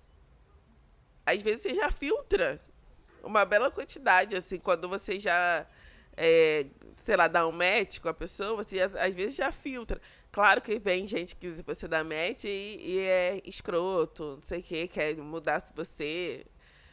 às 1.26 1.42
vezes 1.42 1.62
você 1.62 1.74
já 1.74 1.90
filtra 1.90 2.60
uma 3.22 3.44
bela 3.44 3.70
quantidade, 3.70 4.36
assim, 4.36 4.58
quando 4.58 4.88
você 4.88 5.18
já, 5.18 5.66
é, 6.16 6.66
sei 7.04 7.16
lá, 7.16 7.26
dá 7.26 7.46
um 7.48 7.58
com 8.00 8.08
a 8.08 8.14
pessoa, 8.14 8.62
você 8.62 8.76
já, 8.76 8.86
às 8.86 9.12
vezes 9.12 9.34
já 9.34 9.50
filtra. 9.50 10.00
Claro 10.30 10.60
que 10.60 10.78
vem 10.78 11.06
gente 11.06 11.34
que 11.34 11.50
você 11.62 11.88
dá 11.88 12.04
match 12.04 12.44
e, 12.44 12.76
e 12.80 12.98
é 12.98 13.42
escroto, 13.44 14.36
não 14.36 14.42
sei 14.42 14.60
o 14.60 14.62
que, 14.62 14.88
quer 14.88 15.16
mudar 15.16 15.64
você 15.74 16.44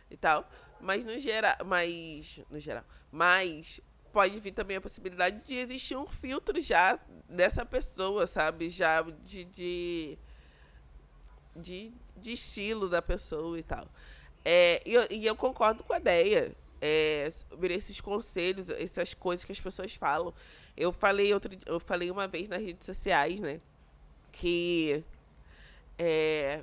e 0.10 0.18
tal. 0.18 0.50
Mas 0.80 1.04
no 1.04 1.18
geral, 1.20 1.56
mas 1.66 2.42
no 2.50 2.60
geral, 2.60 2.84
mas 3.12 3.82
pode 4.12 4.40
vir 4.40 4.52
também 4.52 4.78
a 4.78 4.82
possibilidade 4.82 5.42
de 5.44 5.56
existir 5.56 5.98
um 5.98 6.08
filtro 6.08 6.62
já 6.62 6.98
dessa 7.30 7.66
pessoa, 7.66 8.26
sabe? 8.26 8.70
Já 8.70 9.02
de, 9.02 9.44
de, 9.44 10.18
de, 11.54 11.92
de 12.16 12.32
estilo 12.32 12.88
da 12.88 13.02
pessoa 13.02 13.60
e 13.60 13.64
tal. 13.64 13.86
É, 14.46 14.82
e, 14.86 14.94
eu, 14.94 15.08
e 15.12 15.26
eu 15.26 15.36
concordo 15.36 15.84
com 15.84 15.92
a 15.92 15.98
ideia 15.98 16.56
é, 16.80 17.30
sobre 17.32 17.74
esses 17.74 18.00
conselhos, 18.00 18.70
essas 18.70 19.14
coisas 19.14 19.44
que 19.44 19.52
as 19.52 19.60
pessoas 19.60 19.94
falam. 19.96 20.34
Eu 20.78 20.92
falei, 20.92 21.34
outro, 21.34 21.52
eu 21.66 21.80
falei 21.80 22.12
uma 22.12 22.28
vez 22.28 22.48
nas 22.48 22.62
redes 22.62 22.86
sociais, 22.86 23.40
né? 23.40 23.60
Que 24.32 25.04
é, 25.98 26.62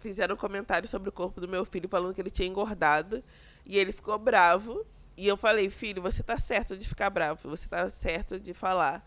fizeram 0.00 0.34
um 0.34 0.38
comentário 0.38 0.88
sobre 0.88 1.08
o 1.08 1.12
corpo 1.12 1.40
do 1.40 1.48
meu 1.48 1.64
filho 1.64 1.88
falando 1.88 2.14
que 2.14 2.20
ele 2.20 2.30
tinha 2.30 2.48
engordado. 2.48 3.22
E 3.64 3.78
ele 3.78 3.92
ficou 3.92 4.18
bravo 4.18 4.84
e 5.16 5.28
eu 5.28 5.36
falei, 5.36 5.70
filho, 5.70 6.02
você 6.02 6.22
tá 6.22 6.38
certo 6.38 6.76
de 6.76 6.88
ficar 6.88 7.10
bravo, 7.10 7.48
você 7.48 7.68
tá 7.68 7.88
certo 7.90 8.40
de 8.40 8.52
falar 8.52 9.06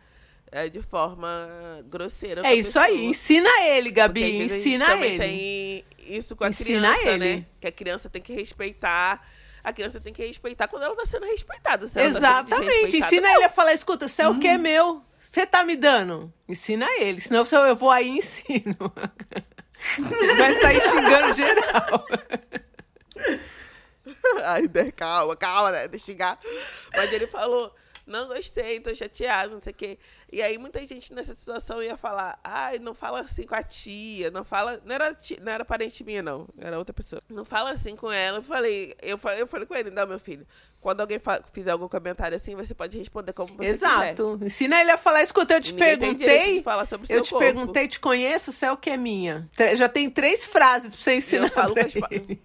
é, 0.51 0.69
de 0.69 0.81
forma 0.81 1.83
grosseira. 1.89 2.45
É 2.45 2.53
isso 2.53 2.79
pessoa. 2.79 2.85
aí, 2.85 3.05
ensina 3.05 3.49
ele, 3.63 3.91
Gabi, 3.91 4.43
ensina 4.43 4.87
a 4.87 5.05
ele. 5.05 5.17
tem 5.17 5.85
isso 6.07 6.35
com 6.35 6.43
a 6.43 6.49
ensina 6.49 6.93
criança, 6.93 7.09
ele. 7.09 7.35
né? 7.37 7.45
Que 7.59 7.67
a 7.67 7.71
criança 7.71 8.09
tem 8.09 8.21
que 8.21 8.33
respeitar. 8.33 9.27
A 9.65 9.73
criança 9.73 9.99
tem 9.99 10.13
que 10.13 10.23
respeitar 10.23 10.67
quando 10.67 10.83
ela 10.83 10.95
tá 10.95 11.07
sendo 11.07 11.25
respeitada. 11.25 11.87
Se 11.87 11.99
Exatamente. 11.99 12.99
Tá 12.99 13.07
ensina 13.07 13.33
ele 13.33 13.45
a 13.45 13.49
falar, 13.49 13.73
escuta, 13.73 14.07
você 14.07 14.21
é 14.21 14.27
o 14.27 14.37
que 14.37 14.47
é 14.47 14.59
meu? 14.59 15.03
Você 15.19 15.43
tá 15.43 15.63
me 15.63 15.75
dando? 15.75 16.31
Ensina 16.47 16.85
ele. 16.99 17.19
Senão 17.19 17.43
se 17.43 17.55
eu 17.55 17.75
vou 17.75 17.89
aí 17.89 18.07
e 18.07 18.17
ensino. 18.19 18.77
Vai 20.37 20.53
sair 20.61 20.81
xingando 20.83 21.33
geral. 21.33 22.05
Ai, 24.43 24.67
calma, 24.95 25.35
calma, 25.35 25.71
né? 25.71 25.87
Deixa 25.87 26.05
eu 26.05 26.13
xingar. 26.13 26.39
Mas 26.95 27.11
ele 27.11 27.25
falou, 27.25 27.73
não 28.05 28.27
gostei, 28.27 28.79
tô 28.79 28.93
chateado, 28.93 29.53
não 29.55 29.61
sei 29.61 29.71
o 29.71 29.75
quê. 29.75 29.97
E 30.31 30.41
aí 30.41 30.57
muita 30.57 30.81
gente 30.85 31.13
nessa 31.13 31.33
situação 31.33 31.81
ia 31.81 31.95
falar, 31.97 32.39
ai, 32.43 32.77
não 32.79 32.93
fala 32.93 33.21
assim 33.21 33.43
com 33.43 33.55
a 33.55 33.63
tia, 33.63 34.29
não 34.31 34.43
fala. 34.43 34.81
Não 34.85 34.93
era, 34.93 35.13
tia, 35.13 35.37
não 35.41 35.51
era 35.51 35.63
parente 35.65 36.03
minha, 36.03 36.21
não. 36.21 36.47
Era 36.57 36.77
outra 36.77 36.93
pessoa. 36.93 37.21
Não 37.29 37.45
fala 37.45 37.71
assim 37.71 37.95
com 37.95 38.11
ela. 38.11 38.39
Eu 38.39 38.43
falei, 38.43 38.95
eu 39.01 39.17
falei, 39.17 39.41
eu 39.41 39.47
falei 39.47 39.65
com 39.65 39.75
ele, 39.75 39.89
não, 39.91 40.05
meu 40.07 40.19
filho. 40.19 40.45
Quando 40.81 41.01
alguém 41.01 41.19
fizer 41.51 41.71
algum 41.71 41.87
comentário 41.87 42.35
assim, 42.35 42.55
você 42.55 42.75
pode 42.75 42.95
responder 42.97 43.33
como 43.33 43.55
você 43.55 43.69
Exato. 43.69 44.33
Quiser. 44.33 44.45
Ensina 44.45 44.81
ele 44.81 44.91
a 44.91 44.97
falar, 44.97 45.23
escuta, 45.23 45.55
eu 45.55 45.61
te 45.61 45.73
Ninguém 45.73 45.97
perguntei. 45.97 46.63
eu 47.09 47.21
te 47.21 47.29
corpo. 47.31 47.39
perguntei, 47.39 47.87
te 47.87 47.99
conheço, 47.99 48.51
você 48.51 48.67
é 48.67 48.71
o 48.71 48.77
que 48.77 48.91
é 48.91 48.97
minha. 48.97 49.49
Já 49.75 49.89
tem 49.89 50.09
três 50.11 50.45
frases 50.45 50.93
pra 50.93 51.03
você 51.03 51.15
ensinar. 51.15 51.47
Eu 51.47 51.51
falo 51.53 51.73
pra 51.73 52.07
ele. 52.11 52.39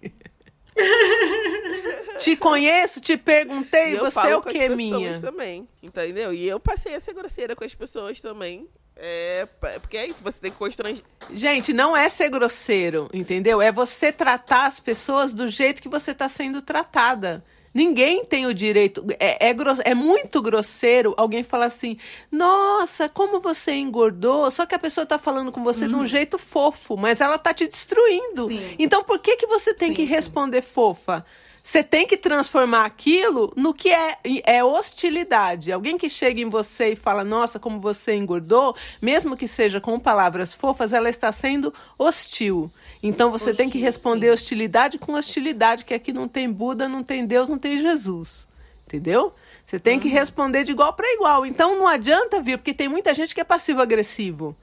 te 2.19 2.35
conheço, 2.35 3.01
te 3.01 3.17
perguntei, 3.17 3.95
E 3.95 3.97
você 3.97 4.27
é 4.27 4.35
o 4.35 4.41
que 4.41 4.49
as 4.49 4.55
pessoas 4.55 4.77
minha. 4.77 5.19
também, 5.19 5.67
entendeu? 5.81 6.33
E 6.33 6.47
eu 6.47 6.59
passei 6.59 6.95
a 6.95 6.99
ser 6.99 7.13
grosseira 7.13 7.55
com 7.55 7.63
as 7.63 7.75
pessoas 7.75 8.19
também. 8.19 8.67
É, 8.95 9.47
porque 9.79 9.97
é 9.97 10.05
isso, 10.05 10.23
você 10.23 10.39
tem 10.39 10.51
que 10.51 10.57
constranger. 10.57 11.03
Gente, 11.31 11.73
não 11.73 11.97
é 11.97 12.07
ser 12.07 12.29
grosseiro, 12.29 13.09
entendeu? 13.11 13.61
É 13.61 13.71
você 13.71 14.11
tratar 14.11 14.67
as 14.67 14.79
pessoas 14.79 15.33
do 15.33 15.47
jeito 15.47 15.81
que 15.81 15.89
você 15.89 16.11
está 16.11 16.29
sendo 16.29 16.61
tratada. 16.61 17.43
Ninguém 17.73 18.25
tem 18.25 18.45
o 18.45 18.53
direito. 18.53 19.05
É, 19.19 19.49
é, 19.49 19.55
é 19.85 19.95
muito 19.95 20.41
grosseiro 20.41 21.13
alguém 21.17 21.43
falar 21.43 21.65
assim: 21.65 21.97
Nossa, 22.31 23.07
como 23.07 23.39
você 23.39 23.73
engordou. 23.73 24.49
Só 24.51 24.65
que 24.65 24.75
a 24.75 24.79
pessoa 24.79 25.05
tá 25.05 25.17
falando 25.17 25.51
com 25.51 25.63
você 25.63 25.87
de 25.87 25.95
um 25.95 26.05
jeito 26.05 26.37
fofo, 26.37 26.97
mas 26.97 27.21
ela 27.21 27.37
tá 27.37 27.53
te 27.53 27.67
destruindo. 27.67 28.47
Sim. 28.47 28.75
Então 28.77 29.03
por 29.03 29.19
que, 29.19 29.37
que 29.37 29.47
você 29.47 29.73
tem 29.73 29.89
Sim, 29.89 29.95
que 29.95 30.05
sim. 30.05 30.09
responder 30.09 30.61
fofa? 30.61 31.25
Você 31.63 31.83
tem 31.83 32.07
que 32.07 32.17
transformar 32.17 32.85
aquilo 32.85 33.53
no 33.55 33.73
que 33.73 33.89
é, 33.89 34.17
é 34.45 34.63
hostilidade. 34.63 35.71
Alguém 35.71 35.97
que 35.97 36.09
chega 36.09 36.41
em 36.41 36.49
você 36.49 36.93
e 36.93 36.95
fala, 36.95 37.23
nossa, 37.23 37.59
como 37.59 37.79
você 37.79 38.15
engordou, 38.15 38.75
mesmo 38.99 39.37
que 39.37 39.47
seja 39.47 39.79
com 39.79 39.99
palavras 39.99 40.55
fofas, 40.55 40.91
ela 40.91 41.09
está 41.09 41.31
sendo 41.31 41.71
hostil. 41.99 42.71
Então 43.03 43.31
você 43.31 43.49
Hostil, 43.49 43.57
tem 43.57 43.69
que 43.69 43.79
responder 43.79 44.27
sim. 44.27 44.33
hostilidade 44.33 44.97
com 44.99 45.13
hostilidade, 45.13 45.85
que 45.85 45.93
aqui 45.93 46.13
não 46.13 46.27
tem 46.27 46.51
Buda, 46.51 46.87
não 46.87 47.03
tem 47.03 47.25
Deus, 47.25 47.49
não 47.49 47.57
tem 47.57 47.77
Jesus. 47.77 48.47
Entendeu? 48.85 49.33
Você 49.65 49.79
tem 49.79 49.95
uhum. 49.95 49.99
que 50.01 50.09
responder 50.09 50.63
de 50.63 50.71
igual 50.71 50.93
para 50.93 51.11
igual. 51.13 51.45
Então 51.45 51.77
não 51.77 51.87
adianta 51.87 52.41
vir, 52.41 52.57
porque 52.57 52.73
tem 52.73 52.87
muita 52.87 53.13
gente 53.13 53.33
que 53.33 53.41
é 53.41 53.43
passivo-agressivo 53.43 54.55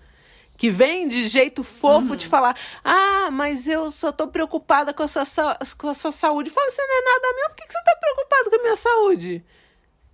que 0.58 0.70
vem 0.70 1.06
de 1.06 1.26
jeito 1.28 1.62
fofo 1.62 2.10
uhum. 2.10 2.16
de 2.16 2.26
falar: 2.26 2.54
Ah, 2.84 3.30
mas 3.30 3.66
eu 3.68 3.90
só 3.90 4.10
tô 4.10 4.26
preocupada 4.26 4.92
com 4.92 5.04
a 5.04 5.08
sua, 5.08 5.24
com 5.78 5.88
a 5.88 5.94
sua 5.94 6.12
saúde. 6.12 6.50
Fala, 6.50 6.68
você 6.68 6.82
não 6.82 6.98
é 6.98 7.04
nada 7.04 7.36
meu, 7.36 7.48
por 7.50 7.56
que, 7.56 7.66
que 7.66 7.72
você 7.72 7.84
tá 7.84 7.96
preocupado 7.96 8.50
com 8.50 8.56
a 8.56 8.62
minha 8.62 8.76
saúde? 8.76 9.44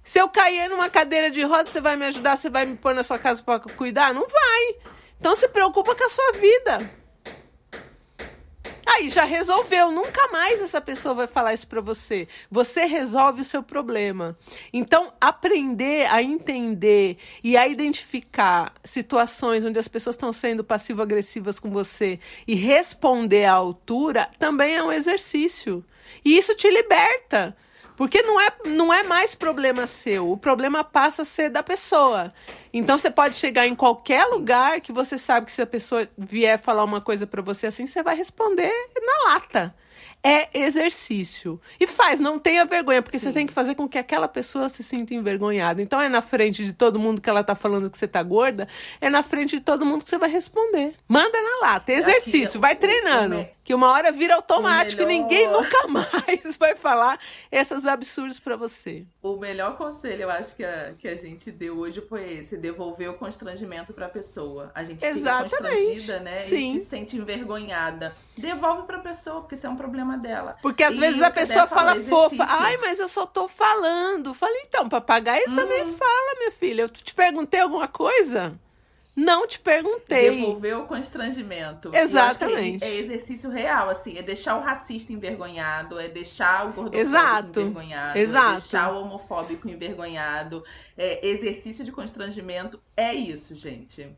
Se 0.04 0.20
eu 0.20 0.28
cair 0.28 0.68
numa 0.68 0.90
cadeira 0.90 1.30
de 1.30 1.42
roda, 1.42 1.64
você 1.64 1.80
vai 1.80 1.96
me 1.96 2.04
ajudar? 2.04 2.36
Você 2.36 2.50
vai 2.50 2.66
me 2.66 2.76
pôr 2.76 2.94
na 2.94 3.02
sua 3.02 3.18
casa 3.18 3.42
para 3.42 3.58
cuidar? 3.58 4.12
Não 4.12 4.28
vai. 4.28 4.76
Então 5.18 5.34
se 5.34 5.48
preocupa 5.48 5.94
com 5.94 6.04
a 6.04 6.10
sua 6.10 6.32
vida. 6.32 6.90
Aí 8.94 9.10
já 9.10 9.24
resolveu, 9.24 9.90
nunca 9.90 10.28
mais 10.28 10.62
essa 10.62 10.80
pessoa 10.80 11.14
vai 11.14 11.26
falar 11.26 11.52
isso 11.52 11.66
para 11.66 11.80
você. 11.80 12.28
Você 12.48 12.84
resolve 12.84 13.40
o 13.40 13.44
seu 13.44 13.60
problema. 13.60 14.38
Então, 14.72 15.12
aprender 15.20 16.06
a 16.12 16.22
entender 16.22 17.18
e 17.42 17.56
a 17.56 17.66
identificar 17.66 18.72
situações 18.84 19.64
onde 19.64 19.80
as 19.80 19.88
pessoas 19.88 20.14
estão 20.14 20.32
sendo 20.32 20.62
passivo-agressivas 20.62 21.58
com 21.58 21.72
você 21.72 22.20
e 22.46 22.54
responder 22.54 23.46
à 23.46 23.54
altura 23.54 24.30
também 24.38 24.76
é 24.76 24.82
um 24.82 24.92
exercício. 24.92 25.84
E 26.24 26.38
isso 26.38 26.54
te 26.54 26.70
liberta. 26.70 27.56
Porque 27.96 28.22
não 28.22 28.40
é, 28.40 28.48
não 28.66 28.94
é 28.94 29.02
mais 29.02 29.34
problema 29.34 29.86
seu, 29.86 30.30
o 30.30 30.36
problema 30.36 30.82
passa 30.82 31.22
a 31.22 31.24
ser 31.24 31.48
da 31.48 31.62
pessoa. 31.62 32.32
Então 32.76 32.98
você 32.98 33.10
pode 33.10 33.36
chegar 33.36 33.66
em 33.66 33.74
qualquer 33.74 34.26
lugar 34.26 34.80
que 34.80 34.92
você 34.92 35.16
sabe 35.16 35.46
que 35.46 35.52
se 35.52 35.62
a 35.62 35.66
pessoa 35.66 36.08
vier 36.18 36.58
falar 36.58 36.82
uma 36.82 37.00
coisa 37.00 37.26
para 37.26 37.40
você 37.40 37.68
assim, 37.68 37.86
você 37.86 38.02
vai 38.02 38.16
responder 38.16 38.72
na 39.00 39.32
lata 39.32 39.74
é 40.24 40.48
exercício. 40.54 41.60
E 41.78 41.86
faz, 41.86 42.18
não 42.18 42.38
tenha 42.38 42.64
vergonha, 42.64 43.02
porque 43.02 43.18
Sim. 43.18 43.26
você 43.26 43.32
tem 43.32 43.46
que 43.46 43.52
fazer 43.52 43.74
com 43.74 43.86
que 43.86 43.98
aquela 43.98 44.26
pessoa 44.26 44.70
se 44.70 44.82
sinta 44.82 45.12
envergonhada. 45.12 45.82
Então 45.82 46.00
é 46.00 46.08
na 46.08 46.22
frente 46.22 46.64
de 46.64 46.72
todo 46.72 46.98
mundo 46.98 47.20
que 47.20 47.28
ela 47.28 47.44
tá 47.44 47.54
falando 47.54 47.90
que 47.90 47.98
você 47.98 48.08
tá 48.08 48.22
gorda, 48.22 48.66
é 49.02 49.10
na 49.10 49.22
frente 49.22 49.56
de 49.56 49.60
todo 49.60 49.84
mundo 49.84 50.02
que 50.02 50.08
você 50.08 50.16
vai 50.16 50.30
responder. 50.30 50.94
Manda 51.06 51.38
na 51.42 51.68
lata, 51.68 51.92
exercício, 51.92 52.52
Aqui, 52.52 52.58
vai 52.58 52.74
treinando. 52.74 53.46
Que 53.64 53.74
uma 53.74 53.90
hora 53.90 54.12
vira 54.12 54.34
automático 54.34 55.02
melhor... 55.02 55.10
e 55.10 55.18
ninguém 55.22 55.48
nunca 55.48 55.88
mais 55.88 56.54
vai 56.60 56.76
falar 56.76 57.18
esses 57.50 57.86
absurdos 57.86 58.38
para 58.38 58.58
você. 58.58 59.06
O 59.22 59.36
melhor 59.38 59.78
conselho, 59.78 60.24
eu 60.24 60.30
acho 60.30 60.54
que 60.54 60.62
a, 60.62 60.92
que 60.98 61.08
a 61.08 61.16
gente 61.16 61.50
deu 61.50 61.78
hoje 61.78 62.02
foi 62.02 62.34
esse: 62.34 62.58
devolver 62.58 63.08
o 63.08 63.14
constrangimento 63.14 63.94
para 63.94 64.04
a 64.04 64.08
pessoa. 64.10 64.70
A 64.74 64.84
gente 64.84 65.02
Exatamente. 65.02 65.50
fica 65.50 65.68
constrangida, 65.68 66.20
né? 66.20 66.40
Sim. 66.40 66.76
E 66.76 66.78
se 66.78 66.86
sente 66.86 67.16
envergonhada. 67.16 68.14
Devolve 68.36 68.82
para 68.82 68.98
a 68.98 69.00
pessoa, 69.00 69.40
porque 69.40 69.54
isso 69.54 69.66
é 69.66 69.70
um 69.70 69.76
problema 69.76 70.18
dela. 70.18 70.56
Porque 70.60 70.82
às 70.82 70.94
e 70.94 71.00
vezes 71.00 71.22
a 71.22 71.30
pessoa 71.30 71.66
fala 71.66 71.96
fofa, 71.96 72.44
ai, 72.46 72.76
mas 72.76 73.00
eu 73.00 73.08
só 73.08 73.24
tô 73.24 73.48
falando. 73.48 74.34
Falei, 74.34 74.62
então, 74.68 74.88
papagaio 74.90 75.48
uhum. 75.48 75.56
também 75.56 75.86
fala, 75.94 76.38
minha 76.38 76.52
filha. 76.52 76.82
Eu 76.82 76.88
te 76.90 77.14
perguntei 77.14 77.60
alguma 77.60 77.88
coisa? 77.88 78.58
Não 79.16 79.46
te 79.46 79.60
perguntei. 79.60 80.30
Devolver 80.30 80.78
o 80.78 80.86
constrangimento. 80.86 81.94
Exatamente. 81.94 82.84
É, 82.84 82.96
exercício 82.96 83.48
real, 83.48 83.88
assim. 83.88 84.18
É 84.18 84.22
deixar 84.22 84.56
o 84.56 84.60
racista 84.60 85.12
envergonhado, 85.12 86.00
é 86.00 86.08
deixar 86.08 86.66
o 86.66 86.72
gordofóbico 86.72 86.96
Exato. 86.96 87.60
envergonhado, 87.60 88.18
Exato. 88.18 88.48
é 88.48 88.56
deixar 88.56 88.92
o 88.92 89.02
homofóbico 89.02 89.68
envergonhado. 89.68 90.64
É, 90.98 91.24
exercício 91.26 91.84
de 91.84 91.92
constrangimento 91.92 92.80
é 92.96 93.14
isso, 93.14 93.54
gente. 93.54 94.08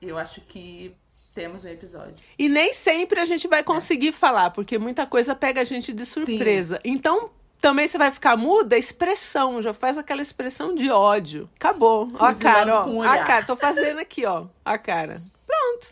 Eu 0.00 0.18
acho 0.18 0.42
que 0.42 0.94
temos 1.34 1.64
um 1.64 1.68
episódio. 1.68 2.14
E 2.38 2.48
nem 2.48 2.74
sempre 2.74 3.20
a 3.20 3.24
gente 3.24 3.48
vai 3.48 3.60
é. 3.60 3.62
conseguir 3.62 4.08
é. 4.08 4.12
falar, 4.12 4.50
porque 4.50 4.78
muita 4.78 5.06
coisa 5.06 5.34
pega 5.34 5.62
a 5.62 5.64
gente 5.64 5.92
de 5.92 6.04
surpresa. 6.04 6.76
Sim. 6.76 6.92
Então, 6.92 7.30
também 7.64 7.88
você 7.88 7.96
vai 7.96 8.12
ficar 8.12 8.36
muda, 8.36 8.76
expressão, 8.76 9.62
já 9.62 9.72
faz 9.72 9.96
aquela 9.96 10.20
expressão 10.20 10.74
de 10.74 10.90
ódio. 10.90 11.48
Acabou. 11.56 12.12
Ó 12.20 12.26
a 12.26 12.34
cara, 12.34 12.84
ó. 12.84 13.02
A 13.02 13.24
cara, 13.24 13.42
tô 13.42 13.56
fazendo 13.56 14.00
aqui, 14.00 14.26
ó. 14.26 14.44
A 14.62 14.76
cara. 14.76 15.22
Pronto. 15.46 15.88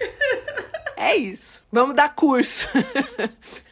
É 0.99 1.17
isso. 1.17 1.67
Vamos 1.73 1.97
dar 1.97 2.15
curso. 2.15 2.69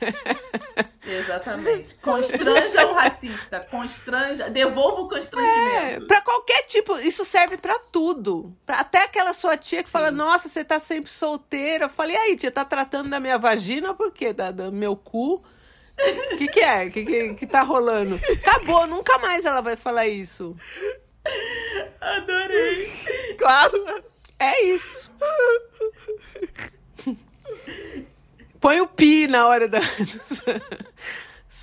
Exatamente. 1.07 1.94
Constranja 1.96 2.86
o 2.86 2.94
racista, 2.94 3.61
constranja, 3.70 4.48
devolva 4.48 5.03
o 5.03 5.09
constrangimento. 5.09 6.03
É, 6.03 6.07
para 6.07 6.22
qualquer 6.22 6.62
tipo, 6.62 6.98
isso 7.01 7.22
serve 7.22 7.59
para 7.59 7.78
tudo. 7.78 8.57
Pra, 8.64 8.80
até 8.80 9.05
aquela 9.05 9.34
sua 9.34 9.59
tia 9.59 9.82
que 9.82 9.90
Sim. 9.90 9.92
fala: 9.92 10.11
"Nossa, 10.11 10.48
você 10.48 10.64
tá 10.64 10.80
sempre 10.80 11.11
solteira". 11.11 11.84
Eu 11.84 11.90
falei: 11.90 12.16
"Aí, 12.16 12.34
tia, 12.34 12.51
tá 12.51 12.64
tratando 12.64 13.11
da 13.11 13.20
minha 13.20 13.36
vagina 13.36 13.92
por 13.92 14.11
quê? 14.11 14.32
Da, 14.32 14.51
do 14.51 14.72
meu 14.72 14.96
cu?" 14.96 15.44
O 16.32 16.36
que, 16.38 16.48
que 16.48 16.61
é? 16.61 16.86
O 16.86 16.90
que, 16.90 17.05
que, 17.05 17.34
que 17.34 17.46
tá 17.46 17.62
rolando? 17.62 18.20
Acabou, 18.44 18.86
nunca 18.86 19.18
mais 19.18 19.44
ela 19.44 19.61
vai 19.61 19.76
falar 19.76 20.07
isso. 20.07 20.57
Adorei. 22.01 22.90
Claro. 23.38 24.03
É 24.38 24.62
isso. 24.64 25.11
Põe 28.61 28.80
o 28.80 28.86
pi 28.86 29.26
na 29.26 29.46
hora 29.46 29.68
das 29.68 29.84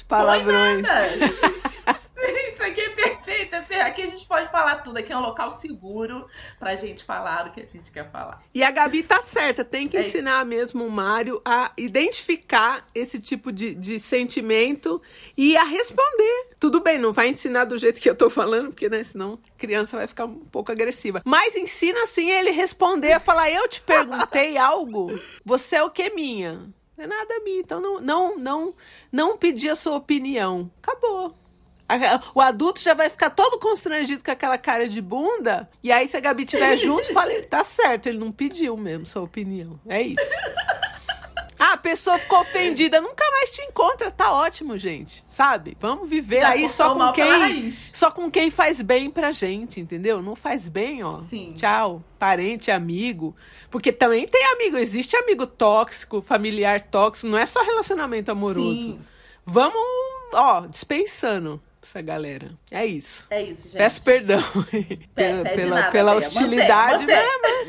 palavrões. 0.07 0.85
Isso 2.51 2.63
aqui 2.63 2.81
é 2.81 2.89
perfeito. 2.89 3.55
É 3.69 3.81
aqui 3.81 4.01
a 4.01 4.07
gente 4.07 4.25
pode 4.25 4.49
falar 4.51 4.77
tudo. 4.77 4.97
Aqui 4.97 5.13
é 5.13 5.17
um 5.17 5.21
local 5.21 5.51
seguro 5.51 6.27
pra 6.59 6.75
gente 6.75 7.03
falar 7.03 7.47
o 7.47 7.51
que 7.51 7.61
a 7.61 7.65
gente 7.65 7.91
quer 7.91 8.09
falar. 8.11 8.41
E 8.53 8.63
a 8.63 8.71
Gabi 8.71 9.03
tá 9.03 9.21
certa. 9.21 9.63
Tem 9.63 9.87
que 9.87 9.95
é. 9.95 10.01
ensinar 10.01 10.43
mesmo 10.45 10.85
o 10.85 10.91
Mário 10.91 11.41
a 11.45 11.71
identificar 11.77 12.87
esse 12.93 13.19
tipo 13.19 13.51
de, 13.51 13.75
de 13.75 13.99
sentimento 13.99 15.01
e 15.35 15.55
a 15.55 15.63
responder. 15.63 16.47
Tudo 16.59 16.81
bem, 16.81 16.97
não 16.97 17.13
vai 17.13 17.29
ensinar 17.29 17.65
do 17.65 17.77
jeito 17.77 18.01
que 18.01 18.09
eu 18.09 18.15
tô 18.15 18.29
falando, 18.29 18.69
porque 18.69 18.89
né, 18.89 19.03
senão 19.03 19.39
a 19.55 19.59
criança 19.59 19.97
vai 19.97 20.07
ficar 20.07 20.25
um 20.25 20.39
pouco 20.45 20.71
agressiva. 20.71 21.21
Mas 21.23 21.55
ensina 21.55 22.03
assim 22.03 22.31
ele 22.31 22.49
responder, 22.49 23.13
a 23.13 23.19
falar: 23.19 23.51
Eu 23.51 23.67
te 23.67 23.79
perguntei 23.81 24.57
algo, 24.57 25.19
você 25.45 25.75
é 25.75 25.83
o 25.83 25.91
que 25.91 26.09
minha? 26.09 26.73
Não 26.97 27.03
é 27.03 27.07
nada 27.07 27.39
minha. 27.41 27.59
Então 27.59 27.79
não, 27.79 28.01
não, 28.01 28.37
não, 28.39 28.73
não 29.11 29.37
pedir 29.37 29.69
a 29.69 29.75
sua 29.75 29.95
opinião. 29.95 30.71
Acabou. 30.81 31.35
O 32.35 32.41
adulto 32.41 32.81
já 32.81 32.93
vai 32.93 33.09
ficar 33.09 33.29
todo 33.29 33.59
constrangido 33.59 34.23
com 34.23 34.31
aquela 34.31 34.57
cara 34.57 34.87
de 34.89 35.01
bunda. 35.01 35.69
E 35.81 35.91
aí, 35.91 36.07
se 36.07 36.17
a 36.17 36.19
Gabi 36.19 36.43
estiver 36.43 36.75
junto, 36.77 37.13
fala: 37.13 37.31
ele 37.31 37.43
tá 37.43 37.63
certo, 37.63 38.07
ele 38.07 38.17
não 38.17 38.31
pediu 38.31 38.75
mesmo 38.75 39.05
sua 39.05 39.23
opinião. 39.23 39.79
É 39.87 40.01
isso. 40.01 40.21
Ah, 41.59 41.73
a 41.73 41.77
pessoa 41.77 42.19
ficou 42.19 42.39
ofendida, 42.41 43.01
nunca 43.01 43.23
mais 43.31 43.49
te 43.49 43.63
encontra, 43.63 44.11
tá 44.11 44.31
ótimo, 44.31 44.77
gente. 44.77 45.23
Sabe? 45.27 45.75
Vamos 45.79 46.07
viver 46.07 46.41
Já 46.41 46.49
aí 46.49 46.69
só 46.69 46.93
com 46.93 47.11
quem 47.11 47.71
só 47.71 48.11
com 48.11 48.29
quem 48.29 48.51
faz 48.51 48.81
bem 48.81 49.09
pra 49.09 49.31
gente, 49.31 49.79
entendeu? 49.79 50.21
Não 50.21 50.35
faz 50.35 50.69
bem, 50.69 51.03
ó. 51.03 51.15
Sim. 51.15 51.53
Tchau, 51.55 52.03
parente, 52.19 52.69
amigo. 52.69 53.35
Porque 53.71 53.91
também 53.91 54.27
tem 54.27 54.45
amigo, 54.45 54.77
existe 54.77 55.15
amigo 55.15 55.47
tóxico, 55.47 56.21
familiar 56.21 56.79
tóxico, 56.83 57.27
não 57.27 57.37
é 57.39 57.45
só 57.47 57.63
relacionamento 57.63 58.29
amoroso. 58.29 58.79
Sim. 58.79 59.01
Vamos, 59.43 59.81
ó, 60.33 60.67
dispensando 60.67 61.59
essa 61.87 62.01
galera. 62.01 62.51
É 62.69 62.85
isso. 62.85 63.25
É 63.29 63.41
isso, 63.41 63.63
gente. 63.63 63.77
Peço 63.77 64.03
perdão 64.03 64.41
pela, 65.15 65.43
pela, 65.43 65.75
nada, 65.75 65.91
pela 65.91 66.15
hostilidade. 66.15 67.05
Mantém, 67.05 67.15